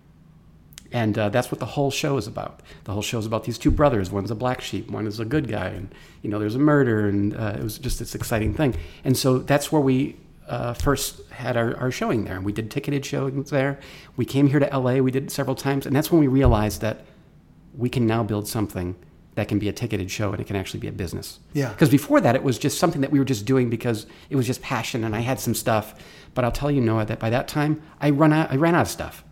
And 0.91 1.19
uh, 1.19 1.29
that's 1.29 1.51
what 1.51 1.59
the 1.59 1.67
whole 1.67 1.91
show 1.91 2.17
is 2.17 2.27
about. 2.27 2.61
The 2.85 2.93
whole 2.93 3.03
show 3.03 3.19
is 3.19 3.27
about 3.27 3.45
these 3.45 3.59
two 3.59 3.73
brothers. 3.73 4.11
One's 4.11 4.31
a 4.31 4.35
black 4.35 4.61
sheep, 4.61 4.91
one 4.91 5.07
is 5.07 5.19
a 5.19 5.25
good 5.25 5.49
guy, 5.49 5.67
and 5.67 5.93
you 6.23 6.31
know 6.31 6.39
there's 6.39 6.55
a 6.55 6.61
murder, 6.61 7.09
and 7.09 7.37
uh, 7.37 7.57
it 7.59 7.65
was 7.65 7.79
just 7.79 7.99
this 7.99 8.15
exciting 8.15 8.55
thing. 8.55 8.77
And 9.03 9.17
so 9.17 9.39
that's 9.39 9.73
where 9.73 9.81
we 9.81 10.17
uh, 10.49 10.75
first 10.75 11.21
had 11.31 11.57
our, 11.57 11.77
our 11.77 11.91
showing 11.91 12.25
there. 12.25 12.37
And 12.37 12.45
we 12.45 12.53
did 12.53 12.71
ticketed 12.71 13.05
showings 13.05 13.51
there. 13.51 13.81
We 14.17 14.25
came 14.25 14.47
here 14.47 14.61
to 14.61 14.79
LA. 14.79 14.95
We 14.97 15.11
did 15.11 15.25
it 15.25 15.31
several 15.31 15.57
times, 15.57 15.87
and 15.87 15.95
that's 15.95 16.11
when 16.11 16.21
we 16.21 16.27
realized 16.27 16.81
that 16.81 17.05
we 17.77 17.89
can 17.89 18.07
now 18.07 18.23
build 18.23 18.47
something 18.47 18.95
that 19.35 19.49
can 19.49 19.59
be 19.59 19.69
a 19.69 19.73
ticketed 19.73 20.11
show 20.13 20.31
and 20.31 20.41
it 20.41 20.47
can 20.47 20.55
actually 20.55 20.79
be 20.79 20.87
a 20.87 20.93
business. 20.93 21.41
Yeah. 21.55 21.71
Because 21.71 21.89
before 21.89 22.21
that, 22.21 22.37
it 22.37 22.45
was 22.45 22.57
just 22.57 22.79
something 22.79 23.01
that 23.01 23.11
we 23.11 23.19
were 23.19 23.25
just 23.25 23.45
doing 23.45 23.69
because 23.69 24.07
it 24.31 24.37
was 24.37 24.47
just 24.47 24.63
passion, 24.63 25.03
and 25.05 25.17
I 25.17 25.21
had 25.21 25.41
some 25.41 25.55
stuff. 25.55 25.95
But 26.35 26.45
I'll 26.45 26.53
tell 26.53 26.71
you, 26.71 26.81
Noah, 26.81 27.07
that 27.07 27.19
by 27.19 27.31
that 27.31 27.49
time, 27.49 27.83
I 28.01 28.11
run 28.11 28.33
out. 28.33 28.53
I 28.53 28.57
ran 28.57 28.75
out 28.75 28.83
of 28.83 28.89
stuff. 28.89 29.25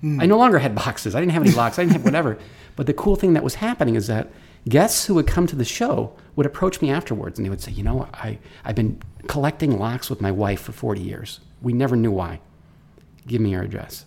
I 0.00 0.26
no 0.26 0.38
longer 0.38 0.60
had 0.60 0.76
boxes. 0.76 1.16
I 1.16 1.20
didn't 1.20 1.32
have 1.32 1.42
any 1.42 1.50
locks. 1.50 1.76
I 1.76 1.82
didn't 1.82 1.94
have 1.94 2.04
whatever. 2.04 2.38
But 2.76 2.86
the 2.86 2.94
cool 2.94 3.16
thing 3.16 3.32
that 3.32 3.42
was 3.42 3.56
happening 3.56 3.96
is 3.96 4.06
that 4.06 4.30
guests 4.68 5.06
who 5.06 5.14
would 5.14 5.26
come 5.26 5.46
to 5.46 5.56
the 5.56 5.64
show 5.64 6.12
would 6.36 6.46
approach 6.46 6.80
me 6.80 6.90
afterwards 6.90 7.38
and 7.38 7.46
they 7.46 7.50
would 7.50 7.60
say, 7.60 7.72
you 7.72 7.82
know, 7.82 8.08
I, 8.14 8.38
I've 8.64 8.76
been 8.76 9.00
collecting 9.26 9.78
locks 9.78 10.08
with 10.10 10.20
my 10.20 10.30
wife 10.32 10.60
for 10.60 10.72
40 10.72 11.00
years. 11.00 11.40
We 11.62 11.72
never 11.72 11.96
knew 11.96 12.10
why. 12.12 12.40
Give 13.26 13.40
me 13.40 13.50
your 13.50 13.62
address. 13.62 14.04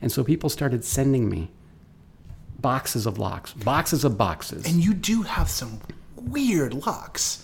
And 0.00 0.10
so 0.12 0.22
people 0.22 0.48
started 0.50 0.84
sending 0.84 1.28
me 1.28 1.50
boxes 2.60 3.06
of 3.06 3.18
locks, 3.18 3.52
boxes 3.52 4.04
of 4.04 4.16
boxes. 4.16 4.66
And 4.66 4.82
you 4.82 4.94
do 4.94 5.22
have 5.22 5.48
some 5.48 5.80
weird 6.16 6.74
locks. 6.74 7.40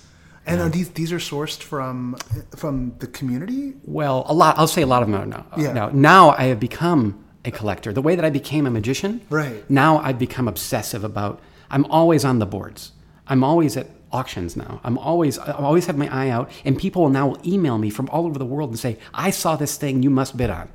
And 0.46 0.61
are 0.61 0.68
these 0.68 0.88
these 0.90 1.12
are 1.12 1.18
sourced 1.18 1.62
from 1.62 2.16
from 2.56 2.94
the 2.98 3.06
community? 3.06 3.74
Well, 3.84 4.24
a 4.26 4.34
lot. 4.34 4.58
I'll 4.58 4.66
say 4.66 4.82
a 4.82 4.86
lot 4.86 5.02
of 5.02 5.08
them 5.08 5.20
are 5.20 5.26
now. 5.26 5.46
Yeah. 5.56 5.72
Now, 5.72 5.90
now 5.90 6.30
I 6.30 6.44
have 6.44 6.58
become 6.58 7.22
a 7.44 7.50
collector. 7.50 7.92
The 7.92 8.02
way 8.02 8.16
that 8.16 8.24
I 8.24 8.30
became 8.30 8.66
a 8.66 8.70
magician, 8.70 9.20
Right. 9.30 9.68
Now 9.70 9.98
I've 9.98 10.18
become 10.18 10.48
obsessive 10.48 11.04
about. 11.04 11.40
I'm 11.70 11.84
always 11.86 12.24
on 12.24 12.38
the 12.38 12.46
boards. 12.46 12.92
I'm 13.26 13.44
always 13.44 13.76
at 13.76 13.88
auctions 14.12 14.56
now. 14.56 14.80
I'm 14.82 14.98
always. 14.98 15.38
I 15.38 15.52
always 15.52 15.86
have 15.86 15.96
my 15.96 16.08
eye 16.12 16.30
out, 16.30 16.50
and 16.64 16.76
people 16.76 17.08
now 17.08 17.28
will 17.28 17.38
email 17.46 17.78
me 17.78 17.90
from 17.90 18.08
all 18.10 18.26
over 18.26 18.38
the 18.38 18.44
world 18.44 18.70
and 18.70 18.78
say, 18.78 18.98
"I 19.14 19.30
saw 19.30 19.56
this 19.56 19.76
thing. 19.76 20.02
You 20.02 20.10
must 20.10 20.36
bid 20.36 20.50
on." 20.50 20.68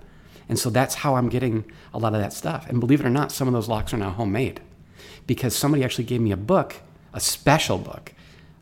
And 0.47 0.57
so 0.59 0.69
that's 0.69 0.95
how 0.95 1.15
I'm 1.15 1.27
getting 1.27 1.65
a 1.93 1.97
lot 1.97 2.13
of 2.13 2.21
that 2.21 2.31
stuff. 2.31 2.69
And 2.69 2.79
believe 2.79 2.99
it 2.99 3.05
or 3.05 3.09
not, 3.09 3.31
some 3.31 3.47
of 3.47 3.53
those 3.53 3.67
locks 3.67 3.93
are 3.93 3.97
now 3.97 4.11
homemade, 4.11 4.61
because 5.27 5.55
somebody 5.55 5.83
actually 5.83 6.03
gave 6.05 6.21
me 6.21 6.31
a 6.31 6.37
book, 6.37 6.75
a 7.13 7.19
special 7.19 7.77
book, 7.77 8.13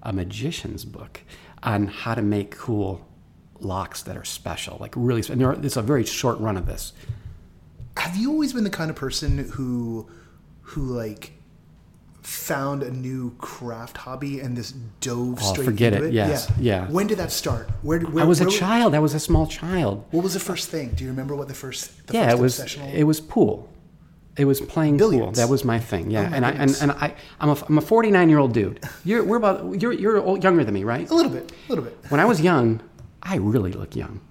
a 0.01 0.13
magician's 0.13 0.85
book 0.85 1.21
on 1.61 1.87
how 1.87 2.15
to 2.15 2.21
make 2.21 2.57
cool 2.57 3.05
locks 3.59 4.01
that 4.03 4.17
are 4.17 4.23
special, 4.23 4.77
like 4.79 4.93
really. 4.95 5.23
And 5.29 5.39
there 5.39 5.49
are, 5.49 5.65
it's 5.65 5.77
a 5.77 5.81
very 5.81 6.05
short 6.05 6.39
run 6.39 6.57
of 6.57 6.65
this. 6.65 6.93
Have 7.97 8.15
you 8.15 8.31
always 8.31 8.53
been 8.53 8.63
the 8.63 8.69
kind 8.69 8.89
of 8.89 8.95
person 8.95 9.49
who 9.49 10.09
who 10.61 10.81
like 10.81 11.32
found 12.23 12.83
a 12.83 12.89
new 12.91 13.31
craft 13.37 13.97
hobby 13.97 14.39
and 14.39 14.55
this 14.57 14.71
dove 15.01 15.39
Oh, 15.41 15.53
straight 15.53 15.65
forget 15.65 15.93
into 15.93 16.05
it. 16.05 16.09
it? 16.09 16.13
Yes. 16.13 16.51
Yeah. 16.59 16.87
When 16.89 17.05
did 17.07 17.17
that 17.19 17.31
start? 17.31 17.69
Where, 17.81 17.99
where 17.99 18.23
I 18.23 18.27
was 18.27 18.39
a 18.41 18.49
child. 18.49 18.95
I 18.95 18.99
was 18.99 19.13
a 19.13 19.19
small 19.19 19.45
child. 19.45 20.05
What 20.11 20.23
was 20.23 20.33
the 20.33 20.39
first 20.39 20.69
thing? 20.69 20.89
Do 20.95 21.03
you 21.03 21.09
remember 21.09 21.35
what 21.35 21.47
the 21.49 21.53
first 21.53 22.07
the 22.07 22.13
yeah, 22.13 22.29
first 22.29 22.37
it 22.37 22.41
was. 22.41 22.59
obsessional- 22.59 22.93
It 22.93 23.03
was 23.03 23.19
pool. 23.19 23.69
It 24.35 24.45
was 24.45 24.61
playing 24.61 24.97
pool. 24.97 25.31
That 25.33 25.49
was 25.49 25.63
my 25.63 25.77
thing. 25.79 26.09
Yeah, 26.09 26.29
Oh 26.31 26.35
and 26.35 26.43
I, 26.45 26.51
and, 26.51 26.75
and 26.81 26.91
I 26.93 27.13
I'm 27.39 27.49
a 27.49 27.57
I'm 27.67 27.77
a 27.77 27.81
49 27.81 28.29
year 28.29 28.39
old 28.39 28.51
dude. 28.53 28.79
You're 29.05 29.23
we're 29.23 29.37
about 29.37 29.79
you're 29.81 29.91
you're 29.93 30.17
old, 30.17 30.43
younger 30.43 30.63
than 30.63 30.73
me, 30.73 30.83
right? 30.83 31.07
a 31.09 31.13
little 31.13 31.31
bit, 31.31 31.51
a 31.51 31.69
little 31.69 31.83
bit. 31.83 31.95
When 32.09 32.19
I 32.19 32.25
was 32.25 32.41
young, 32.41 32.81
I 33.21 33.35
really 33.35 33.71
looked 33.73 33.95
young, 33.95 34.21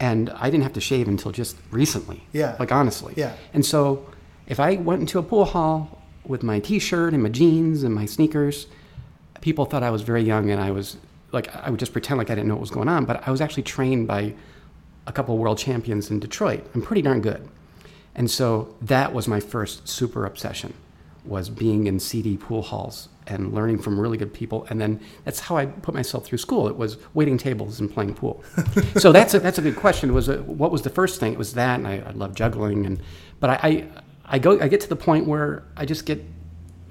and 0.00 0.30
I 0.30 0.50
didn't 0.50 0.64
have 0.64 0.72
to 0.72 0.80
shave 0.80 1.06
until 1.06 1.30
just 1.30 1.56
recently. 1.70 2.24
Yeah. 2.32 2.56
like 2.58 2.72
honestly. 2.72 3.14
Yeah. 3.16 3.34
And 3.54 3.64
so, 3.64 4.04
if 4.48 4.58
I 4.58 4.76
went 4.76 5.00
into 5.00 5.18
a 5.20 5.22
pool 5.22 5.44
hall 5.44 5.99
with 6.30 6.42
my 6.42 6.60
T-shirt 6.60 7.12
and 7.12 7.22
my 7.22 7.28
jeans 7.28 7.82
and 7.82 7.94
my 7.94 8.06
sneakers, 8.06 8.68
people 9.40 9.64
thought 9.64 9.82
I 9.82 9.90
was 9.90 10.02
very 10.02 10.22
young, 10.22 10.50
and 10.50 10.60
I 10.60 10.70
was 10.70 10.96
like 11.32 11.54
I 11.54 11.68
would 11.68 11.80
just 11.80 11.92
pretend 11.92 12.18
like 12.18 12.30
I 12.30 12.34
didn't 12.34 12.48
know 12.48 12.54
what 12.54 12.60
was 12.60 12.70
going 12.70 12.88
on. 12.88 13.04
But 13.04 13.26
I 13.26 13.30
was 13.30 13.40
actually 13.40 13.64
trained 13.64 14.06
by 14.06 14.34
a 15.06 15.12
couple 15.12 15.34
of 15.34 15.40
world 15.40 15.58
champions 15.58 16.10
in 16.10 16.20
Detroit. 16.20 16.64
I'm 16.74 16.82
pretty 16.82 17.02
darn 17.02 17.20
good. 17.20 17.48
And 18.14 18.30
so 18.30 18.74
that 18.82 19.12
was 19.12 19.28
my 19.28 19.40
first 19.40 19.88
super 19.88 20.24
obsession 20.24 20.72
was 21.24 21.50
being 21.50 21.86
in 21.86 22.00
seedy 22.00 22.36
pool 22.36 22.62
halls 22.62 23.08
and 23.26 23.52
learning 23.52 23.78
from 23.78 24.00
really 24.00 24.16
good 24.16 24.32
people. 24.32 24.66
And 24.70 24.80
then 24.80 25.00
that's 25.24 25.40
how 25.40 25.56
I 25.56 25.66
put 25.66 25.94
myself 25.94 26.24
through 26.24 26.38
school. 26.38 26.66
It 26.66 26.76
was 26.76 26.96
waiting 27.14 27.38
tables 27.38 27.78
and 27.78 27.92
playing 27.92 28.14
pool. 28.14 28.42
so 28.96 29.12
that's 29.12 29.34
a, 29.34 29.40
that's 29.40 29.58
a 29.58 29.62
good 29.62 29.76
question. 29.76 30.14
Was 30.14 30.28
it, 30.28 30.44
what 30.44 30.72
was 30.72 30.82
the 30.82 30.90
first 30.90 31.20
thing? 31.20 31.32
It 31.32 31.38
was 31.38 31.54
that, 31.54 31.78
and 31.78 31.86
I, 31.86 32.02
I 32.06 32.10
love 32.12 32.34
juggling. 32.34 32.86
And 32.86 33.00
but 33.38 33.50
I, 33.50 33.86
I 34.30 34.38
go 34.38 34.58
I 34.60 34.68
get 34.68 34.80
to 34.82 34.88
the 34.88 34.96
point 34.96 35.26
where 35.26 35.64
I 35.76 35.84
just 35.84 36.06
get 36.06 36.24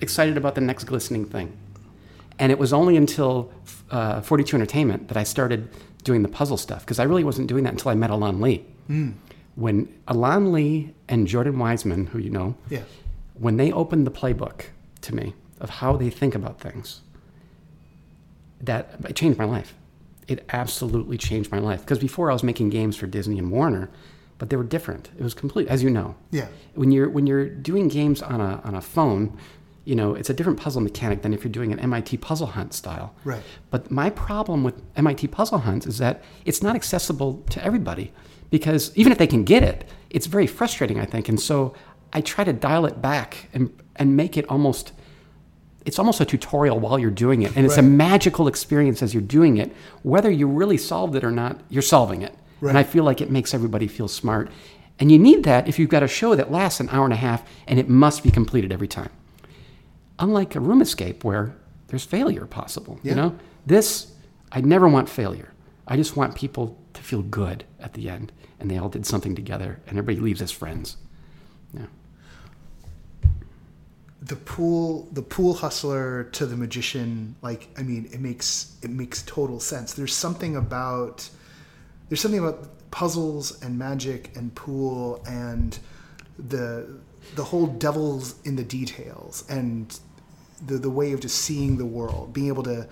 excited 0.02 0.38
about 0.38 0.54
the 0.56 0.62
next 0.62 0.84
glistening 0.84 1.26
thing. 1.26 1.58
And 2.38 2.52
it 2.52 2.60
was 2.60 2.72
only 2.72 2.96
until 2.96 3.52
uh, 3.92 4.22
42 4.22 4.56
Entertainment 4.56 5.08
that 5.10 5.18
I 5.18 5.24
started 5.24 5.68
doing 6.04 6.22
the 6.22 6.30
puzzle 6.30 6.58
stuff 6.58 6.82
because 6.86 7.00
I 7.00 7.04
really 7.04 7.24
wasn't 7.24 7.48
doing 7.48 7.64
that 7.66 7.74
until 7.74 7.92
I 7.92 7.96
met 7.96 8.10
Alan 8.12 8.40
Lee. 8.42 8.66
When 9.56 9.90
Alan 10.08 10.52
Lee 10.54 10.94
and 11.10 11.28
Jordan 11.28 11.56
Weisman, 11.56 12.08
who 12.10 12.20
you 12.20 12.30
know, 12.30 12.56
Yeah. 12.70 12.84
when 13.38 13.58
they 13.58 13.72
opened 13.74 14.08
the 14.08 14.12
playbook 14.12 14.68
to 15.02 15.14
me 15.16 15.34
of 15.60 15.70
how 15.70 15.98
they 15.98 16.10
think 16.10 16.34
about 16.34 16.60
things, 16.62 17.02
that 18.62 18.96
it 19.08 19.16
changed 19.16 19.38
my 19.38 19.46
life. 19.46 19.74
It 20.28 20.46
absolutely 20.50 21.18
changed 21.18 21.52
my 21.52 21.60
life 21.60 21.82
because 21.82 22.00
before 22.00 22.30
I 22.30 22.34
was 22.34 22.44
making 22.44 22.70
games 22.70 22.96
for 22.96 23.08
Disney 23.08 23.38
and 23.40 23.52
Warner, 23.52 23.90
but 24.40 24.50
they 24.50 24.56
were 24.56 24.64
different. 24.64 25.10
It 25.20 25.24
was 25.24 25.34
complete, 25.36 25.68
as 25.68 25.84
you 25.84 25.92
know 25.92 26.16
Yeah. 26.32 26.48
when 26.74 26.92
you're 26.92 27.10
when 27.10 27.28
you're 27.28 27.48
doing 27.48 27.88
games 27.88 28.22
on 28.24 28.42
a 28.42 28.62
on 28.64 28.74
a 28.74 28.82
phone, 28.82 29.38
you 29.86 29.96
know 29.96 30.16
it's 30.16 30.30
a 30.30 30.34
different 30.34 30.60
puzzle 30.60 30.82
mechanic 30.82 31.22
than 31.22 31.34
if 31.34 31.44
you're 31.44 31.52
doing 31.52 31.72
an 31.72 31.80
MIT 31.80 32.18
Puzzle 32.18 32.48
Hunt 32.48 32.74
style. 32.74 33.14
Right. 33.24 33.44
But 33.70 33.92
my 33.92 34.10
problem 34.10 34.64
with 34.64 34.82
MIT 34.96 35.28
Puzzle 35.28 35.60
Hunts 35.60 35.86
is 35.86 35.98
that 36.00 36.24
it's 36.46 36.64
not 36.64 36.76
accessible 36.76 37.44
to 37.52 37.64
everybody 37.64 38.12
because 38.50 38.92
even 38.96 39.12
if 39.12 39.18
they 39.20 39.28
can 39.28 39.44
get 39.44 39.62
it, 39.62 39.88
it's 40.10 40.26
very 40.26 40.48
frustrating. 40.48 41.00
I 41.00 41.06
think, 41.06 41.30
and 41.30 41.40
so 41.40 41.74
I 42.14 42.22
try 42.22 42.44
to 42.44 42.54
dial 42.54 42.86
it 42.86 43.02
back 43.02 43.50
and 43.54 43.70
and 43.98 44.16
make 44.16 44.38
it 44.38 44.46
almost. 44.50 44.94
It's 45.86 45.98
almost 45.98 46.20
a 46.22 46.26
tutorial 46.26 46.78
while 46.80 47.00
you're 47.00 47.10
doing 47.26 47.42
it, 47.42 47.56
and 47.56 47.66
it's 47.66 47.78
a 47.78 47.82
magical 47.82 48.48
experience 48.48 49.02
as 49.02 49.14
you're 49.14 49.24
doing 49.24 49.58
it. 49.58 49.72
Whether 50.04 50.30
you 50.30 50.46
really 50.48 50.78
solved 50.78 51.16
it 51.16 51.24
or 51.24 51.32
not, 51.32 51.62
you're 51.70 51.82
solving 51.82 52.22
it. 52.22 52.36
Right. 52.62 52.70
And 52.70 52.78
I 52.78 52.84
feel 52.84 53.04
like 53.04 53.22
it 53.22 53.32
makes 53.32 53.54
everybody 53.54 53.88
feel 53.88 54.08
smart. 54.08 54.52
And 55.00 55.12
you 55.12 55.18
need 55.18 55.44
that 55.44 55.68
if 55.68 55.80
you've 55.80 55.90
got 55.90 56.04
a 56.04 56.08
show 56.08 56.36
that 56.36 56.52
lasts 56.52 56.80
an 56.80 56.90
hour 56.90 57.06
and 57.06 57.14
a 57.14 57.18
half 57.18 57.44
and 57.68 57.80
it 57.80 57.88
must 57.88 58.22
be 58.24 58.32
completed 58.32 58.72
every 58.72 58.88
time. 58.88 59.10
Unlike 60.20 60.56
a 60.56 60.60
room 60.60 60.82
escape 60.82 61.24
where 61.24 61.56
there's 61.88 62.04
failure 62.04 62.46
possible. 62.46 63.00
Yeah. 63.02 63.12
You 63.12 63.16
know? 63.16 63.36
This 63.66 64.14
I 64.52 64.62
never 64.62 64.88
want 64.90 65.08
failure. 65.10 65.54
I 65.88 65.96
just 65.96 66.18
want 66.18 66.36
people 66.36 66.78
to 66.94 67.02
feel 67.02 67.22
good 67.22 67.64
at 67.80 67.94
the 67.94 68.10
end 68.10 68.32
and 68.60 68.70
they 68.70 68.78
all 68.78 68.90
did 68.90 69.06
something 69.06 69.36
together 69.36 69.80
and 69.88 69.98
everybody 69.98 70.20
leaves 70.20 70.42
as 70.42 70.52
friends. 70.52 70.98
Yeah. 71.74 71.86
the 74.22 74.36
pool 74.36 75.08
the 75.14 75.22
pool 75.22 75.54
hustler 75.54 76.26
to 76.26 76.46
the 76.46 76.58
magician 76.58 77.36
like 77.42 77.70
i 77.78 77.82
mean 77.82 78.10
it 78.12 78.20
makes 78.20 78.76
it 78.82 78.90
makes 78.90 79.22
total 79.24 79.60
sense 79.60 79.94
there's 79.94 80.14
something 80.14 80.58
about 80.58 81.30
there's 82.10 82.20
something 82.22 82.40
about 82.40 82.68
puzzles 82.92 83.62
and 83.62 83.78
magic 83.78 84.36
and 84.36 84.54
pool 84.56 85.24
and 85.28 85.80
the 86.38 86.88
the 87.36 87.44
whole 87.44 87.68
devil's 87.68 88.36
in 88.44 88.56
the 88.56 88.64
details 88.64 89.44
and 89.50 90.00
the 90.66 90.78
the 90.78 90.90
way 90.90 91.12
of 91.14 91.20
just 91.20 91.38
seeing 91.38 91.78
the 91.78 91.86
world 91.86 92.34
being 92.34 92.48
able 92.48 92.64
to 92.64 92.88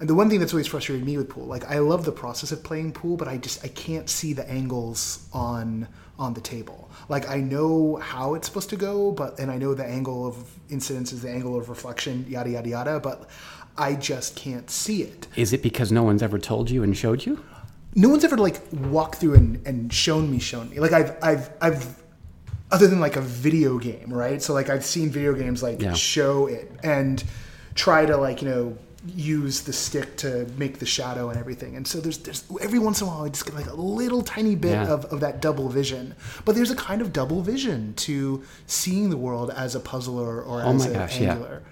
and 0.00 0.08
the 0.10 0.14
one 0.14 0.28
thing 0.28 0.38
that's 0.40 0.52
always 0.52 0.66
frustrated 0.66 1.04
me 1.06 1.16
with 1.16 1.28
pool 1.28 1.44
like 1.46 1.64
i 1.70 1.78
love 1.78 2.04
the 2.04 2.12
process 2.12 2.50
of 2.52 2.62
playing 2.62 2.92
pool 2.92 3.16
but 3.16 3.28
i 3.28 3.36
just 3.36 3.64
i 3.64 3.68
can't 3.68 4.10
see 4.10 4.32
the 4.32 4.48
angles 4.50 5.28
on 5.32 5.86
on 6.18 6.34
the 6.34 6.40
table 6.40 6.90
like 7.08 7.28
i 7.30 7.36
know 7.36 7.96
how 7.96 8.34
it's 8.34 8.48
supposed 8.48 8.68
to 8.70 8.76
go 8.76 9.12
but 9.12 9.38
and 9.38 9.50
i 9.50 9.56
know 9.56 9.74
the 9.74 9.84
angle 9.84 10.26
of 10.26 10.50
incidence 10.70 11.12
is 11.12 11.22
the 11.22 11.30
angle 11.30 11.56
of 11.56 11.68
reflection 11.68 12.24
yada 12.28 12.50
yada 12.50 12.68
yada 12.68 13.00
but 13.00 13.28
i 13.78 13.94
just 13.94 14.34
can't 14.34 14.70
see 14.70 15.02
it 15.02 15.28
Is 15.36 15.52
it 15.52 15.62
because 15.62 15.92
no 15.92 16.02
one's 16.02 16.22
ever 16.22 16.38
told 16.38 16.70
you 16.70 16.82
and 16.82 16.96
showed 16.96 17.24
you? 17.26 17.44
No 17.96 18.08
one's 18.08 18.24
ever 18.24 18.36
like 18.36 18.60
walked 18.72 19.16
through 19.16 19.34
and, 19.34 19.66
and 19.66 19.92
shown 19.92 20.30
me 20.30 20.38
shown 20.38 20.68
me 20.70 20.78
like 20.78 20.92
i've 20.92 21.16
i've 21.22 21.50
i've 21.60 22.02
other 22.70 22.86
than 22.86 23.00
like 23.00 23.16
a 23.16 23.20
video 23.20 23.78
game 23.78 24.12
right 24.12 24.40
so 24.42 24.52
like 24.54 24.68
i've 24.70 24.84
seen 24.84 25.08
video 25.10 25.32
games 25.34 25.62
like 25.62 25.80
Yeah. 25.80 25.94
show 25.94 26.46
it 26.46 26.70
and 26.84 27.22
try 27.74 28.06
to 28.06 28.16
like 28.16 28.42
you 28.42 28.48
know 28.48 28.78
use 29.14 29.60
the 29.62 29.72
stick 29.72 30.16
to 30.16 30.46
make 30.58 30.80
the 30.80 30.86
shadow 30.86 31.30
and 31.30 31.38
everything. 31.38 31.76
And 31.76 31.86
so 31.86 32.00
there's 32.00 32.18
there's 32.18 32.42
every 32.60 32.80
once 32.80 33.00
in 33.00 33.06
a 33.06 33.10
while 33.10 33.22
I 33.24 33.28
just 33.28 33.44
get 33.46 33.54
like 33.54 33.66
a 33.70 33.74
little 33.74 34.20
tiny 34.20 34.56
bit 34.56 34.72
Yeah. 34.72 34.88
of, 34.92 35.04
of 35.12 35.20
that 35.20 35.40
double 35.40 35.68
vision. 35.68 36.16
But 36.44 36.56
there's 36.56 36.72
a 36.72 36.74
kind 36.74 37.00
of 37.00 37.12
double 37.12 37.40
vision 37.40 37.94
to 37.98 38.42
seeing 38.66 39.10
the 39.10 39.16
world 39.16 39.50
as 39.50 39.76
a 39.76 39.80
puzzler 39.80 40.42
or, 40.42 40.60
Oh 40.60 40.70
as 40.74 40.86
my 40.88 40.90
a 40.90 40.94
gosh, 40.94 41.20
yeah. 41.20 41.30
angular. 41.34 41.62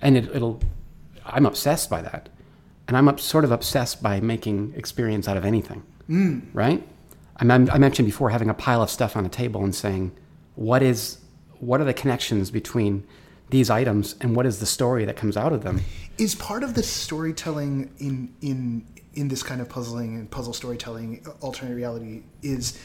and 0.00 0.16
it, 0.16 0.24
it'll 0.32 0.60
i'm 1.26 1.44
obsessed 1.44 1.90
by 1.90 2.02
that 2.02 2.28
and 2.88 2.96
i'm 2.96 3.06
up, 3.08 3.20
sort 3.20 3.44
of 3.44 3.52
obsessed 3.52 4.02
by 4.02 4.18
making 4.20 4.72
experience 4.76 5.28
out 5.28 5.36
of 5.36 5.44
anything 5.44 5.82
Mm. 6.08 6.46
right 6.54 6.82
I, 7.36 7.44
mem- 7.44 7.68
I 7.70 7.78
mentioned 7.78 8.06
before 8.06 8.30
having 8.30 8.48
a 8.50 8.54
pile 8.54 8.82
of 8.82 8.90
stuff 8.90 9.14
on 9.16 9.24
a 9.26 9.28
table 9.28 9.62
and 9.62 9.74
saying 9.74 10.10
what 10.56 10.82
is 10.82 11.18
what 11.60 11.80
are 11.80 11.84
the 11.84 11.94
connections 11.94 12.50
between 12.50 13.04
these 13.50 13.68
items 13.70 14.14
and 14.20 14.34
what 14.34 14.46
is 14.46 14.58
the 14.60 14.66
story 14.66 15.04
that 15.04 15.16
comes 15.16 15.36
out 15.36 15.52
of 15.52 15.62
them 15.62 15.80
Is 16.18 16.34
part 16.34 16.62
of 16.62 16.74
the 16.74 16.82
storytelling 16.82 17.90
in 17.98 18.34
in 18.40 18.86
in 19.14 19.28
this 19.28 19.42
kind 19.42 19.60
of 19.60 19.68
puzzling 19.68 20.14
and 20.16 20.30
puzzle 20.30 20.52
storytelling 20.54 21.22
uh, 21.26 21.30
alternate 21.40 21.74
reality 21.74 22.22
is 22.42 22.78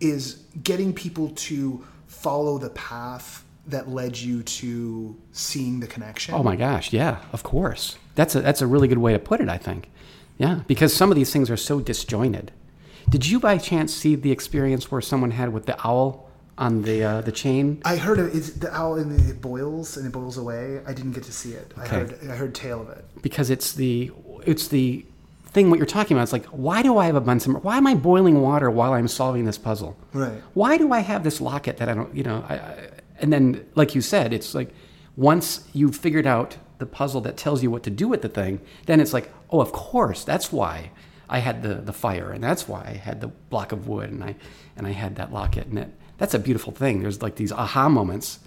is 0.00 0.42
getting 0.64 0.94
people 0.94 1.28
to 1.30 1.84
follow 2.06 2.56
the 2.58 2.70
path 2.70 3.44
that 3.70 3.88
led 3.88 4.16
you 4.18 4.42
to 4.42 5.16
seeing 5.32 5.80
the 5.80 5.86
connection. 5.86 6.34
oh 6.34 6.42
my 6.42 6.56
gosh 6.56 6.92
yeah 6.92 7.18
of 7.32 7.42
course 7.42 7.96
that's 8.14 8.34
a 8.34 8.40
that's 8.40 8.62
a 8.62 8.66
really 8.66 8.88
good 8.88 8.98
way 8.98 9.12
to 9.12 9.18
put 9.18 9.40
it 9.40 9.48
i 9.48 9.56
think 9.56 9.88
yeah 10.38 10.60
because 10.66 10.92
some 10.94 11.10
of 11.10 11.16
these 11.16 11.32
things 11.32 11.50
are 11.50 11.56
so 11.56 11.80
disjointed 11.80 12.50
did 13.08 13.26
you 13.26 13.40
by 13.40 13.56
chance 13.58 13.92
see 13.94 14.14
the 14.14 14.30
experience 14.32 14.90
where 14.90 15.00
someone 15.00 15.30
had 15.32 15.52
with 15.52 15.66
the 15.66 15.76
owl 15.86 16.28
on 16.58 16.82
the 16.82 17.02
uh, 17.02 17.20
the 17.22 17.32
chain 17.32 17.80
I 17.86 17.96
heard 17.96 18.18
of 18.18 18.34
it's 18.34 18.50
the 18.50 18.70
owl 18.74 18.96
and 18.96 19.18
it 19.30 19.40
boils 19.40 19.96
and 19.96 20.06
it 20.06 20.12
boils 20.12 20.36
away. 20.36 20.80
I 20.86 20.92
didn't 20.92 21.12
get 21.12 21.24
to 21.24 21.32
see 21.32 21.52
it. 21.52 21.72
I 21.74 21.84
Okay. 21.84 21.96
heard 21.96 22.18
I 22.30 22.34
heard 22.36 22.54
tale 22.54 22.82
of 22.82 22.90
it. 22.90 23.02
because 23.22 23.48
it's 23.48 23.72
the 23.72 24.12
it's 24.44 24.68
the 24.68 25.06
thing 25.46 25.70
what 25.70 25.78
you're 25.78 25.86
talking 25.86 26.14
about. 26.18 26.24
It's 26.24 26.34
like 26.34 26.44
why 26.48 26.82
do 26.82 26.98
I 26.98 27.06
have 27.06 27.16
a 27.16 27.20
Bunsen? 27.22 27.54
Why 27.54 27.78
am 27.78 27.86
I 27.86 27.94
boiling 27.94 28.42
water 28.42 28.70
while 28.70 28.92
I'm 28.92 29.08
solving 29.08 29.46
this 29.46 29.56
puzzle? 29.56 29.96
Right. 30.12 30.42
Why 30.52 30.76
do 30.76 30.92
I 30.92 31.00
have 31.00 31.24
this 31.24 31.40
locket 31.40 31.78
that 31.78 31.88
I 31.88 31.94
don't? 31.94 32.14
You 32.14 32.24
know, 32.24 32.44
I, 32.46 32.54
I, 32.56 32.88
and 33.20 33.32
then 33.32 33.66
like 33.74 33.94
you 33.94 34.00
said, 34.00 34.32
it's 34.32 34.54
like 34.54 34.70
once 35.16 35.68
you've 35.72 35.96
figured 35.96 36.26
out 36.26 36.56
the 36.78 36.86
puzzle 36.86 37.20
that 37.20 37.36
tells 37.36 37.62
you 37.62 37.70
what 37.70 37.82
to 37.82 37.90
do 37.90 38.08
with 38.08 38.22
the 38.22 38.28
thing, 38.28 38.60
then 38.86 39.00
it's 39.00 39.12
like 39.12 39.30
oh, 39.50 39.60
of 39.60 39.72
course, 39.72 40.24
that's 40.24 40.52
why 40.52 40.90
I 41.28 41.38
had 41.38 41.62
the 41.62 41.74
the 41.74 41.92
fire, 41.92 42.32
and 42.32 42.42
that's 42.42 42.66
why 42.68 42.82
I 42.86 42.92
had 42.92 43.20
the 43.20 43.28
block 43.28 43.72
of 43.72 43.86
wood, 43.86 44.10
and 44.10 44.22
I 44.22 44.36
and 44.76 44.86
I 44.86 44.92
had 44.92 45.16
that 45.16 45.32
locket, 45.32 45.66
and 45.66 45.78
it, 45.78 45.88
that's 46.18 46.34
a 46.34 46.38
beautiful 46.38 46.72
thing. 46.72 47.00
There's 47.00 47.22
like 47.22 47.36
these 47.36 47.52
aha 47.52 47.88
moments 47.88 48.40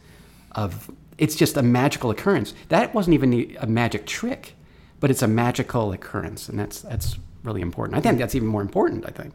of 0.51 0.91
it's 1.17 1.35
just 1.35 1.57
a 1.57 1.63
magical 1.63 2.11
occurrence. 2.11 2.53
That 2.69 2.93
wasn't 2.93 3.13
even 3.15 3.55
a 3.59 3.67
magic 3.67 4.05
trick, 4.05 4.55
but 4.99 5.11
it's 5.11 5.21
a 5.21 5.27
magical 5.27 5.91
occurrence, 5.91 6.49
and 6.49 6.59
that's 6.59 6.81
that's 6.81 7.17
really 7.43 7.61
important. 7.61 7.97
I 7.97 8.01
think 8.01 8.17
that's 8.19 8.35
even 8.35 8.47
more 8.47 8.61
important. 8.61 9.05
I 9.05 9.11
think 9.11 9.33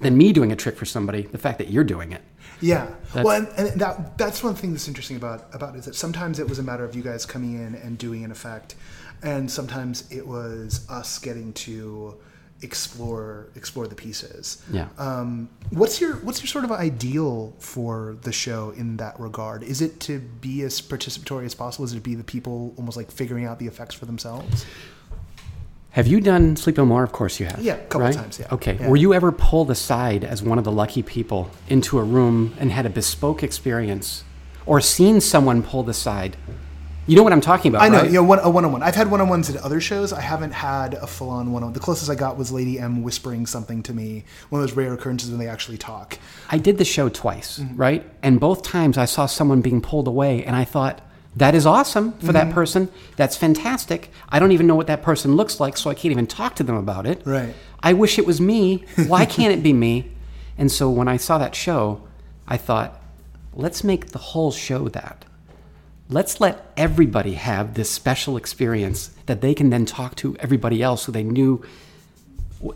than 0.00 0.16
me 0.16 0.32
doing 0.32 0.52
a 0.52 0.56
trick 0.56 0.76
for 0.76 0.84
somebody. 0.84 1.22
The 1.22 1.38
fact 1.38 1.58
that 1.58 1.68
you're 1.68 1.84
doing 1.84 2.12
it. 2.12 2.22
Yeah. 2.60 2.86
That's- 3.14 3.24
well, 3.24 3.36
and, 3.36 3.48
and 3.56 3.80
that 3.80 4.18
that's 4.18 4.42
one 4.42 4.54
thing 4.54 4.72
that's 4.72 4.88
interesting 4.88 5.16
about 5.16 5.46
about 5.54 5.74
it 5.74 5.78
is 5.80 5.84
that 5.86 5.94
sometimes 5.94 6.38
it 6.38 6.48
was 6.48 6.58
a 6.58 6.62
matter 6.62 6.84
of 6.84 6.94
you 6.94 7.02
guys 7.02 7.26
coming 7.26 7.54
in 7.54 7.74
and 7.74 7.98
doing 7.98 8.24
an 8.24 8.30
effect, 8.30 8.74
and 9.22 9.50
sometimes 9.50 10.10
it 10.10 10.26
was 10.26 10.86
us 10.90 11.18
getting 11.18 11.52
to 11.54 12.16
explore 12.62 13.48
explore 13.54 13.86
the 13.86 13.94
pieces. 13.94 14.62
Yeah. 14.72 14.88
Um, 14.98 15.48
what's 15.70 16.00
your 16.00 16.16
what's 16.16 16.40
your 16.40 16.48
sort 16.48 16.64
of 16.64 16.72
ideal 16.72 17.54
for 17.58 18.16
the 18.22 18.32
show 18.32 18.70
in 18.70 18.96
that 18.96 19.18
regard? 19.20 19.62
Is 19.62 19.80
it 19.80 20.00
to 20.00 20.18
be 20.18 20.62
as 20.62 20.80
participatory 20.80 21.44
as 21.44 21.54
possible? 21.54 21.84
Is 21.84 21.92
it 21.92 21.96
to 21.96 22.00
be 22.00 22.14
the 22.16 22.24
people 22.24 22.74
almost 22.76 22.96
like 22.96 23.10
figuring 23.10 23.44
out 23.44 23.58
the 23.58 23.66
effects 23.66 23.94
for 23.94 24.06
themselves? 24.06 24.66
Have 25.98 26.06
you 26.06 26.20
done 26.20 26.54
Sleep 26.54 26.76
No 26.76 26.86
More? 26.86 27.02
Of 27.02 27.10
course 27.10 27.40
you 27.40 27.46
have. 27.46 27.60
Yeah, 27.60 27.74
a 27.74 27.78
couple 27.86 28.02
right? 28.02 28.14
times, 28.14 28.38
yeah. 28.38 28.46
Okay. 28.52 28.76
Yeah. 28.78 28.88
Were 28.88 28.94
you 28.94 29.14
ever 29.14 29.32
pulled 29.32 29.68
aside 29.68 30.22
as 30.22 30.44
one 30.44 30.56
of 30.56 30.62
the 30.62 30.70
lucky 30.70 31.02
people 31.02 31.50
into 31.68 31.98
a 31.98 32.04
room 32.04 32.54
and 32.60 32.70
had 32.70 32.86
a 32.86 32.88
bespoke 32.88 33.42
experience, 33.42 34.22
or 34.64 34.80
seen 34.80 35.20
someone 35.20 35.60
pulled 35.60 35.88
aside? 35.88 36.36
You 37.08 37.16
know 37.16 37.24
what 37.24 37.32
I'm 37.32 37.40
talking 37.40 37.72
about, 37.72 37.82
I 37.82 37.88
know, 37.88 37.98
right? 38.02 38.06
you 38.06 38.12
know, 38.12 38.22
one, 38.22 38.38
a 38.38 38.48
one-on-one. 38.48 38.80
I've 38.80 38.94
had 38.94 39.10
one-on-ones 39.10 39.50
at 39.50 39.56
other 39.56 39.80
shows. 39.80 40.12
I 40.12 40.20
haven't 40.20 40.52
had 40.52 40.94
a 40.94 41.06
full-on 41.08 41.50
one-on. 41.50 41.72
The 41.72 41.80
closest 41.80 42.08
I 42.08 42.14
got 42.14 42.36
was 42.38 42.52
Lady 42.52 42.78
M 42.78 43.02
whispering 43.02 43.44
something 43.46 43.82
to 43.82 43.92
me. 43.92 44.22
One 44.50 44.62
of 44.62 44.68
those 44.68 44.76
rare 44.76 44.92
occurrences 44.92 45.30
when 45.30 45.40
they 45.40 45.48
actually 45.48 45.78
talk. 45.78 46.16
I 46.48 46.58
did 46.58 46.78
the 46.78 46.84
show 46.84 47.08
twice, 47.08 47.58
Mm-hmm. 47.58 47.76
right? 47.76 48.08
And 48.22 48.38
both 48.38 48.62
times 48.62 48.96
I 48.98 49.06
saw 49.06 49.26
someone 49.26 49.62
being 49.62 49.80
pulled 49.80 50.06
away, 50.06 50.44
and 50.44 50.54
I 50.54 50.64
thought, 50.64 51.00
that 51.36 51.54
is 51.54 51.66
awesome 51.66 52.12
for 52.12 52.18
Mm-hmm. 52.26 52.32
that 52.32 52.50
person. 52.50 52.88
That's 53.16 53.36
fantastic. 53.36 54.10
I 54.28 54.38
don't 54.38 54.52
even 54.52 54.66
know 54.66 54.74
what 54.74 54.86
that 54.88 55.02
person 55.02 55.36
looks 55.36 55.60
like, 55.60 55.76
so 55.76 55.88
I 55.90 55.94
can't 55.94 56.12
even 56.12 56.26
talk 56.26 56.56
to 56.56 56.62
them 56.62 56.76
about 56.76 57.06
it. 57.06 57.22
Right. 57.24 57.54
I 57.82 57.92
wish 57.92 58.18
it 58.18 58.26
was 58.26 58.40
me. 58.40 58.84
Why 59.06 59.24
can't 59.24 59.52
it 59.52 59.62
be 59.62 59.72
me? 59.72 60.10
And 60.56 60.70
so 60.72 60.90
when 60.90 61.06
I 61.06 61.16
saw 61.16 61.38
that 61.38 61.54
show, 61.54 62.02
I 62.48 62.56
thought, 62.56 63.00
let's 63.54 63.84
make 63.84 64.08
the 64.08 64.18
whole 64.18 64.50
show 64.50 64.88
that. 64.88 65.24
Let's 66.10 66.40
let 66.40 66.72
everybody 66.76 67.34
have 67.34 67.74
this 67.74 67.90
special 67.90 68.36
experience 68.36 69.10
that 69.26 69.40
they 69.42 69.54
can 69.54 69.70
then 69.70 69.84
talk 69.84 70.16
to 70.16 70.36
everybody 70.40 70.82
else 70.82 71.04
who 71.04 71.12
they 71.12 71.22
knew 71.22 71.62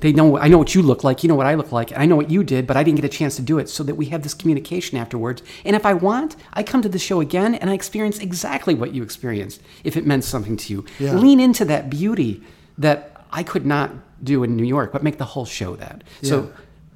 they 0.01 0.13
know 0.13 0.39
I 0.39 0.49
know 0.49 0.59
what 0.59 0.75
you 0.75 0.83
look 0.83 1.03
like, 1.03 1.23
you 1.23 1.29
know 1.29 1.35
what 1.35 1.47
I 1.47 1.55
look 1.55 1.73
like, 1.73 1.93
I 1.97 2.07
know 2.07 2.17
what 2.17 2.31
you 2.31 2.45
did, 2.45 2.67
but 2.67 2.77
I 2.77 2.83
didn't 2.83 3.01
get 3.01 3.05
a 3.05 3.17
chance 3.17 3.37
to 3.37 3.43
do 3.43 3.59
it 3.59 3.69
so 3.69 3.83
that 3.83 3.97
we 3.97 4.07
have 4.07 4.23
this 4.23 4.35
communication 4.35 4.97
afterwards. 4.99 5.43
And 5.65 5.75
if 5.75 5.85
I 5.85 5.95
want, 5.95 6.37
I 6.53 6.63
come 6.63 6.83
to 6.83 6.89
the 6.89 6.99
show 6.99 7.21
again 7.21 7.55
and 7.55 7.69
I 7.69 7.75
experience 7.75 8.19
exactly 8.19 8.75
what 8.75 8.95
you 8.95 9.03
experienced 9.03 9.61
if 9.85 9.97
it 9.97 10.07
meant 10.07 10.25
something 10.25 10.57
to 10.57 10.73
you. 10.73 10.85
Yeah. 10.99 11.15
Lean 11.15 11.41
into 11.41 11.65
that 11.67 11.91
beauty 11.91 12.43
that 12.79 13.27
I 13.33 13.43
could 13.43 13.67
not 13.67 13.91
do 14.23 14.45
in 14.45 14.57
New 14.57 14.65
York, 14.65 14.93
but 14.93 15.03
make 15.03 15.19
the 15.19 15.25
whole 15.25 15.47
show 15.47 15.75
that. 15.77 16.05
So 16.23 16.53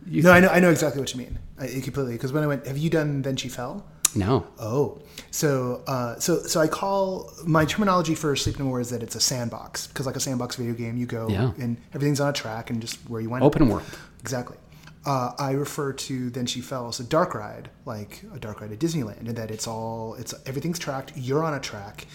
you, 0.07 0.23
No, 0.23 0.31
I 0.31 0.41
know, 0.41 0.49
I 0.49 0.61
know 0.61 0.71
exactly 0.71 1.01
what 1.01 1.13
you 1.13 1.19
mean. 1.19 1.39
I, 1.59 1.67
completely. 1.67 2.13
Because 2.13 2.33
when 2.33 2.45
I 2.45 2.47
went, 2.47 2.67
have 2.67 2.79
you 2.79 2.91
done 2.91 3.23
Then 3.23 3.37
She 3.37 3.49
Fell? 3.49 3.85
No. 4.17 4.47
Oh, 4.59 5.01
so 5.31 5.83
uh, 5.87 6.19
so 6.19 6.39
so 6.43 6.61
I 6.61 6.67
call 6.69 7.33
my 7.45 7.65
terminology 7.65 8.15
for 8.15 8.35
Sleep 8.37 8.59
No 8.59 8.65
More 8.65 8.81
is 8.81 8.91
that 8.91 9.03
it's 9.03 9.15
a 9.15 9.21
sandbox 9.21 9.87
because 9.87 10.07
like 10.07 10.17
a 10.17 10.21
sandbox 10.21 10.57
video 10.57 10.75
game, 10.75 10.97
you 10.97 11.07
go 11.07 11.29
Yeah. 11.29 11.53
and 11.59 11.77
everything's 11.95 12.21
on 12.21 12.29
a 12.29 12.33
track 12.33 12.71
and 12.71 12.81
just 12.81 12.97
where 13.09 13.21
you 13.21 13.31
went. 13.31 13.45
Open 13.45 13.69
world. 13.69 13.83
Exactly. 14.21 14.57
Uh, 15.05 15.33
I 15.39 15.53
refer 15.53 15.93
to 15.93 16.31
Then 16.31 16.47
She 16.47 16.61
Fell 16.61 16.89
as 16.89 16.99
a 16.99 17.05
dark 17.05 17.35
ride, 17.35 17.71
like 17.85 18.23
a 18.35 18.41
dark 18.41 18.61
ride 18.61 18.73
at 18.73 18.81
Disneyland, 18.81 19.21
and 19.29 19.37
that 19.37 19.51
it's 19.53 19.67
all 19.69 20.15
it's 20.15 20.35
everything's 20.47 20.79
tracked. 20.81 21.13
You're 21.17 21.45
on 21.45 21.55
a 21.55 21.61
track. 21.61 22.07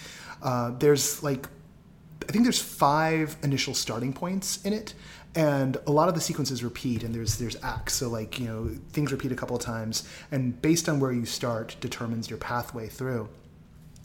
Uh, 0.43 0.71
there's 0.77 1.23
like 1.23 1.47
I 2.27 2.31
think 2.31 2.45
there's 2.45 2.61
five 2.61 3.37
initial 3.43 3.73
starting 3.73 4.13
points 4.13 4.61
in 4.63 4.73
it, 4.73 4.93
and 5.35 5.77
a 5.87 5.91
lot 5.91 6.09
of 6.09 6.15
the 6.15 6.21
sequences 6.21 6.63
repeat. 6.63 7.03
And 7.03 7.13
there's 7.13 7.37
there's 7.37 7.57
acts, 7.63 7.93
so 7.93 8.09
like 8.09 8.39
you 8.39 8.47
know 8.47 8.69
things 8.91 9.11
repeat 9.11 9.31
a 9.31 9.35
couple 9.35 9.55
of 9.55 9.61
times, 9.61 10.07
and 10.31 10.61
based 10.61 10.89
on 10.89 10.99
where 10.99 11.11
you 11.11 11.25
start 11.25 11.75
determines 11.79 12.29
your 12.29 12.39
pathway 12.39 12.87
through. 12.87 13.29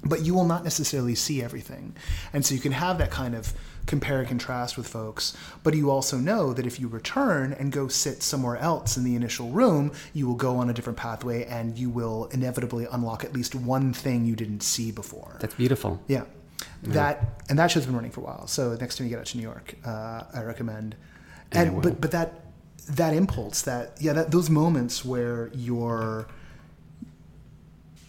But 0.05 0.25
you 0.25 0.35
will 0.35 0.45
not 0.45 0.63
necessarily 0.63 1.15
see 1.15 1.43
everything, 1.43 1.97
and 2.33 2.45
so 2.45 2.55
you 2.55 2.61
can 2.61 2.73
have 2.73 2.99
that 2.99 3.11
kind 3.11 3.35
of 3.35 3.53
compare 3.87 4.19
and 4.19 4.29
contrast 4.29 4.77
with 4.77 4.87
folks. 4.87 5.37
But 5.63 5.75
you 5.75 5.91
also 5.91 6.19
know 6.19 6.53
that 6.53 6.67
if 6.67 6.79
you 6.79 6.89
return 6.89 7.53
and 7.53 7.73
go 7.73 7.89
sit 7.89 8.23
somewhere 8.23 8.57
else 8.57 8.97
in 8.97 9.05
the 9.05 9.15
initial 9.15 9.51
room, 9.51 9.93
you 10.13 10.27
will 10.27 10.35
go 10.35 10.57
on 10.57 10.71
a 10.71 10.73
different 10.73 10.99
pathway, 10.99 11.45
and 11.45 11.79
you 11.79 11.89
will 11.89 12.27
inevitably 12.27 12.87
unlock 12.91 13.25
at 13.25 13.33
least 13.33 13.55
one 13.55 13.93
thing 13.93 14.25
you 14.25 14.37
didn't 14.37 14.63
see 14.63 14.91
before. 14.91 15.39
That's 15.41 15.55
beautiful. 15.55 16.01
Yeah. 16.09 16.25
That 16.83 17.43
and 17.49 17.59
that 17.59 17.71
show's 17.71 17.87
been 17.87 17.95
running 17.95 18.11
for 18.11 18.21
a 18.21 18.25
while. 18.25 18.47
So 18.47 18.77
next 18.81 18.97
time 18.97 19.07
you 19.07 19.11
get 19.11 19.19
out 19.19 19.27
to 19.27 19.37
New 19.37 19.43
York, 19.43 19.75
uh, 19.85 20.23
I 20.35 20.43
recommend. 20.43 20.97
And 21.53 21.83
but 21.83 22.01
but 22.01 22.11
that 22.11 22.33
that 22.91 23.15
impulse, 23.15 23.63
that 23.63 23.97
yeah, 24.01 24.13
that 24.13 24.31
those 24.31 24.51
moments 24.51 25.05
where 25.05 25.51
you're 25.55 26.27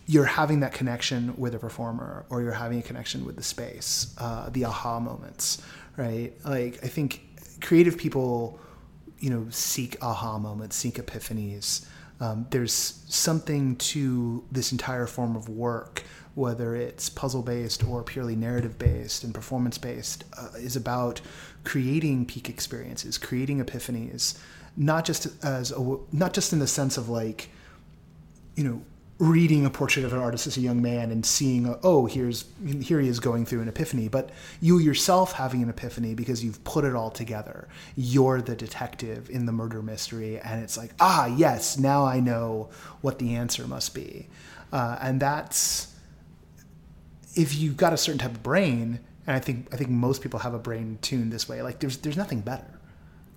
you're 0.07 0.25
having 0.25 0.61
that 0.61 0.73
connection 0.73 1.33
with 1.37 1.53
a 1.53 1.59
performer 1.59 2.25
or 2.29 2.41
you're 2.41 2.53
having 2.53 2.79
a 2.79 2.81
connection 2.81 3.25
with 3.25 3.35
the 3.35 3.43
space, 3.43 4.15
uh, 4.19 4.49
the 4.49 4.63
aha 4.63 4.99
moments, 4.99 5.61
right? 5.97 6.33
Like 6.45 6.79
I 6.83 6.87
think 6.87 7.21
creative 7.61 7.97
people, 7.97 8.59
you 9.19 9.29
know, 9.29 9.47
seek 9.49 9.97
aha 10.01 10.37
moments, 10.37 10.77
seek 10.77 10.95
epiphanies. 10.95 11.85
Um, 12.19 12.47
there's 12.49 13.03
something 13.09 13.75
to 13.75 14.43
this 14.51 14.71
entire 14.71 15.07
form 15.07 15.35
of 15.35 15.49
work, 15.49 16.03
whether 16.37 16.75
it's 16.75 17.09
puzzle 17.09 17.41
based 17.41 17.83
or 17.83 18.03
purely 18.03 18.35
narrative 18.35 18.77
based 18.77 19.23
and 19.23 19.33
performance 19.33 19.79
based, 19.79 20.23
uh, 20.37 20.49
is 20.57 20.75
about 20.75 21.19
creating 21.63 22.27
peak 22.27 22.47
experiences, 22.47 23.17
creating 23.17 23.59
epiphanies, 23.59 24.37
not 24.77 25.03
just 25.03 25.27
as 25.43 25.71
a, 25.71 25.97
not 26.11 26.33
just 26.33 26.53
in 26.53 26.59
the 26.59 26.67
sense 26.67 26.95
of 26.95 27.09
like, 27.09 27.49
you 28.55 28.63
know, 28.63 28.79
reading 29.17 29.65
a 29.65 29.69
portrait 29.71 30.05
of 30.05 30.13
an 30.13 30.19
artist 30.19 30.45
as 30.45 30.57
a 30.57 30.61
young 30.61 30.79
man 30.79 31.09
and 31.09 31.25
seeing, 31.25 31.75
oh, 31.81 32.05
here's 32.05 32.45
here 32.81 32.99
he 32.99 33.07
is 33.07 33.19
going 33.19 33.43
through 33.43 33.61
an 33.61 33.67
epiphany, 33.67 34.07
but 34.07 34.29
you 34.61 34.77
yourself 34.77 35.31
having 35.31 35.63
an 35.63 35.69
epiphany 35.69 36.13
because 36.13 36.43
you've 36.43 36.63
put 36.63 36.85
it 36.85 36.93
all 36.93 37.09
together. 37.09 37.67
You're 37.95 38.43
the 38.43 38.55
detective 38.55 39.27
in 39.31 39.47
the 39.47 39.51
murder 39.51 39.81
mystery, 39.81 40.39
and 40.39 40.63
it's 40.63 40.77
like, 40.77 40.91
ah, 40.99 41.25
yes, 41.25 41.79
now 41.79 42.05
I 42.05 42.19
know 42.19 42.69
what 43.01 43.17
the 43.17 43.33
answer 43.33 43.65
must 43.65 43.95
be, 43.95 44.27
uh, 44.71 44.99
and 45.01 45.19
that's 45.19 45.96
if 47.37 47.55
you've 47.55 47.77
got 47.77 47.93
a 47.93 47.97
certain 47.97 48.19
type 48.19 48.31
of 48.31 48.43
brain 48.43 48.99
and 49.27 49.35
I 49.35 49.39
think 49.39 49.67
I 49.73 49.77
think 49.77 49.89
most 49.89 50.21
people 50.21 50.39
have 50.39 50.53
a 50.53 50.59
brain 50.59 50.97
tuned 51.01 51.31
this 51.31 51.47
way. 51.47 51.61
Like 51.61 51.79
there's 51.79 51.97
there's 51.97 52.17
nothing 52.17 52.41
better. 52.41 52.79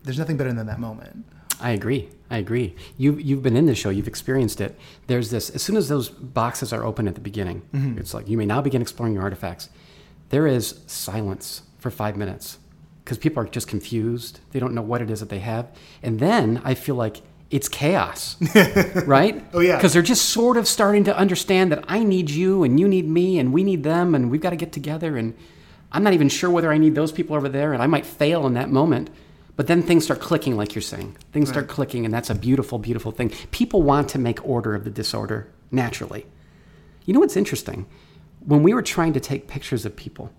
There's 0.04 0.18
nothing 0.18 0.36
better 0.36 0.52
than 0.52 0.66
that 0.66 0.78
moment. 0.78 1.26
I 1.60 1.72
agree. 1.72 2.08
I 2.30 2.38
agree. 2.38 2.74
You 2.96 3.16
you've 3.16 3.42
been 3.42 3.56
in 3.56 3.66
this 3.66 3.76
show. 3.76 3.90
You've 3.90 4.08
experienced 4.08 4.60
it. 4.60 4.78
There's 5.08 5.30
this. 5.30 5.50
As 5.50 5.62
soon 5.62 5.76
as 5.76 5.88
those 5.88 6.08
boxes 6.08 6.72
are 6.72 6.84
open 6.84 7.08
at 7.08 7.16
the 7.16 7.20
beginning, 7.20 7.62
mm-hmm. 7.74 7.98
it's 7.98 8.14
like 8.14 8.28
you 8.28 8.38
may 8.38 8.46
now 8.46 8.62
begin 8.62 8.80
exploring 8.80 9.14
your 9.14 9.24
artifacts. 9.24 9.68
There 10.30 10.46
is 10.46 10.80
silence 10.86 11.62
for 11.78 11.90
five 11.90 12.16
minutes 12.16 12.58
because 13.04 13.18
people 13.18 13.42
are 13.42 13.46
just 13.46 13.66
confused. 13.66 14.38
They 14.52 14.60
don't 14.60 14.74
know 14.74 14.82
what 14.82 15.02
it 15.02 15.10
is 15.10 15.20
that 15.20 15.28
they 15.28 15.40
have, 15.40 15.68
and 16.02 16.20
then 16.20 16.62
I 16.64 16.74
feel 16.74 16.94
like 16.94 17.20
it's 17.50 17.68
chaos, 17.68 18.36
right? 19.06 19.44
Oh, 19.52 19.60
yeah. 19.60 19.76
Because 19.76 19.92
they're 19.92 20.02
just 20.02 20.30
sort 20.30 20.56
of 20.56 20.68
starting 20.68 21.04
to 21.04 21.16
understand 21.16 21.72
that 21.72 21.84
I 21.88 22.04
need 22.04 22.30
you 22.30 22.62
and 22.62 22.78
you 22.78 22.86
need 22.86 23.08
me 23.08 23.38
and 23.38 23.52
we 23.52 23.64
need 23.64 23.82
them 23.82 24.14
and 24.14 24.30
we've 24.30 24.40
got 24.40 24.50
to 24.50 24.56
get 24.56 24.72
together 24.72 25.16
and 25.16 25.34
I'm 25.92 26.04
not 26.04 26.12
even 26.12 26.28
sure 26.28 26.48
whether 26.48 26.72
I 26.72 26.78
need 26.78 26.94
those 26.94 27.10
people 27.10 27.34
over 27.34 27.48
there 27.48 27.72
and 27.72 27.82
I 27.82 27.88
might 27.88 28.06
fail 28.06 28.46
in 28.46 28.54
that 28.54 28.70
moment. 28.70 29.10
But 29.56 29.66
then 29.66 29.82
things 29.82 30.04
start 30.04 30.20
clicking, 30.20 30.56
like 30.56 30.74
you're 30.74 30.80
saying. 30.80 31.18
Things 31.32 31.50
start 31.50 31.68
clicking, 31.68 32.06
and 32.06 32.14
that's 32.14 32.30
a 32.30 32.34
beautiful, 32.34 32.78
beautiful 32.78 33.12
thing. 33.12 33.28
People 33.50 33.82
want 33.82 34.08
to 34.10 34.18
make 34.18 34.42
order 34.46 34.74
of 34.74 34.84
the 34.84 34.90
disorder 34.90 35.52
naturally. 35.70 36.24
You 37.04 37.12
know 37.12 37.20
what's 37.20 37.36
interesting? 37.36 37.86
When 38.46 38.62
we 38.62 38.72
were 38.72 38.80
trying 38.80 39.12
to 39.12 39.20
take 39.20 39.48
pictures 39.48 39.84
of 39.84 39.94
people 39.96 40.32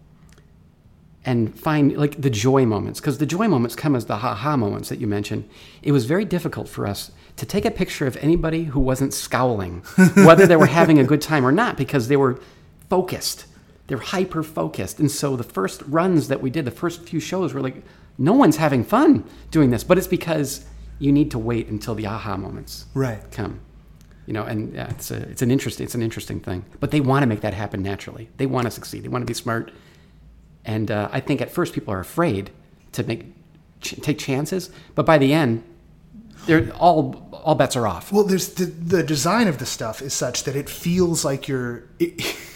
and 1.24 1.58
find 1.58 1.96
like 1.98 2.20
the 2.22 2.30
joy 2.30 2.66
moments, 2.66 3.00
because 3.00 3.18
the 3.20 3.26
joy 3.26 3.48
moments 3.48 3.76
come 3.76 3.96
as 3.96 4.06
the 4.06 4.18
ha 4.18 4.34
ha 4.34 4.58
moments 4.58 4.90
that 4.90 5.00
you 5.00 5.08
mentioned, 5.08 5.48
it 5.84 5.92
was 5.92 6.06
very 6.06 6.26
difficult 6.26 6.68
for 6.68 6.88
us 6.88 7.12
to 7.38 7.46
take 7.46 7.64
a 7.66 7.72
picture 7.72 8.08
of 8.08 8.18
anybody 8.18 8.66
who 8.66 8.80
wasn't 8.80 9.14
scowling, 9.14 9.80
whether 10.16 10.48
they 10.48 10.56
were 10.56 10.66
having 10.66 11.00
a 11.00 11.04
good 11.04 11.22
time 11.22 11.46
or 11.46 11.52
not, 11.52 11.78
because 11.78 12.08
they 12.08 12.18
were 12.18 12.40
focused. 12.90 13.46
They're 13.88 13.98
hyper 13.98 14.44
focused. 14.44 15.00
And 15.00 15.12
so 15.12 15.36
the 15.36 15.44
first 15.44 15.82
runs 15.84 16.28
that 16.30 16.42
we 16.42 16.50
did, 16.50 16.66
the 16.66 16.72
first 16.72 17.04
few 17.04 17.20
shows 17.20 17.54
were 17.54 17.62
like, 17.62 17.84
no 18.18 18.34
one's 18.34 18.58
having 18.58 18.84
fun 18.84 19.24
doing 19.52 19.70
this. 19.70 19.84
But 19.84 19.98
it's 19.98 20.08
because 20.08 20.66
you 21.00 21.12
need 21.12 21.32
to 21.32 21.40
wait 21.40 21.68
until 21.68 21.96
the 21.96 22.06
aha 22.06 22.38
moments 22.38 22.86
Right. 22.94 23.20
come. 23.32 23.60
You 24.28 24.34
know, 24.34 24.44
and 24.44 24.74
yeah, 24.74 24.90
it's 24.92 25.12
a, 25.12 25.18
it's 25.30 25.42
an 25.42 25.52
interesting 25.52 25.84
it's 25.86 25.96
an 25.96 26.02
interesting 26.02 26.40
thing. 26.40 26.64
But 26.80 26.92
they 26.92 27.02
want 27.02 27.24
to 27.24 27.28
make 27.28 27.42
that 27.42 27.54
happen 27.54 27.82
naturally. 27.82 28.30
They 28.38 28.46
want 28.46 28.66
to 28.66 28.72
succeed. 28.72 29.04
They 29.04 29.08
want 29.10 29.24
to 29.24 29.26
be 29.26 29.34
smart. 29.34 29.72
And 30.66 30.92
uh, 30.92 31.10
I 31.12 31.20
think 31.20 31.42
at 31.42 31.52
first 31.52 31.74
people 31.74 31.94
are 31.94 32.00
afraid 32.00 32.52
to 32.94 33.04
make 33.04 33.26
ch- 33.82 33.96
take 34.02 34.20
chances, 34.20 34.70
but 34.96 35.06
by 35.06 35.18
the 35.18 35.34
end, 35.34 35.64
they're 36.46 36.72
all 36.74 37.30
all 37.32 37.56
bets 37.56 37.76
are 37.76 37.88
off. 37.88 38.12
Well, 38.12 38.24
there's 38.24 38.54
the 38.54 38.66
the 38.66 39.04
design 39.04 39.48
of 39.48 39.58
the 39.58 39.66
stuff 39.66 40.02
is 40.02 40.14
such 40.14 40.44
that 40.44 40.56
it 40.56 40.70
feels 40.70 41.26
like 41.26 41.48
you're. 41.48 41.84
It, 42.00 42.36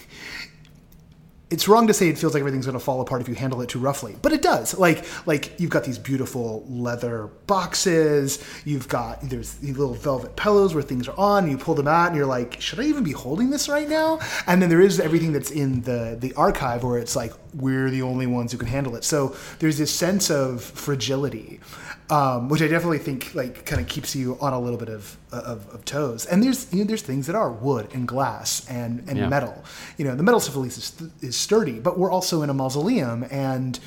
it's 1.56 1.70
wrong 1.70 1.88
to 1.88 1.94
say 1.94 2.10
it 2.10 2.18
feels 2.18 2.34
like 2.34 2.42
everything's 2.42 2.66
going 2.66 2.78
to 2.78 2.84
fall 2.84 3.00
apart 3.00 3.22
if 3.22 3.30
you 3.30 3.34
handle 3.34 3.62
it 3.62 3.70
too 3.70 3.80
roughly, 3.80 4.14
but 4.22 4.34
it 4.34 4.42
does. 4.42 4.78
Like 4.78 5.06
like 5.26 5.58
you've 5.58 5.70
got 5.70 5.86
these 5.86 5.98
beautiful 5.98 6.66
leather 6.68 7.28
boxes. 7.48 8.44
You've 8.66 8.90
got 8.90 9.22
there's 9.22 9.54
these 9.54 9.78
little 9.78 9.94
velvet 9.94 10.36
pillows 10.36 10.74
where 10.74 10.84
things 10.84 11.08
are 11.08 11.18
on. 11.18 11.50
You 11.50 11.58
pull 11.58 11.74
them 11.74 11.88
out, 11.88 12.08
and 12.08 12.18
you're 12.18 12.26
like, 12.26 12.60
should 12.60 12.82
I 12.82 12.84
even 12.84 13.06
be 13.06 13.14
holding 13.14 13.52
this 13.52 13.70
right 13.70 13.88
now? 13.88 14.20
And 14.48 14.62
then 14.62 14.68
there 14.68 14.82
is 14.82 15.00
everything 15.00 15.32
that's 15.32 15.50
in 15.50 15.82
the 15.84 16.18
the 16.20 16.34
archive 16.34 16.84
where 16.84 17.00
it's 17.00 17.16
like 17.16 17.32
we're 17.54 17.90
the 17.90 18.02
only 18.02 18.28
ones 18.28 18.52
who 18.52 18.58
can 18.58 18.68
handle 18.68 18.98
it. 18.98 19.06
So 19.06 19.34
there's 19.60 19.78
this 19.78 19.94
sense 19.94 20.30
of 20.30 20.62
fragility 20.62 21.62
um, 22.10 22.50
which 22.50 22.62
I 22.62 22.68
definitely 22.68 23.00
think 23.00 23.34
like 23.34 23.66
kind 23.66 23.82
of 23.82 23.88
keeps 23.88 24.16
you 24.16 24.38
on 24.40 24.54
a 24.54 24.60
little 24.60 24.78
bit 24.78 24.90
of, 24.90 25.18
of, 25.32 25.68
of 25.74 25.86
toes. 25.86 26.26
And 26.26 26.44
there's 26.44 26.72
you 26.74 26.80
know 26.80 26.86
there's 26.86 27.02
things 27.02 27.28
that 27.28 27.36
are 27.36 27.52
wood 27.52 27.90
and 27.94 28.08
glass 28.08 28.68
and, 28.70 29.04
and 29.10 29.18
Yeah. 29.18 29.28
metal. 29.28 29.64
You 29.98 30.06
know 30.06 30.16
the 30.16 30.24
metal 30.24 30.40
stuff 30.40 30.56
at 30.56 30.62
least 30.62 30.78
is, 30.78 31.10
is 31.22 31.36
sturdy, 31.36 31.80
but 31.80 31.98
we're 31.98 32.12
also 32.12 32.42
in 32.44 32.50
a 32.50 32.54
mausoleum 32.54 33.26
and 33.32 33.80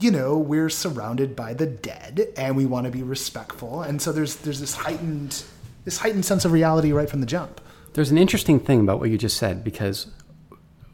you 0.00 0.10
know 0.10 0.36
we're 0.38 0.68
surrounded 0.70 1.34
by 1.36 1.54
the 1.54 1.66
dead 1.66 2.28
and 2.36 2.56
we 2.56 2.66
want 2.66 2.86
to 2.86 2.90
be 2.90 3.02
respectful. 3.02 3.82
And 3.82 4.00
so 4.00 4.10
there's 4.12 4.36
there's 4.36 4.60
this 4.60 4.74
heightened 4.74 5.42
this 5.84 5.98
heightened 5.98 6.24
sense 6.24 6.44
of 6.44 6.52
reality 6.52 6.92
right 6.92 7.08
from 7.10 7.20
the 7.20 7.26
jump. 7.26 7.60
There's 7.92 8.10
an 8.10 8.18
interesting 8.18 8.58
thing 8.60 8.80
about 8.80 9.00
what 9.00 9.10
you 9.10 9.18
just 9.18 9.36
said 9.36 9.62
because 9.64 10.06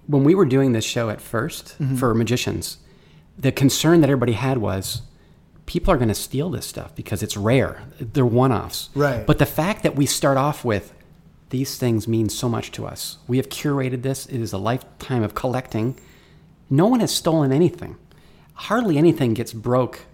when 0.06 0.24
we 0.24 0.34
were 0.34 0.44
doing 0.44 0.72
this 0.72 0.84
show 0.84 1.10
at 1.10 1.18
1st 1.20 1.98
for 1.98 2.12
magicians, 2.12 2.78
the 3.38 3.52
concern 3.52 4.00
that 4.00 4.10
everybody 4.10 4.32
had 4.32 4.58
was 4.58 5.02
people 5.72 5.92
are 5.92 5.96
going 5.96 6.08
to 6.08 6.14
steal 6.14 6.50
this 6.50 6.66
stuff 6.66 6.94
because 6.94 7.22
it's 7.22 7.34
rare. 7.34 7.82
They're 7.98 8.26
one 8.26 8.52
offs. 8.52 8.90
Right. 8.94 9.26
But 9.26 9.38
the 9.38 9.46
fact 9.46 9.82
that 9.84 9.96
we 9.96 10.04
start 10.04 10.36
off 10.36 10.66
with 10.66 10.92
these 11.48 11.78
things 11.78 12.06
mean 12.06 12.28
so 12.28 12.46
much 12.46 12.72
to 12.72 12.86
us. 12.86 13.16
We 13.26 13.38
have 13.38 13.48
curated 13.48 14.02
this, 14.02 14.26
it 14.26 14.42
is 14.42 14.52
a 14.52 14.58
lifetime 14.58 15.22
of 15.22 15.34
collecting. 15.34 15.98
No 16.68 16.86
one 16.86 17.00
has 17.00 17.14
stolen 17.14 17.52
anything. 17.52 17.96
Hardly 18.52 18.98
anything 18.98 19.32
gets 19.32 19.54
broke 19.54 20.04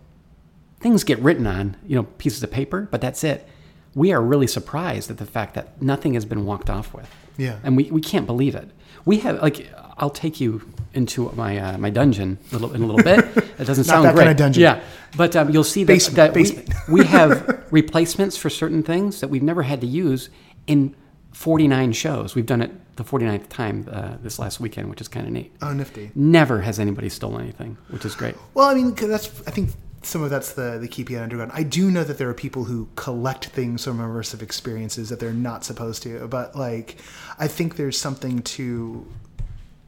things 0.81 1.03
get 1.03 1.19
written 1.19 1.45
on, 1.45 1.77
you 1.85 1.97
know, 1.97 2.05
pieces 2.05 2.41
of 2.45 2.53
paper, 2.53 2.87
but 2.89 3.01
that's 3.01 3.25
it. 3.25 3.49
We 3.97 4.13
are 4.13 4.23
really 4.23 4.47
surprised 4.47 5.11
at 5.11 5.19
the 5.19 5.27
fact 5.27 5.55
that 5.55 5.83
nothing 5.83 6.15
has 6.15 6.25
been 6.25 6.45
walked 6.45 6.71
off 6.71 6.95
with. 6.95 7.13
Yeah. 7.39 7.59
And 7.65 7.77
we, 7.77 7.85
we 7.91 8.01
can't 8.03 8.27
believe 8.27 8.55
it. 8.55 8.69
We 9.07 9.21
have, 9.21 9.41
like, 9.41 9.73
I'll 9.97 10.11
take 10.11 10.41
you 10.41 10.61
into 10.95 11.31
my 11.33 11.59
uh, 11.59 11.79
my 11.79 11.91
dungeon 11.91 12.39
a 12.51 12.55
little, 12.57 12.75
in 12.75 12.83
a 12.83 12.87
little 12.87 13.03
bit. 13.03 13.21
It 13.59 13.65
doesn't 13.65 13.87
Not 13.87 13.93
sound 13.93 14.05
that 14.05 14.15
great. 14.15 14.25
kinda 14.25 14.35
dungeon. 14.35 14.63
Yeah. 14.63 14.81
But 15.17 15.35
um, 15.37 15.51
you'll 15.51 15.65
see 15.65 15.85
that, 15.85 15.93
Basement, 15.93 16.17
that 16.17 16.35
we, 16.35 16.43
basement. 16.43 16.75
we 16.89 17.05
have 17.07 17.65
replacements 17.71 18.37
for 18.37 18.51
certain 18.51 18.83
things 18.83 19.21
that 19.21 19.29
we've 19.29 19.43
never 19.43 19.63
had 19.63 19.81
to 19.81 19.87
use 19.87 20.29
in 20.67 20.95
49 21.33 21.93
shows. 21.93 22.35
We've 22.35 22.47
done 22.47 22.61
it 22.63 22.73
the 22.97 23.05
49th 23.05 23.49
time 23.49 23.89
uh, 23.91 24.17
this 24.23 24.39
last 24.39 24.61
weekend, 24.61 24.91
which 24.91 25.01
is 25.01 25.09
kind 25.09 25.27
of 25.27 25.33
neat. 25.33 25.53
Oh, 25.63 25.73
nifty. 25.73 26.11
Never 26.15 26.61
has 26.63 26.79
anybody 26.81 27.09
stolen 27.09 27.43
anything, 27.43 27.77
which 27.91 28.05
is 28.05 28.15
great. 28.15 28.35
Well, 28.55 28.69
I 28.69 28.75
mean, 28.75 28.95
that's 28.95 29.29
I 29.47 29.51
think 29.53 29.71
some 30.03 30.23
of 30.23 30.31
that's 30.31 30.53
the 30.53 30.79
the 30.79 30.89
keep 30.89 31.11
you 31.11 31.19
underground. 31.19 31.51
I 31.55 31.63
do 31.63 31.91
know 31.91 32.05
that 32.05 32.19
there 32.19 32.29
are 32.29 32.35
people 32.35 32.65
who 32.65 32.89
collect 32.95 33.47
things 33.47 33.85
from 33.85 33.99
immersive 33.99 34.43
experiences 34.43 35.09
that 35.09 35.21
they're 35.21 35.33
not 35.33 35.65
supposed 35.65 36.03
to, 36.05 36.27
but 36.29 36.55
like, 36.57 36.97
I 37.39 37.49
think 37.49 37.77
there's 37.77 37.99
something 37.99 38.43
to. 38.43 39.07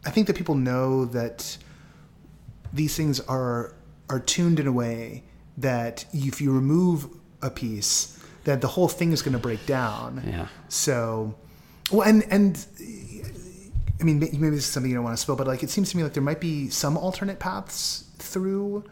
I 0.05 0.11
think 0.11 0.27
that 0.29 0.37
people 0.37 0.55
know 0.55 1.05
that 1.07 1.59
these 2.73 2.97
things 2.97 3.21
are 3.21 3.75
are 4.09 4.21
tuned 4.21 4.59
in 4.59 4.67
a 4.67 4.73
way 4.73 5.23
that 5.59 6.05
if 6.13 6.41
you 6.41 6.53
remove 6.53 7.09
a 7.43 7.51
piece, 7.51 8.19
that 8.45 8.61
the 8.61 8.69
whole 8.69 8.89
thing 8.89 9.13
is 9.13 9.23
going 9.23 9.33
to 9.33 9.39
break 9.39 9.65
down. 9.67 10.23
Yeah. 10.27 10.47
So, 10.69 11.35
well, 11.93 12.03
and 12.09 12.25
and 12.31 12.67
I 14.01 14.05
mean, 14.05 14.19
maybe 14.19 14.51
this 14.51 14.61
is 14.61 14.67
something 14.67 14.91
you 14.91 14.97
don't 14.97 15.05
want 15.05 15.17
to 15.17 15.23
spill, 15.23 15.37
but 15.37 15.47
like, 15.47 15.63
it 15.63 15.71
seems 15.71 15.91
to 15.91 15.97
me 15.97 16.03
like 16.03 16.15
there 16.15 16.23
might 16.23 16.41
be 16.41 16.69
some 16.71 16.97
alternate 16.97 17.39
paths 17.39 18.05
through. 18.19 18.85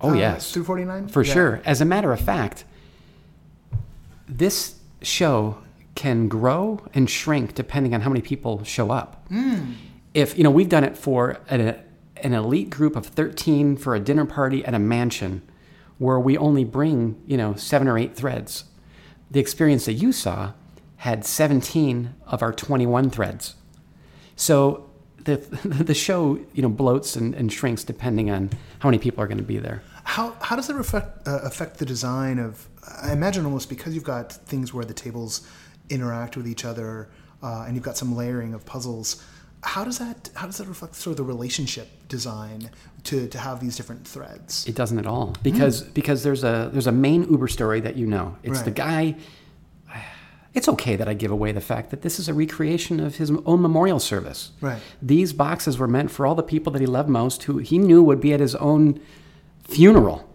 Oh, 0.00 0.10
uh, 0.10 0.14
yes. 0.14 0.52
through 0.52 0.64
forty 0.64 0.84
nine 0.84 1.08
For 1.08 1.24
sure. 1.24 1.60
As 1.64 1.80
a 1.80 1.84
matter 1.84 2.12
of 2.12 2.20
fact, 2.20 2.64
this 4.28 4.76
show 5.02 5.58
can 5.94 6.28
grow 6.28 6.80
and 6.94 7.10
shrink 7.10 7.54
depending 7.54 7.94
on 7.94 8.02
how 8.02 8.10
many 8.10 8.20
people 8.20 8.62
show 8.64 8.90
up. 8.92 9.26
If, 10.14 10.38
you 10.38 10.44
know, 10.44 10.50
we've 10.50 10.68
done 10.68 10.84
it 10.84 10.96
for 10.96 11.38
an, 11.48 11.76
an 12.18 12.34
elite 12.34 12.70
group 12.70 12.94
of 12.94 13.06
13 13.06 13.76
for 13.76 13.94
a 13.94 14.00
dinner 14.00 14.24
party 14.24 14.64
at 14.64 14.74
a 14.74 14.78
mansion 14.78 15.42
where 15.98 16.20
we 16.20 16.38
only 16.38 16.64
bring, 16.64 17.20
you 17.26 17.36
know, 17.36 17.54
seven 17.54 17.88
or 17.88 17.98
eight 17.98 18.14
threads. 18.14 18.64
The 19.30 19.40
experience 19.40 19.86
that 19.86 19.94
you 19.94 20.12
saw 20.12 20.52
had 20.98 21.24
17 21.24 22.14
of 22.26 22.42
our 22.42 22.52
21 22.52 23.10
threads. 23.10 23.56
So 24.36 24.87
the, 25.28 25.58
the 25.84 25.94
show, 25.94 26.38
you 26.54 26.62
know, 26.62 26.70
bloats 26.70 27.16
and, 27.16 27.34
and 27.34 27.52
shrinks 27.52 27.84
depending 27.84 28.30
on 28.30 28.50
how 28.80 28.88
many 28.88 28.98
people 28.98 29.22
are 29.22 29.26
going 29.26 29.38
to 29.38 29.44
be 29.44 29.58
there. 29.58 29.82
How 30.04 30.34
how 30.40 30.56
does 30.56 30.70
it 30.70 30.76
affect 30.76 31.28
uh, 31.28 31.40
affect 31.42 31.78
the 31.78 31.84
design 31.84 32.38
of? 32.38 32.66
I 33.02 33.12
imagine 33.12 33.44
almost 33.44 33.68
because 33.68 33.94
you've 33.94 34.04
got 34.04 34.32
things 34.32 34.72
where 34.72 34.84
the 34.84 34.94
tables 34.94 35.46
interact 35.90 36.36
with 36.36 36.48
each 36.48 36.64
other, 36.64 37.10
uh, 37.42 37.64
and 37.66 37.74
you've 37.74 37.84
got 37.84 37.98
some 37.98 38.16
layering 38.16 38.54
of 38.54 38.64
puzzles. 38.64 39.22
How 39.62 39.84
does 39.84 39.98
that 39.98 40.30
how 40.34 40.46
does 40.46 40.56
that 40.58 40.66
reflect 40.66 40.94
sort 40.94 41.12
of 41.12 41.16
the 41.18 41.24
relationship 41.24 41.88
design 42.08 42.70
to, 43.04 43.28
to 43.28 43.38
have 43.38 43.60
these 43.60 43.76
different 43.76 44.06
threads? 44.08 44.66
It 44.66 44.74
doesn't 44.74 44.98
at 44.98 45.06
all 45.06 45.34
because 45.42 45.82
because 45.82 46.22
there's 46.22 46.42
a 46.42 46.70
there's 46.72 46.86
a 46.86 46.92
main 46.92 47.30
Uber 47.30 47.48
story 47.48 47.80
that 47.80 47.96
you 47.96 48.06
know. 48.06 48.36
It's 48.42 48.62
the 48.62 48.70
guy. 48.70 49.16
It's 50.54 50.68
okay 50.68 50.96
that 50.96 51.08
I 51.08 51.14
give 51.14 51.30
away 51.30 51.52
the 51.52 51.60
fact 51.60 51.90
that 51.90 52.02
this 52.02 52.18
is 52.18 52.28
a 52.28 52.34
recreation 52.34 53.00
of 53.00 53.16
his 53.16 53.30
own 53.30 53.62
memorial 53.62 54.00
service. 54.00 54.52
Right. 54.60 54.80
These 55.00 55.32
boxes 55.32 55.78
were 55.78 55.86
meant 55.86 56.10
for 56.10 56.26
all 56.26 56.34
the 56.34 56.42
people 56.42 56.72
that 56.72 56.80
he 56.80 56.86
loved 56.86 57.08
most, 57.08 57.44
who 57.44 57.58
he 57.58 57.78
knew 57.78 58.02
would 58.02 58.20
be 58.20 58.32
at 58.32 58.40
his 58.40 58.54
own 58.56 59.00
funeral. 59.64 60.28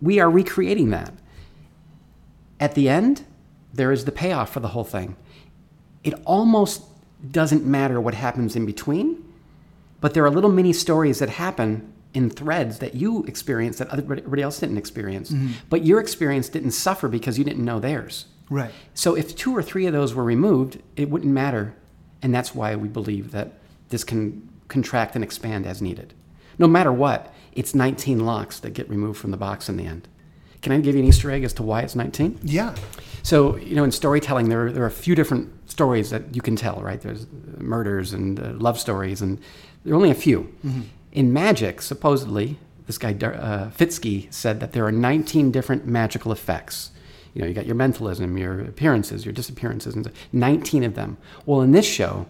We 0.00 0.18
are 0.18 0.28
recreating 0.30 0.90
that. 0.90 1.14
At 2.58 2.74
the 2.74 2.88
end, 2.88 3.24
there 3.72 3.92
is 3.92 4.04
the 4.04 4.12
payoff 4.12 4.52
for 4.52 4.60
the 4.60 4.68
whole 4.68 4.84
thing. 4.84 5.16
It 6.04 6.14
almost 6.24 6.82
doesn't 7.30 7.64
matter 7.64 8.00
what 8.00 8.14
happens 8.14 8.56
in 8.56 8.66
between, 8.66 9.24
but 10.00 10.14
there 10.14 10.24
are 10.24 10.30
little 10.30 10.50
mini 10.50 10.72
stories 10.72 11.20
that 11.20 11.30
happen 11.30 11.92
in 12.14 12.28
threads 12.28 12.80
that 12.80 12.94
you 12.94 13.24
experience 13.24 13.78
that 13.78 13.88
everybody 13.92 14.42
else 14.42 14.60
didn't 14.60 14.76
experience. 14.76 15.30
Mm-hmm. 15.30 15.52
But 15.70 15.84
your 15.84 16.00
experience 16.00 16.48
didn't 16.48 16.72
suffer 16.72 17.08
because 17.08 17.38
you 17.38 17.44
didn't 17.44 17.64
know 17.64 17.80
theirs. 17.80 18.26
Right. 18.50 18.72
So 18.94 19.14
if 19.14 19.34
two 19.34 19.56
or 19.56 19.62
three 19.62 19.86
of 19.86 19.92
those 19.92 20.14
were 20.14 20.24
removed, 20.24 20.80
it 20.96 21.10
wouldn't 21.10 21.32
matter. 21.32 21.74
And 22.22 22.34
that's 22.34 22.54
why 22.54 22.76
we 22.76 22.88
believe 22.88 23.32
that 23.32 23.54
this 23.88 24.04
can 24.04 24.48
contract 24.68 25.14
and 25.14 25.24
expand 25.24 25.66
as 25.66 25.82
needed. 25.82 26.14
No 26.58 26.66
matter 26.66 26.92
what, 26.92 27.34
it's 27.52 27.74
19 27.74 28.24
locks 28.24 28.60
that 28.60 28.70
get 28.70 28.88
removed 28.88 29.20
from 29.20 29.30
the 29.30 29.36
box 29.36 29.68
in 29.68 29.76
the 29.76 29.86
end. 29.86 30.08
Can 30.62 30.72
I 30.72 30.78
give 30.78 30.94
you 30.94 31.02
an 31.02 31.08
Easter 31.08 31.30
egg 31.30 31.44
as 31.44 31.52
to 31.54 31.62
why 31.62 31.80
it's 31.80 31.96
19? 31.96 32.38
Yeah. 32.42 32.74
So, 33.22 33.56
you 33.56 33.74
know, 33.74 33.84
in 33.84 33.90
storytelling, 33.90 34.48
there 34.48 34.66
are, 34.66 34.72
there 34.72 34.84
are 34.84 34.86
a 34.86 34.90
few 34.90 35.14
different 35.14 35.50
stories 35.68 36.10
that 36.10 36.34
you 36.34 36.42
can 36.42 36.56
tell, 36.56 36.80
right? 36.80 37.00
There's 37.00 37.26
murders 37.58 38.12
and 38.12 38.38
uh, 38.38 38.52
love 38.54 38.78
stories, 38.78 39.20
and 39.20 39.40
there 39.84 39.92
are 39.92 39.96
only 39.96 40.10
a 40.10 40.14
few. 40.14 40.54
In 41.12 41.32
magic, 41.32 41.82
supposedly, 41.82 42.58
this 42.86 42.98
guy 42.98 43.10
uh, 43.10 43.70
Fitzkee 43.70 44.32
said 44.32 44.60
that 44.60 44.72
there 44.72 44.86
are 44.86 44.92
19 44.92 45.50
different 45.50 45.86
magical 45.86 46.32
effects. 46.32 46.90
You 47.34 47.42
know, 47.42 47.48
you 47.48 47.54
got 47.54 47.66
your 47.66 47.74
mentalism, 47.74 48.36
your 48.36 48.60
appearances, 48.60 49.24
your 49.24 49.32
disappearances, 49.32 49.94
and 49.94 50.10
19 50.32 50.84
of 50.84 50.94
them. 50.94 51.16
Well, 51.46 51.62
in 51.62 51.72
this 51.72 51.86
show, 51.86 52.26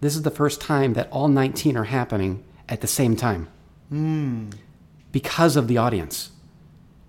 this 0.00 0.14
is 0.14 0.22
the 0.22 0.30
first 0.30 0.60
time 0.60 0.92
that 0.92 1.08
all 1.10 1.28
19 1.28 1.76
are 1.76 1.84
happening 1.84 2.44
at 2.68 2.80
the 2.80 2.86
same 2.86 3.16
time 3.16 3.48
hmm. 3.88 4.50
because 5.12 5.56
of 5.56 5.68
the 5.68 5.78
audience. 5.78 6.30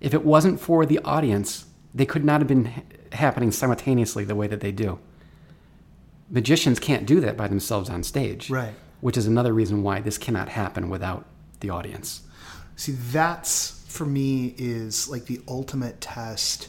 If 0.00 0.14
it 0.14 0.24
wasn't 0.24 0.60
for 0.60 0.86
the 0.86 1.00
audience, 1.00 1.66
they 1.94 2.06
could 2.06 2.24
not 2.24 2.40
have 2.40 2.48
been 2.48 2.66
ha- 2.66 2.82
happening 3.12 3.50
simultaneously 3.50 4.24
the 4.24 4.36
way 4.36 4.46
that 4.46 4.60
they 4.60 4.72
do. 4.72 4.98
Magicians 6.30 6.78
can't 6.78 7.06
do 7.06 7.20
that 7.20 7.36
by 7.36 7.48
themselves 7.48 7.90
on 7.90 8.02
stage. 8.02 8.48
Right. 8.48 8.74
Which 9.00 9.16
is 9.16 9.26
another 9.26 9.52
reason 9.52 9.82
why 9.82 10.00
this 10.00 10.18
cannot 10.18 10.48
happen 10.48 10.88
without 10.88 11.24
the 11.60 11.70
audience. 11.70 12.22
See, 12.76 12.92
that's 12.92 13.84
for 13.88 14.06
me 14.06 14.54
is 14.58 15.08
like 15.08 15.26
the 15.26 15.40
ultimate 15.48 16.00
test 16.00 16.68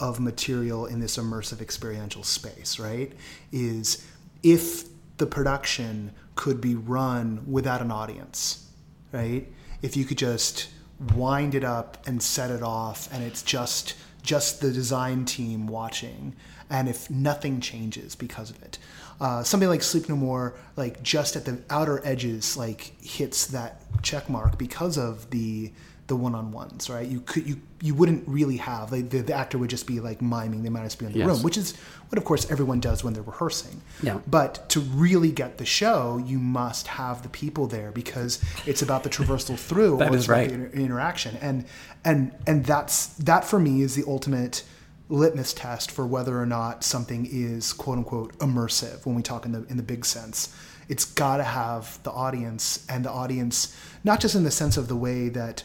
of 0.00 0.18
material 0.18 0.86
in 0.86 1.00
this 1.00 1.16
immersive 1.16 1.60
experiential 1.60 2.22
space, 2.22 2.78
right? 2.78 3.12
Is 3.52 4.06
if 4.42 4.84
the 5.18 5.26
production 5.26 6.12
could 6.34 6.60
be 6.60 6.74
run 6.74 7.44
without 7.46 7.82
an 7.82 7.90
audience, 7.90 8.66
right? 9.12 9.46
If 9.82 9.96
you 9.96 10.04
could 10.04 10.18
just 10.18 10.68
wind 11.14 11.54
it 11.54 11.64
up 11.64 12.06
and 12.06 12.22
set 12.22 12.50
it 12.50 12.62
off 12.62 13.08
and 13.12 13.24
it's 13.24 13.42
just 13.42 13.94
just 14.22 14.60
the 14.60 14.70
design 14.70 15.24
team 15.24 15.66
watching 15.66 16.34
and 16.68 16.88
if 16.88 17.08
nothing 17.10 17.58
changes 17.58 18.14
because 18.14 18.50
of 18.50 18.62
it 18.62 18.78
uh, 19.18 19.42
something 19.42 19.70
like 19.70 19.82
sleep 19.82 20.10
no 20.10 20.16
more 20.16 20.54
like 20.76 21.02
just 21.02 21.36
at 21.36 21.46
the 21.46 21.58
outer 21.70 22.02
edges 22.04 22.54
like 22.54 22.92
hits 23.02 23.46
that 23.46 23.80
check 24.02 24.28
mark 24.28 24.58
because 24.58 24.98
of 24.98 25.30
the 25.30 25.72
the 26.10 26.16
one-on-ones 26.16 26.90
right 26.90 27.08
you 27.08 27.20
could 27.20 27.46
you 27.48 27.56
you 27.80 27.94
wouldn't 27.94 28.26
really 28.28 28.56
have 28.58 28.92
like 28.92 29.08
the, 29.10 29.20
the 29.20 29.32
actor 29.32 29.56
would 29.56 29.70
just 29.70 29.86
be 29.86 30.00
like 30.00 30.20
miming 30.20 30.62
they 30.64 30.68
might 30.68 30.82
just 30.84 30.98
be 30.98 31.06
in 31.06 31.12
the 31.12 31.18
Yes. 31.20 31.28
room 31.28 31.42
which 31.42 31.56
is 31.56 31.74
what 32.08 32.18
of 32.18 32.24
course 32.24 32.50
everyone 32.50 32.80
does 32.80 33.02
when 33.04 33.14
they're 33.14 33.22
rehearsing 33.22 33.80
Yeah. 34.02 34.18
but 34.26 34.68
to 34.70 34.80
really 34.80 35.30
get 35.30 35.56
the 35.58 35.64
show 35.64 36.18
you 36.32 36.38
must 36.38 36.88
have 36.88 37.22
the 37.22 37.28
people 37.28 37.66
there 37.68 37.92
because 37.92 38.42
it's 38.66 38.82
about 38.82 39.04
the 39.04 39.08
traversal 39.10 39.56
through 39.68 39.98
That 39.98 40.12
or 40.12 40.16
is 40.16 40.28
right. 40.28 40.48
the 40.48 40.54
inter- 40.56 40.70
interaction 40.86 41.36
and 41.40 41.64
and 42.04 42.32
and 42.46 42.66
that's 42.66 43.06
that 43.30 43.44
for 43.44 43.58
me 43.60 43.82
is 43.82 43.94
the 43.94 44.04
ultimate 44.06 44.64
litmus 45.08 45.52
test 45.54 45.90
for 45.90 46.06
whether 46.06 46.38
or 46.40 46.46
not 46.46 46.84
something 46.84 47.26
is 47.30 47.72
quote 47.72 47.98
unquote 47.98 48.36
immersive 48.38 49.06
when 49.06 49.14
we 49.14 49.22
talk 49.22 49.44
in 49.46 49.52
the 49.52 49.64
in 49.70 49.76
the 49.76 49.82
big 49.82 50.04
sense 50.04 50.54
it's 50.88 51.04
got 51.04 51.36
to 51.36 51.44
have 51.44 52.00
the 52.02 52.10
audience 52.10 52.84
and 52.88 53.04
the 53.04 53.10
audience 53.10 53.74
not 54.02 54.18
just 54.20 54.34
in 54.34 54.42
the 54.44 54.50
sense 54.50 54.76
of 54.76 54.88
the 54.88 54.96
way 54.96 55.28
that 55.28 55.62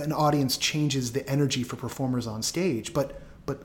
an 0.00 0.12
audience 0.12 0.56
changes 0.56 1.12
the 1.12 1.28
energy 1.28 1.62
for 1.62 1.76
performers 1.76 2.26
on 2.26 2.42
stage 2.42 2.92
but 2.92 3.20
but 3.46 3.62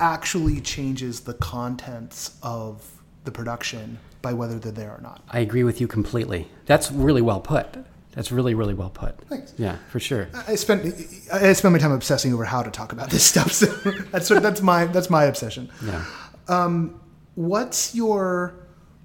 actually 0.00 0.60
changes 0.60 1.20
the 1.20 1.34
contents 1.34 2.36
of 2.42 3.02
the 3.24 3.30
production 3.30 3.98
by 4.22 4.32
whether 4.32 4.58
they're 4.58 4.72
there 4.72 4.90
or 4.92 5.00
not 5.00 5.22
I 5.30 5.40
agree 5.40 5.64
with 5.64 5.80
you 5.80 5.86
completely. 5.86 6.48
That's 6.66 6.90
really 6.92 7.22
well 7.22 7.40
put. 7.40 7.76
That's 8.16 8.32
really, 8.32 8.54
really 8.54 8.72
well 8.72 8.88
put. 8.88 9.20
Thanks. 9.28 9.52
Yeah, 9.58 9.76
for 9.90 10.00
sure. 10.00 10.28
I 10.48 10.54
spent 10.54 10.86
I 11.30 11.52
spend 11.52 11.74
my 11.74 11.78
time 11.78 11.92
obsessing 11.92 12.32
over 12.32 12.46
how 12.46 12.62
to 12.62 12.70
talk 12.70 12.92
about 12.92 13.10
this 13.10 13.24
stuff. 13.32 13.52
So 13.52 13.66
that's 14.10 14.26
sort 14.26 14.38
of, 14.38 14.42
that's 14.42 14.62
my 14.62 14.86
that's 14.86 15.10
my 15.10 15.24
obsession. 15.24 15.70
Yeah. 15.84 16.02
Um, 16.48 17.00
What's 17.34 17.94
your 17.94 18.54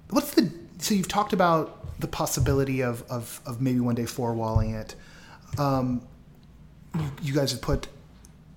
what's 0.08 0.30
the 0.30 0.50
so 0.78 0.94
you've 0.94 1.08
talked 1.08 1.34
about 1.34 2.00
the 2.00 2.08
possibility 2.08 2.80
of 2.80 3.02
of, 3.10 3.42
of 3.44 3.60
maybe 3.60 3.80
one 3.80 3.94
day 3.94 4.06
four 4.06 4.32
walling 4.32 4.74
it. 4.74 4.94
Um, 5.58 6.00
you, 6.98 7.12
you 7.22 7.34
guys 7.34 7.52
have 7.52 7.60
put 7.60 7.88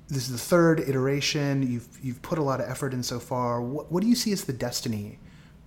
this 0.07 0.29
is 0.29 0.31
the 0.31 0.37
third 0.37 0.79
iteration. 0.81 1.63
You've 1.63 1.87
you've 2.01 2.21
put 2.21 2.37
a 2.37 2.43
lot 2.43 2.59
of 2.59 2.69
effort 2.69 2.93
in 2.93 3.01
so 3.01 3.19
far. 3.19 3.61
What, 3.61 3.91
what 3.91 4.03
do 4.03 4.09
you 4.09 4.15
see 4.15 4.31
as 4.31 4.43
the 4.43 4.53
destiny 4.53 5.19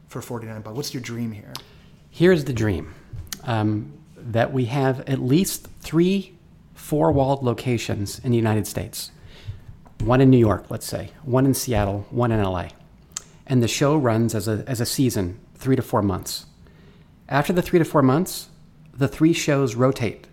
for 0.08 0.22
forty 0.22 0.46
nine 0.46 0.62
bucks? 0.62 0.76
What's 0.76 0.94
your 0.94 1.02
dream 1.02 1.32
here? 1.32 1.52
Here's 2.10 2.44
the 2.44 2.52
dream 2.52 2.94
um, 3.44 3.92
that 4.16 4.52
we 4.52 4.66
have 4.66 5.00
at 5.08 5.20
least 5.20 5.66
three 5.80 6.34
four 6.74 7.10
walled 7.12 7.42
locations 7.42 8.18
in 8.20 8.30
the 8.30 8.36
United 8.36 8.66
States 8.66 9.10
one 10.00 10.20
in 10.20 10.30
New 10.30 10.38
York, 10.38 10.70
let's 10.70 10.86
say, 10.86 11.10
one 11.24 11.44
in 11.44 11.54
Seattle, 11.54 12.06
one 12.10 12.30
in 12.30 12.42
LA. 12.42 12.68
And 13.46 13.62
the 13.62 13.68
show 13.68 13.96
runs 13.96 14.34
as 14.34 14.46
a, 14.46 14.64
as 14.66 14.80
a 14.80 14.86
season, 14.86 15.40
three 15.56 15.76
to 15.76 15.82
four 15.82 16.02
months. 16.02 16.46
After 17.28 17.52
the 17.52 17.62
three 17.62 17.78
to 17.78 17.84
four 17.84 18.02
months, 18.02 18.48
the 18.94 19.08
three 19.08 19.32
shows 19.32 19.74
rotate. 19.74 20.26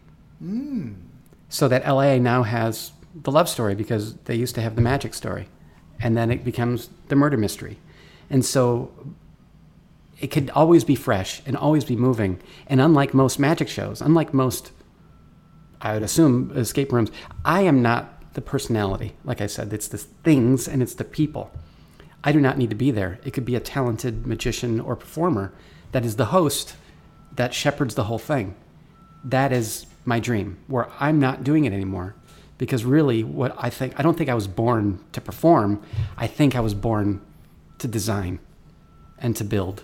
So 1.49 1.67
that 1.67 1.87
LA 1.87 2.17
now 2.17 2.43
has 2.43 2.91
the 3.13 3.31
love 3.31 3.47
story 3.47 3.75
because 3.75 4.15
they 4.25 4.35
used 4.35 4.55
to 4.55 4.61
have 4.61 4.75
the 4.75 4.81
magic 4.81 5.13
story. 5.13 5.47
And 5.99 6.17
then 6.17 6.31
it 6.31 6.43
becomes 6.43 6.89
the 7.07 7.15
murder 7.15 7.37
mystery. 7.37 7.79
And 8.29 8.43
so 8.43 8.91
it 10.19 10.27
could 10.27 10.49
always 10.51 10.83
be 10.83 10.95
fresh 10.95 11.41
and 11.45 11.55
always 11.55 11.85
be 11.85 11.95
moving. 11.95 12.41
And 12.67 12.81
unlike 12.81 13.13
most 13.13 13.39
magic 13.39 13.67
shows, 13.69 14.01
unlike 14.01 14.33
most, 14.33 14.71
I 15.81 15.93
would 15.93 16.03
assume, 16.03 16.51
escape 16.55 16.91
rooms, 16.91 17.11
I 17.43 17.61
am 17.61 17.81
not 17.81 18.33
the 18.33 18.41
personality. 18.41 19.13
Like 19.23 19.41
I 19.41 19.47
said, 19.47 19.71
it's 19.73 19.87
the 19.87 19.97
things 19.97 20.67
and 20.67 20.81
it's 20.81 20.95
the 20.95 21.03
people. 21.03 21.51
I 22.23 22.31
do 22.31 22.41
not 22.41 22.57
need 22.57 22.71
to 22.71 22.75
be 22.75 22.91
there. 22.91 23.19
It 23.23 23.31
could 23.31 23.45
be 23.45 23.55
a 23.55 23.59
talented 23.59 24.25
magician 24.25 24.79
or 24.79 24.95
performer 24.95 25.53
that 25.91 26.05
is 26.05 26.15
the 26.15 26.25
host 26.25 26.75
that 27.35 27.53
shepherds 27.53 27.95
the 27.95 28.05
whole 28.05 28.19
thing. 28.19 28.55
That 29.23 29.51
is 29.51 29.85
my 30.05 30.19
dream, 30.19 30.57
where 30.67 30.87
I'm 30.99 31.19
not 31.19 31.43
doing 31.43 31.65
it 31.65 31.73
anymore. 31.73 32.15
Because 32.57 32.85
really, 32.85 33.23
what 33.23 33.53
I 33.57 33.69
think, 33.69 33.99
I 33.99 34.03
don't 34.03 34.17
think 34.17 34.29
I 34.29 34.33
was 34.33 34.47
born 34.47 35.03
to 35.11 35.19
perform. 35.19 35.83
I 36.15 36.27
think 36.27 36.55
I 36.55 36.61
was 36.61 36.73
born 36.73 37.21
to 37.79 37.87
design 37.87 38.39
and 39.17 39.35
to 39.35 39.43
build. 39.43 39.83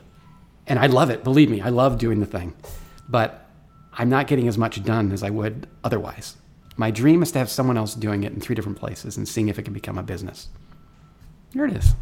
And 0.68 0.80
I 0.80 0.88
love 0.88 1.10
it, 1.10 1.24
believe 1.24 1.50
me, 1.50 1.60
I 1.60 1.70
love 1.70 1.98
doing 1.98 2.22
the 2.22 2.26
thing. 2.26 2.54
But 3.10 3.46
I'm 3.94 4.10
not 4.10 4.28
getting 4.28 4.48
as 4.48 4.58
much 4.58 4.82
done 4.84 5.12
as 5.12 5.22
I 5.22 5.30
would 5.30 5.68
otherwise. 5.84 6.38
My 6.78 6.92
dream 6.92 7.22
is 7.22 7.32
to 7.34 7.40
have 7.40 7.50
someone 7.50 7.78
else 7.78 7.94
doing 7.94 8.24
it 8.24 8.32
in 8.32 8.40
three 8.40 8.56
different 8.56 8.78
places 8.78 9.18
and 9.18 9.28
seeing 9.28 9.50
if 9.50 9.60
it 9.60 9.64
can 9.64 9.74
become 9.74 9.98
a 9.98 10.04
business. 10.04 10.48
Here 11.52 11.66
it 11.66 11.76
is. 11.76 11.94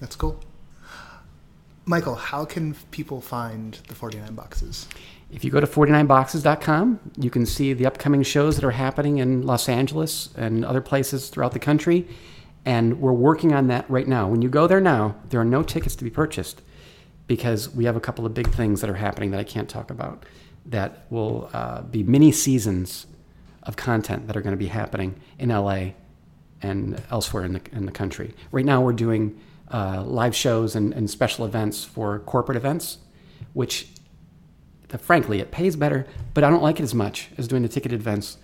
That's 0.00 0.16
cool. 0.16 0.40
Michael, 1.84 2.14
how 2.14 2.44
can 2.44 2.74
people 2.90 3.20
find 3.20 3.74
the 3.88 3.94
49 3.94 4.34
boxes? 4.34 4.88
If 5.30 5.44
you 5.44 5.50
go 5.50 5.60
to 5.60 5.66
49boxes.com, 5.66 7.12
you 7.18 7.30
can 7.30 7.46
see 7.46 7.72
the 7.72 7.86
upcoming 7.86 8.22
shows 8.22 8.56
that 8.56 8.64
are 8.64 8.70
happening 8.70 9.18
in 9.18 9.42
Los 9.42 9.68
Angeles 9.68 10.30
and 10.36 10.64
other 10.64 10.80
places 10.80 11.28
throughout 11.28 11.52
the 11.52 11.58
country. 11.58 12.06
And 12.64 13.00
we're 13.00 13.12
working 13.12 13.52
on 13.52 13.66
that 13.68 13.88
right 13.90 14.06
now. 14.06 14.28
When 14.28 14.40
you 14.40 14.48
go 14.48 14.66
there 14.66 14.80
now, 14.80 15.16
there 15.28 15.40
are 15.40 15.44
no 15.44 15.62
tickets 15.62 15.96
to 15.96 16.04
be 16.04 16.10
purchased 16.10 16.62
because 17.26 17.68
we 17.68 17.84
have 17.86 17.96
a 17.96 18.00
couple 18.00 18.24
of 18.24 18.34
big 18.34 18.48
things 18.52 18.80
that 18.80 18.90
are 18.90 18.94
happening 18.94 19.32
that 19.32 19.40
I 19.40 19.44
can't 19.44 19.68
talk 19.68 19.90
about 19.90 20.24
that 20.66 21.06
will 21.10 21.50
uh, 21.52 21.82
be 21.82 22.02
mini 22.04 22.30
seasons 22.30 23.06
of 23.64 23.76
content 23.76 24.28
that 24.28 24.36
are 24.36 24.40
going 24.40 24.52
to 24.52 24.58
be 24.58 24.66
happening 24.66 25.20
in 25.38 25.48
LA 25.48 25.90
and 26.62 27.02
elsewhere 27.10 27.44
in 27.44 27.52
the, 27.54 27.60
in 27.72 27.86
the 27.86 27.92
country. 27.92 28.32
Right 28.52 28.64
now, 28.64 28.80
we're 28.80 28.92
doing 28.92 29.40
uh, 29.72 30.04
live 30.04 30.34
shows 30.36 30.76
and, 30.76 30.92
and 30.94 31.10
special 31.10 31.44
events 31.44 31.84
for 31.84 32.20
corporate 32.20 32.56
events, 32.56 32.98
which 33.52 33.88
frankly, 35.00 35.40
it 35.40 35.50
pays 35.50 35.76
better, 35.76 36.06
but 36.34 36.44
I 36.44 36.50
don't 36.50 36.62
like 36.62 36.80
it 36.80 36.82
as 36.84 36.94
much 36.94 37.28
as 37.38 37.48
doing 37.48 37.62
the 37.62 37.68
ticketed 37.68 38.00
events 38.00 38.38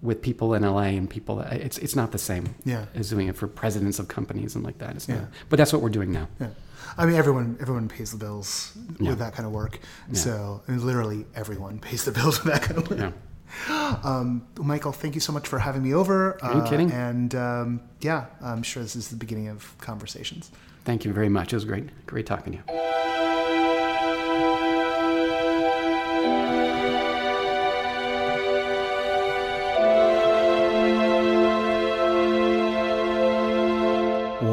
with 0.00 0.22
people 0.22 0.54
in 0.54 0.62
LA 0.62 0.94
and 0.96 1.10
people. 1.10 1.40
It's 1.40 1.76
it's 1.78 1.96
not 1.96 2.12
the 2.12 2.18
same 2.18 2.54
Yeah. 2.64 2.84
as 2.94 3.10
doing 3.10 3.26
it 3.28 3.36
for 3.36 3.48
presidents 3.48 3.98
of 3.98 4.06
companies 4.08 4.54
and 4.54 4.64
like 4.64 4.78
that. 4.78 4.94
It's 4.96 5.08
Yeah. 5.08 5.16
not. 5.16 5.28
But 5.48 5.56
that's 5.58 5.72
what 5.72 5.82
we're 5.82 5.88
doing 5.90 6.12
now. 6.12 6.28
Yeah. 6.40 6.48
I 6.96 7.04
mean, 7.04 7.16
everyone 7.16 7.56
everyone 7.60 7.88
pays 7.88 8.12
the 8.12 8.16
bills 8.16 8.72
Yeah. 9.00 9.10
with 9.10 9.18
that 9.18 9.34
kind 9.34 9.46
of 9.46 9.52
work. 9.52 9.80
Yeah. 10.08 10.14
So, 10.18 10.62
I 10.68 10.70
mean, 10.72 10.86
literally 10.86 11.26
everyone 11.34 11.78
pays 11.80 12.04
the 12.04 12.12
bills 12.12 12.42
with 12.44 12.52
that 12.52 12.62
kind 12.62 12.78
of 12.78 12.88
work. 12.90 12.98
Yeah. 13.00 13.12
Um, 14.04 14.42
Michael, 14.60 14.92
thank 14.92 15.14
you 15.14 15.22
so 15.22 15.32
much 15.32 15.48
for 15.48 15.58
having 15.58 15.82
me 15.82 15.94
over. 15.94 16.38
Are 16.42 16.54
you 16.56 16.62
kidding? 16.70 16.92
And 16.92 17.34
um, 17.34 17.80
yeah, 18.02 18.26
I'm 18.42 18.62
sure 18.62 18.82
this 18.82 18.94
is 18.94 19.08
the 19.08 19.16
beginning 19.16 19.48
of 19.48 19.74
conversations. 19.78 20.50
Thank 20.84 21.04
you 21.06 21.12
very 21.14 21.30
much. 21.30 21.52
It 21.54 21.56
was 21.56 21.64
great. 21.64 21.88
Great 22.06 22.26
talking 22.26 22.52
to 22.52 22.58
you. 22.58 23.37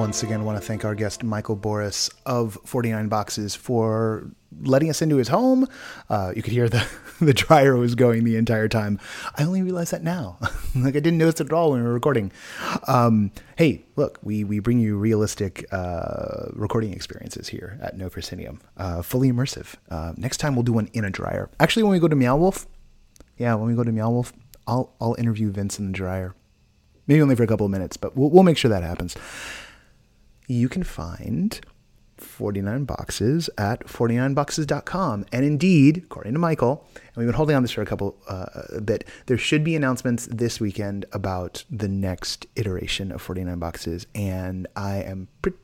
Once 0.05 0.21
again 0.21 0.45
want 0.45 0.55
to 0.55 0.63
thank 0.63 0.85
our 0.85 0.93
guest 0.93 1.23
Michael 1.23 1.57
Borys 1.57 2.13
of 2.27 2.59
49 2.63 3.07
Boxes 3.07 3.55
for 3.55 4.29
letting 4.61 4.87
us 4.87 5.01
into 5.01 5.15
his 5.15 5.29
home. 5.29 5.67
Uh, 6.11 6.31
you 6.35 6.43
could 6.43 6.53
hear 6.53 6.69
the, 6.69 6.87
the 7.19 7.33
dryer 7.33 7.75
was 7.75 7.95
going 7.95 8.23
the 8.23 8.35
entire 8.35 8.67
time. 8.67 8.99
I 9.35 9.43
only 9.43 9.63
realized 9.63 9.91
that 9.93 10.03
now. 10.03 10.37
like 10.75 10.95
I 10.95 10.99
didn't 10.99 11.17
notice 11.17 11.41
it 11.41 11.47
at 11.47 11.53
all 11.53 11.71
when 11.71 11.79
we 11.79 11.87
were 11.87 11.93
recording. 11.93 12.31
Um, 12.87 13.31
hey, 13.57 13.83
look, 13.95 14.19
we, 14.21 14.43
we 14.43 14.59
bring 14.59 14.77
you 14.77 14.95
realistic 14.95 15.65
uh, 15.73 16.49
recording 16.53 16.93
experiences 16.93 17.47
here 17.47 17.79
at 17.81 17.97
No 17.97 18.07
Proscenium, 18.07 18.61
uh, 18.77 19.01
fully 19.01 19.31
immersive. 19.31 19.73
Uh, 19.89 20.13
next 20.17 20.37
time 20.37 20.55
we'll 20.55 20.61
do 20.61 20.73
one 20.73 20.87
in 20.93 21.03
a 21.03 21.09
dryer. 21.09 21.49
Actually, 21.59 21.81
when 21.81 21.93
we 21.93 21.99
go 21.99 22.07
to 22.07 22.15
Meow 22.15 22.37
Wolf, 22.37 22.67
yeah, 23.39 23.55
when 23.55 23.67
we 23.67 23.73
go 23.73 23.83
to 23.83 23.91
Meow 23.91 24.11
Wolf, 24.11 24.33
I'll 24.67 24.93
I'll 25.01 25.15
interview 25.15 25.49
Vince 25.49 25.79
in 25.79 25.87
the 25.87 25.93
dryer. 25.93 26.35
Maybe 27.07 27.23
only 27.23 27.35
for 27.35 27.43
a 27.43 27.47
couple 27.47 27.65
of 27.65 27.71
minutes, 27.71 27.97
but 27.97 28.15
we'll, 28.15 28.29
we'll 28.29 28.43
make 28.43 28.57
sure 28.57 28.69
that 28.69 28.83
happens. 28.83 29.15
You 30.47 30.69
can 30.69 30.83
find 30.83 31.59
49 32.17 32.85
boxes 32.85 33.49
at 33.57 33.85
49boxes.com. 33.87 35.25
And 35.31 35.45
indeed, 35.45 36.03
according 36.05 36.33
to 36.33 36.39
Michael, 36.39 36.85
and 36.95 37.17
we've 37.17 37.27
been 37.27 37.35
holding 37.35 37.55
on 37.55 37.61
this 37.61 37.71
for 37.71 37.81
a 37.81 37.85
couple 37.85 38.17
uh, 38.27 38.79
bit, 38.83 39.05
there 39.25 39.37
should 39.37 39.63
be 39.63 39.75
announcements 39.75 40.27
this 40.31 40.59
weekend 40.59 41.05
about 41.11 41.63
the 41.69 41.87
next 41.87 42.45
iteration 42.55 43.11
of 43.11 43.21
49 43.21 43.59
boxes. 43.59 44.07
And 44.15 44.67
I 44.75 44.97
am 44.97 45.27
pretty 45.41 45.57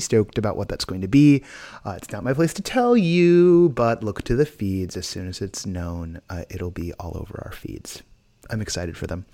stoked 0.00 0.38
about 0.38 0.56
what 0.56 0.68
that's 0.68 0.84
going 0.84 1.02
to 1.02 1.08
be. 1.08 1.44
Uh, 1.84 1.94
it's 1.96 2.10
not 2.10 2.24
my 2.24 2.32
place 2.32 2.54
to 2.54 2.62
tell 2.62 2.96
you, 2.96 3.70
but 3.70 4.02
look 4.02 4.22
to 4.22 4.34
the 4.34 4.46
feeds. 4.46 4.96
As 4.96 5.06
soon 5.06 5.28
as 5.28 5.40
it's 5.40 5.66
known, 5.66 6.20
uh, 6.28 6.44
it'll 6.50 6.70
be 6.70 6.92
all 6.94 7.16
over 7.16 7.42
our 7.44 7.52
feeds. 7.52 8.02
I'm 8.50 8.60
excited 8.60 8.96
for 8.96 9.06
them. 9.06 9.26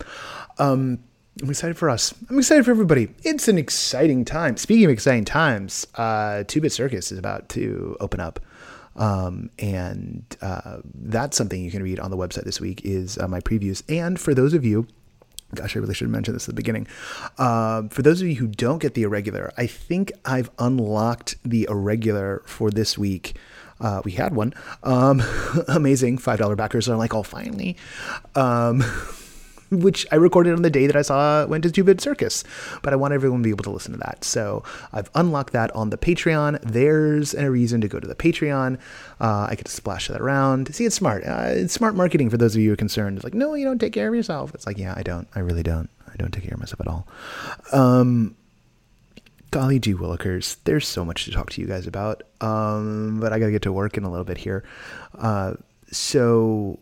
Um, 0.58 0.98
I'm 1.40 1.50
excited 1.50 1.76
for 1.76 1.88
us. 1.88 2.12
I'm 2.28 2.38
excited 2.38 2.64
for 2.64 2.72
everybody. 2.72 3.08
It's 3.22 3.46
an 3.46 3.58
exciting 3.58 4.24
time. 4.24 4.56
Speaking 4.56 4.86
of 4.86 4.90
exciting 4.90 5.24
times, 5.24 5.86
uh, 5.94 6.42
Two 6.46 6.60
Bit 6.60 6.72
Circus 6.72 7.12
is 7.12 7.18
about 7.18 7.48
to 7.50 7.96
open 8.00 8.18
up. 8.18 8.40
Um, 8.96 9.50
and 9.60 10.24
uh, 10.42 10.78
that's 10.94 11.36
something 11.36 11.62
you 11.62 11.70
can 11.70 11.82
read 11.82 12.00
on 12.00 12.10
the 12.10 12.16
website 12.16 12.42
this 12.42 12.60
week 12.60 12.84
is 12.84 13.18
uh, 13.18 13.28
my 13.28 13.38
previews. 13.40 13.84
And 13.88 14.18
for 14.18 14.34
those 14.34 14.52
of 14.52 14.64
you, 14.64 14.88
gosh, 15.54 15.76
I 15.76 15.78
really 15.78 15.94
should 15.94 16.06
have 16.06 16.12
mentioned 16.12 16.34
this 16.34 16.48
at 16.48 16.54
the 16.54 16.60
beginning. 16.60 16.88
Uh, 17.38 17.82
for 17.88 18.02
those 18.02 18.20
of 18.20 18.26
you 18.26 18.34
who 18.34 18.48
don't 18.48 18.82
get 18.82 18.94
the 18.94 19.04
irregular, 19.04 19.52
I 19.56 19.68
think 19.68 20.10
I've 20.24 20.50
unlocked 20.58 21.36
the 21.44 21.68
irregular 21.70 22.42
for 22.46 22.72
this 22.72 22.98
week. 22.98 23.36
Uh, 23.80 24.02
we 24.04 24.10
had 24.12 24.34
one. 24.34 24.54
Um, 24.82 25.22
amazing. 25.68 26.18
$5 26.18 26.56
backers 26.56 26.88
are 26.88 26.96
like, 26.96 27.14
oh, 27.14 27.22
finally. 27.22 27.76
Um, 28.34 28.82
which 29.70 30.06
I 30.10 30.16
recorded 30.16 30.54
on 30.54 30.62
the 30.62 30.70
day 30.70 30.86
that 30.86 30.96
I 30.96 31.02
saw 31.02 31.46
went 31.46 31.64
to 31.64 31.70
Two 31.70 31.84
Bit 31.84 32.00
Circus. 32.00 32.44
But 32.82 32.92
I 32.92 32.96
want 32.96 33.14
everyone 33.14 33.40
to 33.40 33.44
be 33.44 33.50
able 33.50 33.64
to 33.64 33.70
listen 33.70 33.92
to 33.92 33.98
that. 33.98 34.24
So 34.24 34.62
I've 34.92 35.10
unlocked 35.14 35.52
that 35.52 35.74
on 35.74 35.90
the 35.90 35.98
Patreon. 35.98 36.60
There's 36.62 37.34
a 37.34 37.50
reason 37.50 37.80
to 37.80 37.88
go 37.88 38.00
to 38.00 38.06
the 38.06 38.14
Patreon. 38.14 38.78
Uh, 39.20 39.48
I 39.50 39.54
to 39.54 39.70
splash 39.70 40.08
that 40.08 40.20
around. 40.20 40.74
See, 40.74 40.84
it's 40.84 40.96
smart. 40.96 41.24
Uh, 41.24 41.48
it's 41.48 41.74
smart 41.74 41.94
marketing 41.94 42.30
for 42.30 42.36
those 42.36 42.54
of 42.54 42.60
you 42.60 42.68
who 42.68 42.74
are 42.74 42.76
concerned. 42.76 43.16
It's 43.16 43.24
like, 43.24 43.34
no, 43.34 43.54
you 43.54 43.64
don't 43.64 43.78
take 43.78 43.92
care 43.92 44.08
of 44.08 44.14
yourself. 44.14 44.54
It's 44.54 44.66
like, 44.66 44.78
yeah, 44.78 44.94
I 44.96 45.02
don't. 45.02 45.28
I 45.34 45.40
really 45.40 45.62
don't. 45.62 45.90
I 46.06 46.16
don't 46.16 46.32
take 46.32 46.44
care 46.44 46.54
of 46.54 46.60
myself 46.60 46.80
at 46.80 46.88
all. 46.88 47.06
Um, 47.72 48.36
golly 49.50 49.78
gee 49.78 49.94
willikers, 49.94 50.56
there's 50.64 50.86
so 50.86 51.04
much 51.04 51.24
to 51.24 51.30
talk 51.30 51.50
to 51.50 51.60
you 51.60 51.66
guys 51.66 51.86
about. 51.86 52.22
Um, 52.40 53.18
but 53.20 53.32
I 53.32 53.38
gotta 53.38 53.52
get 53.52 53.62
to 53.62 53.72
work 53.72 53.96
in 53.96 54.04
a 54.04 54.10
little 54.10 54.24
bit 54.24 54.38
here. 54.38 54.64
Uh, 55.16 55.54
so 55.90 56.78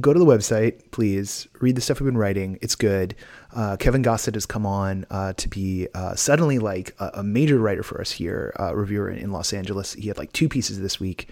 go 0.00 0.12
to 0.12 0.18
the 0.18 0.26
website, 0.26 0.90
please. 0.90 1.46
Read 1.60 1.76
the 1.76 1.80
stuff 1.80 2.00
we've 2.00 2.06
been 2.06 2.18
writing. 2.18 2.58
It's 2.62 2.74
good. 2.74 3.14
Uh, 3.54 3.76
Kevin 3.76 4.02
Gossett 4.02 4.34
has 4.34 4.46
come 4.46 4.66
on 4.66 5.06
uh, 5.10 5.32
to 5.34 5.48
be 5.48 5.88
uh, 5.94 6.14
suddenly 6.14 6.58
like 6.58 6.94
a, 6.98 7.10
a, 7.14 7.22
major 7.22 7.58
writer 7.58 7.82
for 7.82 8.00
us 8.00 8.10
here, 8.10 8.54
uh, 8.58 8.74
reviewer 8.74 9.10
in, 9.10 9.18
in, 9.18 9.32
Los 9.32 9.52
Angeles. 9.52 9.94
He 9.94 10.08
had 10.08 10.18
like 10.18 10.32
two 10.32 10.48
pieces 10.48 10.80
this 10.80 11.00
week. 11.00 11.28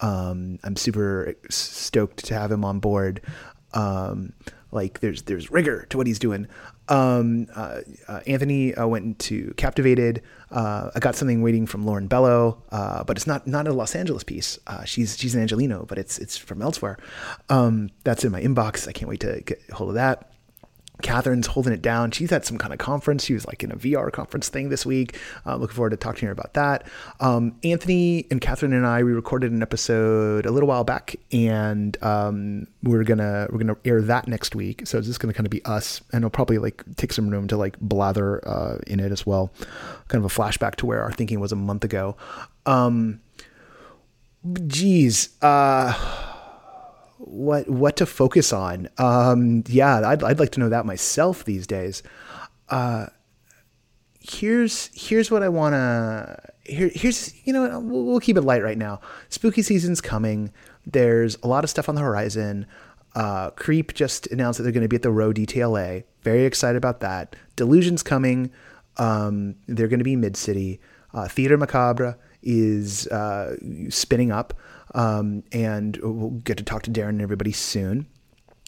Um, 0.00 0.58
I'm 0.62 0.76
super 0.76 1.34
stoked 1.50 2.24
to 2.26 2.34
have 2.34 2.52
him 2.52 2.64
on 2.64 2.78
board. 2.78 3.20
Um, 3.74 4.32
like 4.70 5.00
there's 5.00 5.22
there's 5.22 5.50
rigor 5.50 5.86
to 5.90 5.96
what 5.96 6.06
he's 6.06 6.18
doing. 6.18 6.46
Um, 6.88 7.48
uh, 7.54 7.80
uh, 8.06 8.20
Anthony 8.26 8.72
went 8.76 9.04
into 9.04 9.52
Captivated. 9.54 10.22
Uh, 10.50 10.90
I 10.94 10.98
got 10.98 11.14
something 11.14 11.42
waiting 11.42 11.66
from 11.66 11.84
Lauren 11.84 12.06
Bellow, 12.06 12.62
uh, 12.70 13.04
but 13.04 13.16
it's 13.16 13.26
not 13.26 13.46
not 13.46 13.68
a 13.68 13.72
Los 13.72 13.94
Angeles 13.94 14.24
piece. 14.24 14.58
Uh, 14.66 14.84
she's 14.84 15.18
she's 15.18 15.34
an 15.34 15.42
Angelino, 15.42 15.84
but 15.86 15.98
it's 15.98 16.18
it's 16.18 16.36
from 16.36 16.62
elsewhere. 16.62 16.98
Um, 17.48 17.90
that's 18.04 18.24
in 18.24 18.32
my 18.32 18.40
inbox. 18.42 18.88
I 18.88 18.92
can't 18.92 19.08
wait 19.08 19.20
to 19.20 19.42
get 19.42 19.60
a 19.70 19.74
hold 19.74 19.90
of 19.90 19.94
that. 19.94 20.30
Catherine's 21.02 21.46
holding 21.46 21.72
it 21.72 21.82
down. 21.82 22.10
She's 22.10 22.32
at 22.32 22.44
some 22.44 22.58
kind 22.58 22.72
of 22.72 22.78
conference. 22.78 23.24
She 23.24 23.34
was 23.34 23.46
like 23.46 23.62
in 23.62 23.70
a 23.70 23.76
VR 23.76 24.10
conference 24.10 24.48
thing 24.48 24.68
this 24.68 24.84
week. 24.84 25.16
Uh, 25.46 25.56
looking 25.56 25.74
forward 25.76 25.90
to 25.90 25.96
talking 25.96 26.20
to 26.20 26.26
her 26.26 26.32
about 26.32 26.54
that. 26.54 26.86
Um, 27.20 27.56
Anthony 27.62 28.26
and 28.30 28.40
Catherine 28.40 28.72
and 28.72 28.86
I 28.86 29.02
we 29.02 29.12
recorded 29.12 29.52
an 29.52 29.62
episode 29.62 30.46
a 30.46 30.50
little 30.50 30.68
while 30.68 30.84
back, 30.84 31.16
and 31.32 31.96
um, 32.02 32.66
we're 32.82 33.04
gonna 33.04 33.46
we're 33.50 33.58
gonna 33.58 33.76
air 33.84 34.02
that 34.02 34.26
next 34.26 34.54
week. 34.54 34.86
So 34.86 34.98
it's 34.98 35.06
just 35.06 35.20
gonna 35.20 35.34
kind 35.34 35.46
of 35.46 35.50
be 35.50 35.64
us, 35.64 36.00
and 36.12 36.22
it'll 36.22 36.30
probably 36.30 36.58
like 36.58 36.82
take 36.96 37.12
some 37.12 37.28
room 37.28 37.46
to 37.48 37.56
like 37.56 37.78
blather 37.80 38.46
uh, 38.48 38.78
in 38.86 39.00
it 39.00 39.12
as 39.12 39.24
well. 39.24 39.52
Kind 40.08 40.24
of 40.24 40.30
a 40.30 40.34
flashback 40.34 40.76
to 40.76 40.86
where 40.86 41.02
our 41.02 41.12
thinking 41.12 41.38
was 41.38 41.52
a 41.52 41.56
month 41.56 41.84
ago. 41.84 42.16
Um, 42.66 43.20
geez. 44.66 45.30
Uh, 45.40 45.92
what 47.28 47.68
what 47.68 47.96
to 47.96 48.06
focus 48.06 48.52
on. 48.52 48.88
Um, 48.98 49.64
yeah, 49.68 50.08
I'd 50.08 50.22
I'd 50.22 50.38
like 50.38 50.50
to 50.52 50.60
know 50.60 50.68
that 50.68 50.86
myself 50.86 51.44
these 51.44 51.66
days. 51.66 52.02
Uh, 52.68 53.06
here's 54.20 54.90
here's 54.94 55.30
what 55.30 55.42
I 55.42 55.48
want 55.48 55.74
to 55.74 56.38
here 56.64 56.90
here's 56.94 57.34
you 57.46 57.52
know 57.52 57.80
we'll, 57.80 58.04
we'll, 58.04 58.20
keep 58.20 58.36
it 58.36 58.42
light 58.42 58.62
right 58.62 58.78
now. 58.78 59.00
Spooky 59.28 59.62
season's 59.62 60.00
coming. 60.00 60.52
There's 60.86 61.36
a 61.42 61.48
lot 61.48 61.64
of 61.64 61.70
stuff 61.70 61.88
on 61.88 61.94
the 61.94 62.00
horizon. 62.00 62.66
Uh, 63.14 63.50
Creep 63.50 63.94
just 63.94 64.26
announced 64.28 64.58
that 64.58 64.64
they're 64.64 64.72
going 64.72 64.82
to 64.82 64.88
be 64.88 64.96
at 64.96 65.02
the 65.02 65.10
Row 65.10 65.32
DTLA. 65.32 66.04
Very 66.22 66.44
excited 66.44 66.76
about 66.76 67.00
that. 67.00 67.36
Delusion's 67.56 68.02
coming. 68.02 68.50
Um, 68.96 69.56
they're 69.66 69.88
going 69.88 69.98
to 69.98 70.04
be 70.04 70.16
Mid 70.16 70.36
City. 70.36 70.80
Uh, 71.14 71.26
Theater 71.26 71.56
Macabre 71.56 72.18
is 72.42 73.06
uh, 73.08 73.56
spinning 73.88 74.30
up. 74.30 74.54
Um, 74.94 75.44
and 75.52 75.98
we'll 76.02 76.30
get 76.30 76.56
to 76.58 76.64
talk 76.64 76.82
to 76.82 76.90
Darren 76.90 77.10
and 77.10 77.22
everybody 77.22 77.52
soon. 77.52 78.06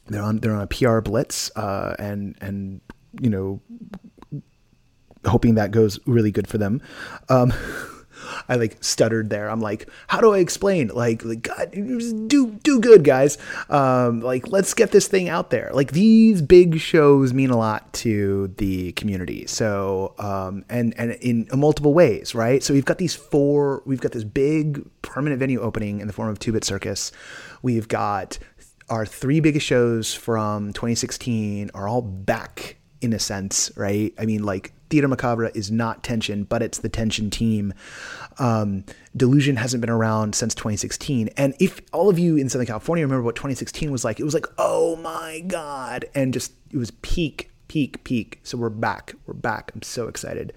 They're 0.06 0.22
on 0.22 0.38
they're 0.38 0.54
on 0.54 0.62
a 0.62 0.66
PR 0.66 1.00
blitz, 1.00 1.50
uh, 1.56 1.94
and 1.98 2.36
and 2.40 2.80
you 3.20 3.30
know, 3.30 3.60
hoping 5.24 5.54
that 5.54 5.70
goes 5.70 5.98
really 6.06 6.32
good 6.32 6.46
for 6.46 6.58
them. 6.58 6.82
Um, 7.28 7.52
I 8.48 8.56
like 8.56 8.82
stuttered 8.82 9.30
there. 9.30 9.50
I'm 9.50 9.60
like, 9.60 9.88
how 10.06 10.20
do 10.20 10.34
I 10.34 10.38
explain? 10.38 10.88
Like, 10.88 11.24
like 11.24 11.42
God, 11.42 11.70
do 11.72 12.50
do 12.62 12.80
good, 12.80 13.04
guys. 13.04 13.38
Um, 13.68 14.20
like, 14.20 14.48
let's 14.48 14.74
get 14.74 14.92
this 14.92 15.08
thing 15.08 15.28
out 15.28 15.50
there. 15.50 15.70
Like, 15.72 15.92
these 15.92 16.42
big 16.42 16.78
shows 16.78 17.32
mean 17.32 17.50
a 17.50 17.56
lot 17.56 17.92
to 17.94 18.48
the 18.56 18.92
community. 18.92 19.46
So, 19.46 20.14
um, 20.18 20.64
and 20.68 20.94
and 20.98 21.12
in 21.12 21.48
multiple 21.54 21.94
ways, 21.94 22.34
right? 22.34 22.62
So 22.62 22.74
we've 22.74 22.84
got 22.84 22.98
these 22.98 23.14
four. 23.14 23.82
We've 23.86 24.00
got 24.00 24.12
this 24.12 24.24
big 24.24 24.86
permanent 25.02 25.38
venue 25.38 25.60
opening 25.60 26.00
in 26.00 26.06
the 26.06 26.12
form 26.12 26.28
of 26.28 26.38
Two 26.38 26.52
Bit 26.52 26.64
Circus. 26.64 27.12
We've 27.62 27.88
got 27.88 28.38
our 28.90 29.06
three 29.06 29.40
biggest 29.40 29.64
shows 29.64 30.12
from 30.12 30.72
2016 30.72 31.70
are 31.74 31.86
all 31.86 32.02
back 32.02 32.76
in 33.00 33.12
a 33.12 33.18
sense, 33.18 33.70
right? 33.76 34.12
I 34.18 34.26
mean, 34.26 34.42
like 34.42 34.72
Theater 34.90 35.08
Macabre 35.08 35.50
is 35.54 35.70
not 35.70 36.02
Tension, 36.02 36.44
but 36.44 36.62
it's 36.62 36.78
the 36.78 36.88
Tension 36.88 37.30
team. 37.30 37.72
Um, 38.38 38.84
Delusion 39.16 39.56
hasn't 39.56 39.80
been 39.80 39.90
around 39.90 40.34
since 40.34 40.54
2016. 40.54 41.30
And 41.36 41.54
if 41.60 41.80
all 41.92 42.08
of 42.08 42.18
you 42.18 42.36
in 42.36 42.48
Southern 42.48 42.66
California 42.66 43.04
remember 43.04 43.22
what 43.22 43.36
2016 43.36 43.90
was 43.90 44.04
like, 44.04 44.20
it 44.20 44.24
was 44.24 44.34
like, 44.34 44.46
oh 44.58 44.96
my 44.96 45.40
God. 45.46 46.04
And 46.14 46.34
just, 46.34 46.52
it 46.70 46.76
was 46.76 46.90
peak, 47.02 47.50
peak, 47.68 48.02
peak. 48.04 48.40
So 48.42 48.58
we're 48.58 48.68
back. 48.68 49.14
We're 49.26 49.34
back. 49.34 49.70
I'm 49.74 49.82
so 49.82 50.08
excited. 50.08 50.52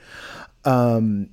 Um, 0.66 1.30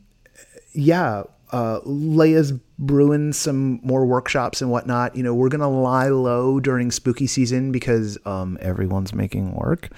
yeah. 0.72 1.24
Uh, 1.52 1.80
Leia's 1.80 2.52
brewing 2.78 3.32
some 3.32 3.80
more 3.82 4.06
workshops 4.06 4.62
and 4.62 4.70
whatnot. 4.70 5.16
You 5.16 5.22
know, 5.22 5.34
we're 5.34 5.48
going 5.48 5.60
to 5.60 5.66
lie 5.66 6.08
low 6.08 6.60
during 6.60 6.90
spooky 6.90 7.26
season 7.26 7.72
because 7.72 8.18
um, 8.24 8.56
everyone's 8.60 9.12
making 9.12 9.52
work. 9.54 9.90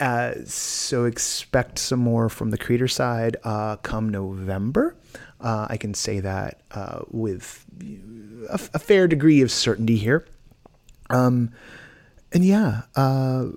Uh, 0.00 0.34
so 0.44 1.04
expect 1.04 1.78
some 1.78 2.00
more 2.00 2.28
from 2.28 2.50
the 2.50 2.58
creator 2.58 2.88
side 2.88 3.36
uh, 3.44 3.76
come 3.76 4.08
November. 4.08 4.96
Uh, 5.40 5.66
I 5.70 5.76
can 5.76 5.94
say 5.94 6.20
that 6.20 6.62
uh, 6.72 7.02
with 7.10 7.64
a, 8.48 8.54
a, 8.74 8.78
fair 8.78 9.06
degree 9.06 9.40
of 9.40 9.52
certainty 9.52 9.96
here. 9.96 10.26
Um, 11.10 11.52
and 12.32 12.44
yeah, 12.44 12.82
uh, 12.96 13.48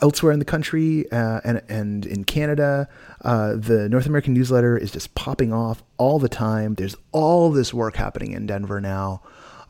elsewhere 0.00 0.32
in 0.32 0.40
the 0.40 0.44
country 0.44 1.10
uh, 1.12 1.40
and 1.44 1.62
and 1.68 2.06
in 2.06 2.24
Canada, 2.24 2.88
the 3.22 3.88
North 3.88 4.06
American 4.06 4.34
newsletter 4.34 4.76
is 4.76 4.90
just 4.90 5.14
popping 5.14 5.52
off 5.52 5.84
all 5.96 6.18
the 6.18 6.28
time. 6.28 6.74
There's 6.74 6.96
all 7.12 7.50
this 7.50 7.72
work 7.72 7.94
happening 7.94 8.32
in 8.32 8.46
Denver 8.46 8.80
now. 8.80 9.22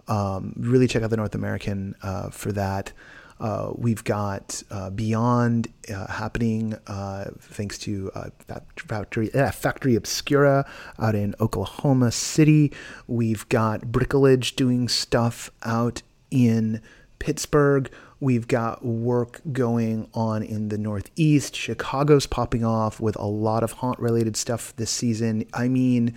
Um, 0.09 0.55
really 0.57 0.89
check 0.89 1.03
out 1.03 1.11
the 1.11 1.17
North 1.19 1.35
American 1.35 1.97
for 2.31 2.51
that. 2.53 2.93
Uh, 3.43 3.73
we've 3.75 4.05
got 4.05 4.63
uh, 4.71 4.89
Beyond 4.91 5.67
uh, 5.93 6.07
happening 6.07 6.75
uh, 6.87 7.25
thanks 7.41 7.77
to 7.79 8.13
uh, 8.15 8.31
Factory, 8.77 9.27
Factory 9.27 9.97
Obscura 9.97 10.65
out 11.01 11.17
in 11.17 11.35
Oklahoma 11.41 12.13
City. 12.13 12.73
We've 13.09 13.47
got 13.49 13.81
Bricolage 13.81 14.55
doing 14.55 14.89
stuff 14.89 15.51
out 15.65 16.03
in 16.31 16.81
Pittsburgh. 17.19 17.91
We've 18.21 18.47
got 18.47 18.85
work 18.85 19.41
going 19.51 20.09
on 20.15 20.45
in 20.45 20.69
the 20.69 20.79
Northeast. 20.79 21.57
Chicago's 21.57 22.29
popping 22.29 22.65
off 22.65 23.01
with 23.01 23.17
a 23.17 23.27
lot 23.27 23.65
of 23.65 23.73
haunt 23.73 23.99
related 23.99 24.37
stuff 24.37 24.73
this 24.77 24.93
season. 24.93 25.47
I 25.53 25.67
mean, 25.67 26.15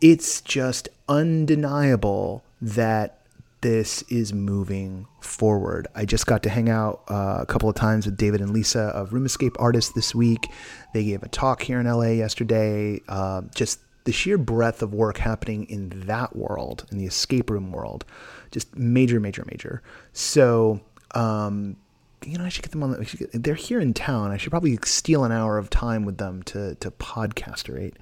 it's 0.00 0.40
just 0.40 0.88
undeniable 1.08 2.44
that 2.62 3.23
this 3.64 4.02
is 4.10 4.34
moving 4.34 5.06
forward. 5.20 5.88
I 5.94 6.04
just 6.04 6.26
got 6.26 6.42
to 6.42 6.50
hang 6.50 6.68
out 6.68 7.02
uh, 7.08 7.38
a 7.40 7.46
couple 7.46 7.66
of 7.66 7.74
times 7.74 8.04
with 8.04 8.14
David 8.14 8.42
and 8.42 8.50
Lisa 8.50 8.88
of 8.88 9.14
Room 9.14 9.24
Escape 9.24 9.56
Artists 9.58 9.94
this 9.94 10.14
week. 10.14 10.50
They 10.92 11.02
gave 11.02 11.22
a 11.22 11.28
talk 11.28 11.62
here 11.62 11.80
in 11.80 11.86
LA 11.86 12.08
yesterday. 12.08 13.00
Uh, 13.08 13.40
just 13.54 13.80
the 14.04 14.12
sheer 14.12 14.36
breadth 14.36 14.82
of 14.82 14.92
work 14.92 15.16
happening 15.16 15.64
in 15.70 15.88
that 16.00 16.36
world, 16.36 16.84
in 16.92 16.98
the 16.98 17.06
escape 17.06 17.48
room 17.48 17.72
world, 17.72 18.04
just 18.50 18.76
major, 18.76 19.18
major, 19.18 19.46
major. 19.50 19.82
So, 20.12 20.82
um, 21.14 21.76
you 22.22 22.36
know, 22.36 22.44
I 22.44 22.50
should 22.50 22.64
get 22.64 22.72
them 22.72 22.82
on. 22.82 22.90
The, 22.90 23.04
get, 23.06 23.42
they're 23.42 23.54
here 23.54 23.80
in 23.80 23.94
town. 23.94 24.30
I 24.30 24.36
should 24.36 24.50
probably 24.50 24.78
steal 24.84 25.24
an 25.24 25.32
hour 25.32 25.56
of 25.56 25.70
time 25.70 26.04
with 26.04 26.18
them 26.18 26.42
to 26.44 26.74
to 26.74 26.90
podcasterate. 26.90 27.94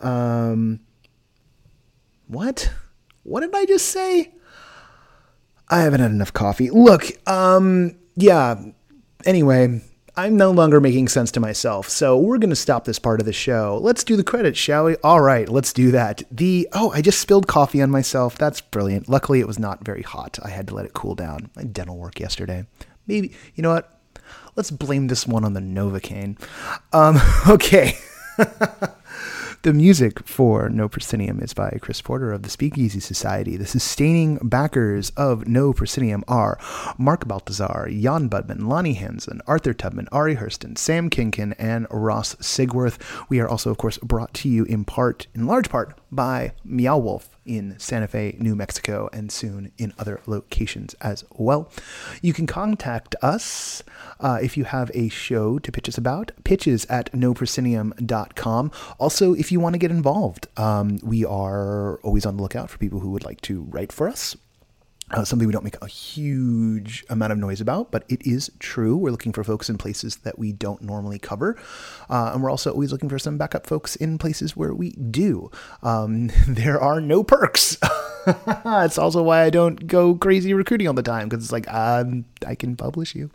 Um, 0.00 0.80
what? 2.26 2.72
What 3.22 3.42
did 3.42 3.54
I 3.54 3.66
just 3.66 3.86
say? 3.86 4.32
I 5.68 5.80
haven't 5.80 6.00
had 6.00 6.10
enough 6.10 6.32
coffee. 6.32 6.70
Look, 6.70 7.10
um, 7.28 7.96
yeah. 8.14 8.60
Anyway, 9.24 9.82
I'm 10.16 10.36
no 10.36 10.50
longer 10.50 10.80
making 10.80 11.08
sense 11.08 11.30
to 11.32 11.40
myself, 11.40 11.88
so 11.88 12.16
we're 12.16 12.38
going 12.38 12.50
to 12.50 12.56
stop 12.56 12.84
this 12.84 12.98
part 12.98 13.20
of 13.20 13.26
the 13.26 13.32
show. 13.32 13.78
Let's 13.82 14.04
do 14.04 14.16
the 14.16 14.24
credits, 14.24 14.58
shall 14.58 14.84
we? 14.84 14.96
All 15.02 15.20
right, 15.20 15.48
let's 15.48 15.72
do 15.72 15.90
that. 15.90 16.22
The 16.30 16.68
oh, 16.72 16.90
I 16.92 17.02
just 17.02 17.20
spilled 17.20 17.46
coffee 17.48 17.82
on 17.82 17.90
myself. 17.90 18.38
That's 18.38 18.60
brilliant. 18.60 19.08
Luckily, 19.08 19.40
it 19.40 19.46
was 19.46 19.58
not 19.58 19.84
very 19.84 20.02
hot. 20.02 20.38
I 20.42 20.50
had 20.50 20.68
to 20.68 20.74
let 20.74 20.86
it 20.86 20.94
cool 20.94 21.14
down. 21.14 21.50
My 21.56 21.64
dental 21.64 21.98
work 21.98 22.20
yesterday. 22.20 22.66
Maybe 23.06 23.34
you 23.54 23.62
know 23.62 23.74
what? 23.74 23.92
Let's 24.54 24.70
blame 24.70 25.08
this 25.08 25.26
one 25.26 25.44
on 25.44 25.52
the 25.52 25.60
Novocaine. 25.60 26.40
Um, 26.92 27.18
okay. 27.48 27.98
The 29.66 29.72
music 29.72 30.24
for 30.24 30.68
No 30.68 30.88
Proscenium 30.88 31.40
is 31.40 31.52
by 31.52 31.78
Chris 31.80 32.00
Porter 32.00 32.30
of 32.30 32.44
the 32.44 32.50
Speakeasy 32.50 33.00
Society. 33.00 33.56
The 33.56 33.66
sustaining 33.66 34.36
backers 34.36 35.10
of 35.16 35.48
No 35.48 35.72
Proscenium 35.72 36.22
are 36.28 36.56
Mark 36.98 37.26
Baltazar, 37.26 37.88
Jan 37.90 38.30
Budman, 38.30 38.68
Lonnie 38.68 38.94
Hansen, 38.94 39.42
Arthur 39.44 39.74
Tubman, 39.74 40.06
Ari 40.12 40.36
Hurston, 40.36 40.78
Sam 40.78 41.10
Kinkin, 41.10 41.52
and 41.58 41.88
Ross 41.90 42.36
Sigworth. 42.36 42.98
We 43.28 43.40
are 43.40 43.48
also, 43.48 43.72
of 43.72 43.76
course, 43.76 43.98
brought 43.98 44.32
to 44.34 44.48
you 44.48 44.62
in 44.66 44.84
part, 44.84 45.26
in 45.34 45.48
large 45.48 45.68
part, 45.68 45.98
by 46.12 46.52
Meow 46.64 46.98
Wolf 46.98 47.35
in 47.46 47.78
Santa 47.78 48.08
Fe, 48.08 48.36
New 48.38 48.54
Mexico, 48.54 49.08
and 49.12 49.30
soon 49.30 49.72
in 49.78 49.92
other 49.98 50.20
locations 50.26 50.94
as 51.00 51.24
well. 51.30 51.70
You 52.22 52.32
can 52.32 52.46
contact 52.46 53.14
us 53.22 53.82
uh, 54.20 54.38
if 54.42 54.56
you 54.56 54.64
have 54.64 54.90
a 54.94 55.08
show 55.08 55.58
to 55.58 55.72
pitch 55.72 55.88
us 55.88 55.98
about, 55.98 56.32
pitches 56.44 56.84
at 56.86 57.12
noproscenium.com. 57.12 58.70
Also, 58.98 59.34
if 59.34 59.52
you 59.52 59.60
want 59.60 59.74
to 59.74 59.78
get 59.78 59.90
involved, 59.90 60.48
um, 60.58 60.98
we 61.02 61.24
are 61.24 61.98
always 61.98 62.26
on 62.26 62.36
the 62.36 62.42
lookout 62.42 62.70
for 62.70 62.78
people 62.78 63.00
who 63.00 63.10
would 63.10 63.24
like 63.24 63.40
to 63.42 63.62
write 63.62 63.92
for 63.92 64.08
us. 64.08 64.36
Uh, 65.12 65.24
something 65.24 65.46
we 65.46 65.52
don't 65.52 65.62
make 65.62 65.80
a 65.80 65.86
huge 65.86 67.04
amount 67.08 67.30
of 67.30 67.38
noise 67.38 67.60
about, 67.60 67.92
but 67.92 68.02
it 68.08 68.26
is 68.26 68.50
true. 68.58 68.96
We're 68.96 69.12
looking 69.12 69.32
for 69.32 69.44
folks 69.44 69.70
in 69.70 69.78
places 69.78 70.16
that 70.16 70.36
we 70.36 70.50
don't 70.50 70.82
normally 70.82 71.20
cover. 71.20 71.56
Uh, 72.10 72.32
and 72.34 72.42
we're 72.42 72.50
also 72.50 72.72
always 72.72 72.90
looking 72.90 73.08
for 73.08 73.18
some 73.18 73.38
backup 73.38 73.68
folks 73.68 73.94
in 73.94 74.18
places 74.18 74.56
where 74.56 74.74
we 74.74 74.90
do. 74.90 75.48
Um, 75.80 76.32
there 76.48 76.80
are 76.80 77.00
no 77.00 77.22
perks. 77.22 77.78
it's 78.26 78.98
also 78.98 79.22
why 79.22 79.44
I 79.44 79.50
don't 79.50 79.86
go 79.86 80.16
crazy 80.16 80.52
recruiting 80.52 80.88
all 80.88 80.94
the 80.94 81.04
time 81.04 81.28
because 81.28 81.44
it's 81.44 81.52
like, 81.52 81.72
um, 81.72 82.24
I 82.44 82.56
can 82.56 82.74
publish 82.74 83.14
you. 83.14 83.30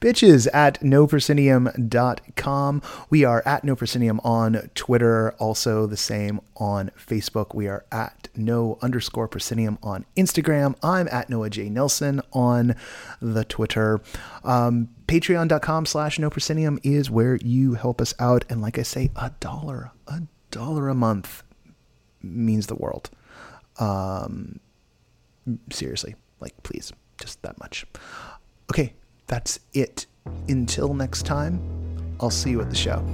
Bitches 0.00 0.48
at 0.54 0.80
noproscenium.com. 0.80 2.82
We 3.10 3.24
are 3.24 3.42
at 3.44 3.64
noproscenium 3.64 4.18
on 4.24 4.70
Twitter, 4.74 5.32
also 5.32 5.86
the 5.86 5.98
same 5.98 6.40
on 6.62 6.92
Facebook. 6.96 7.56
We 7.56 7.66
are 7.66 7.84
at 7.90 8.28
no 8.36 8.78
underscore 8.80 9.26
proscenium 9.26 9.78
on 9.82 10.06
Instagram. 10.16 10.76
I'm 10.80 11.08
at 11.08 11.28
Noah 11.28 11.50
J. 11.50 11.68
Nelson 11.68 12.22
on 12.32 12.76
the 13.20 13.44
Twitter. 13.44 14.00
Um, 14.44 14.90
Patreon.com 15.08 15.86
slash 15.86 16.20
no 16.20 16.30
proscenium 16.30 16.78
is 16.84 17.10
where 17.10 17.34
you 17.34 17.74
help 17.74 18.00
us 18.00 18.14
out. 18.20 18.44
And 18.48 18.62
like 18.62 18.78
I 18.78 18.82
say, 18.82 19.10
a 19.16 19.32
dollar, 19.40 19.90
a 20.06 20.22
dollar 20.52 20.88
a 20.88 20.94
month 20.94 21.42
means 22.22 22.68
the 22.68 22.76
world. 22.76 23.10
Um, 23.80 24.60
seriously, 25.72 26.14
like, 26.38 26.62
please, 26.62 26.92
just 27.20 27.42
that 27.42 27.58
much. 27.58 27.84
Okay, 28.70 28.94
that's 29.26 29.58
it. 29.72 30.06
Until 30.46 30.94
next 30.94 31.26
time, 31.26 31.60
I'll 32.20 32.30
see 32.30 32.50
you 32.50 32.60
at 32.60 32.70
the 32.70 32.76
show. 32.76 33.04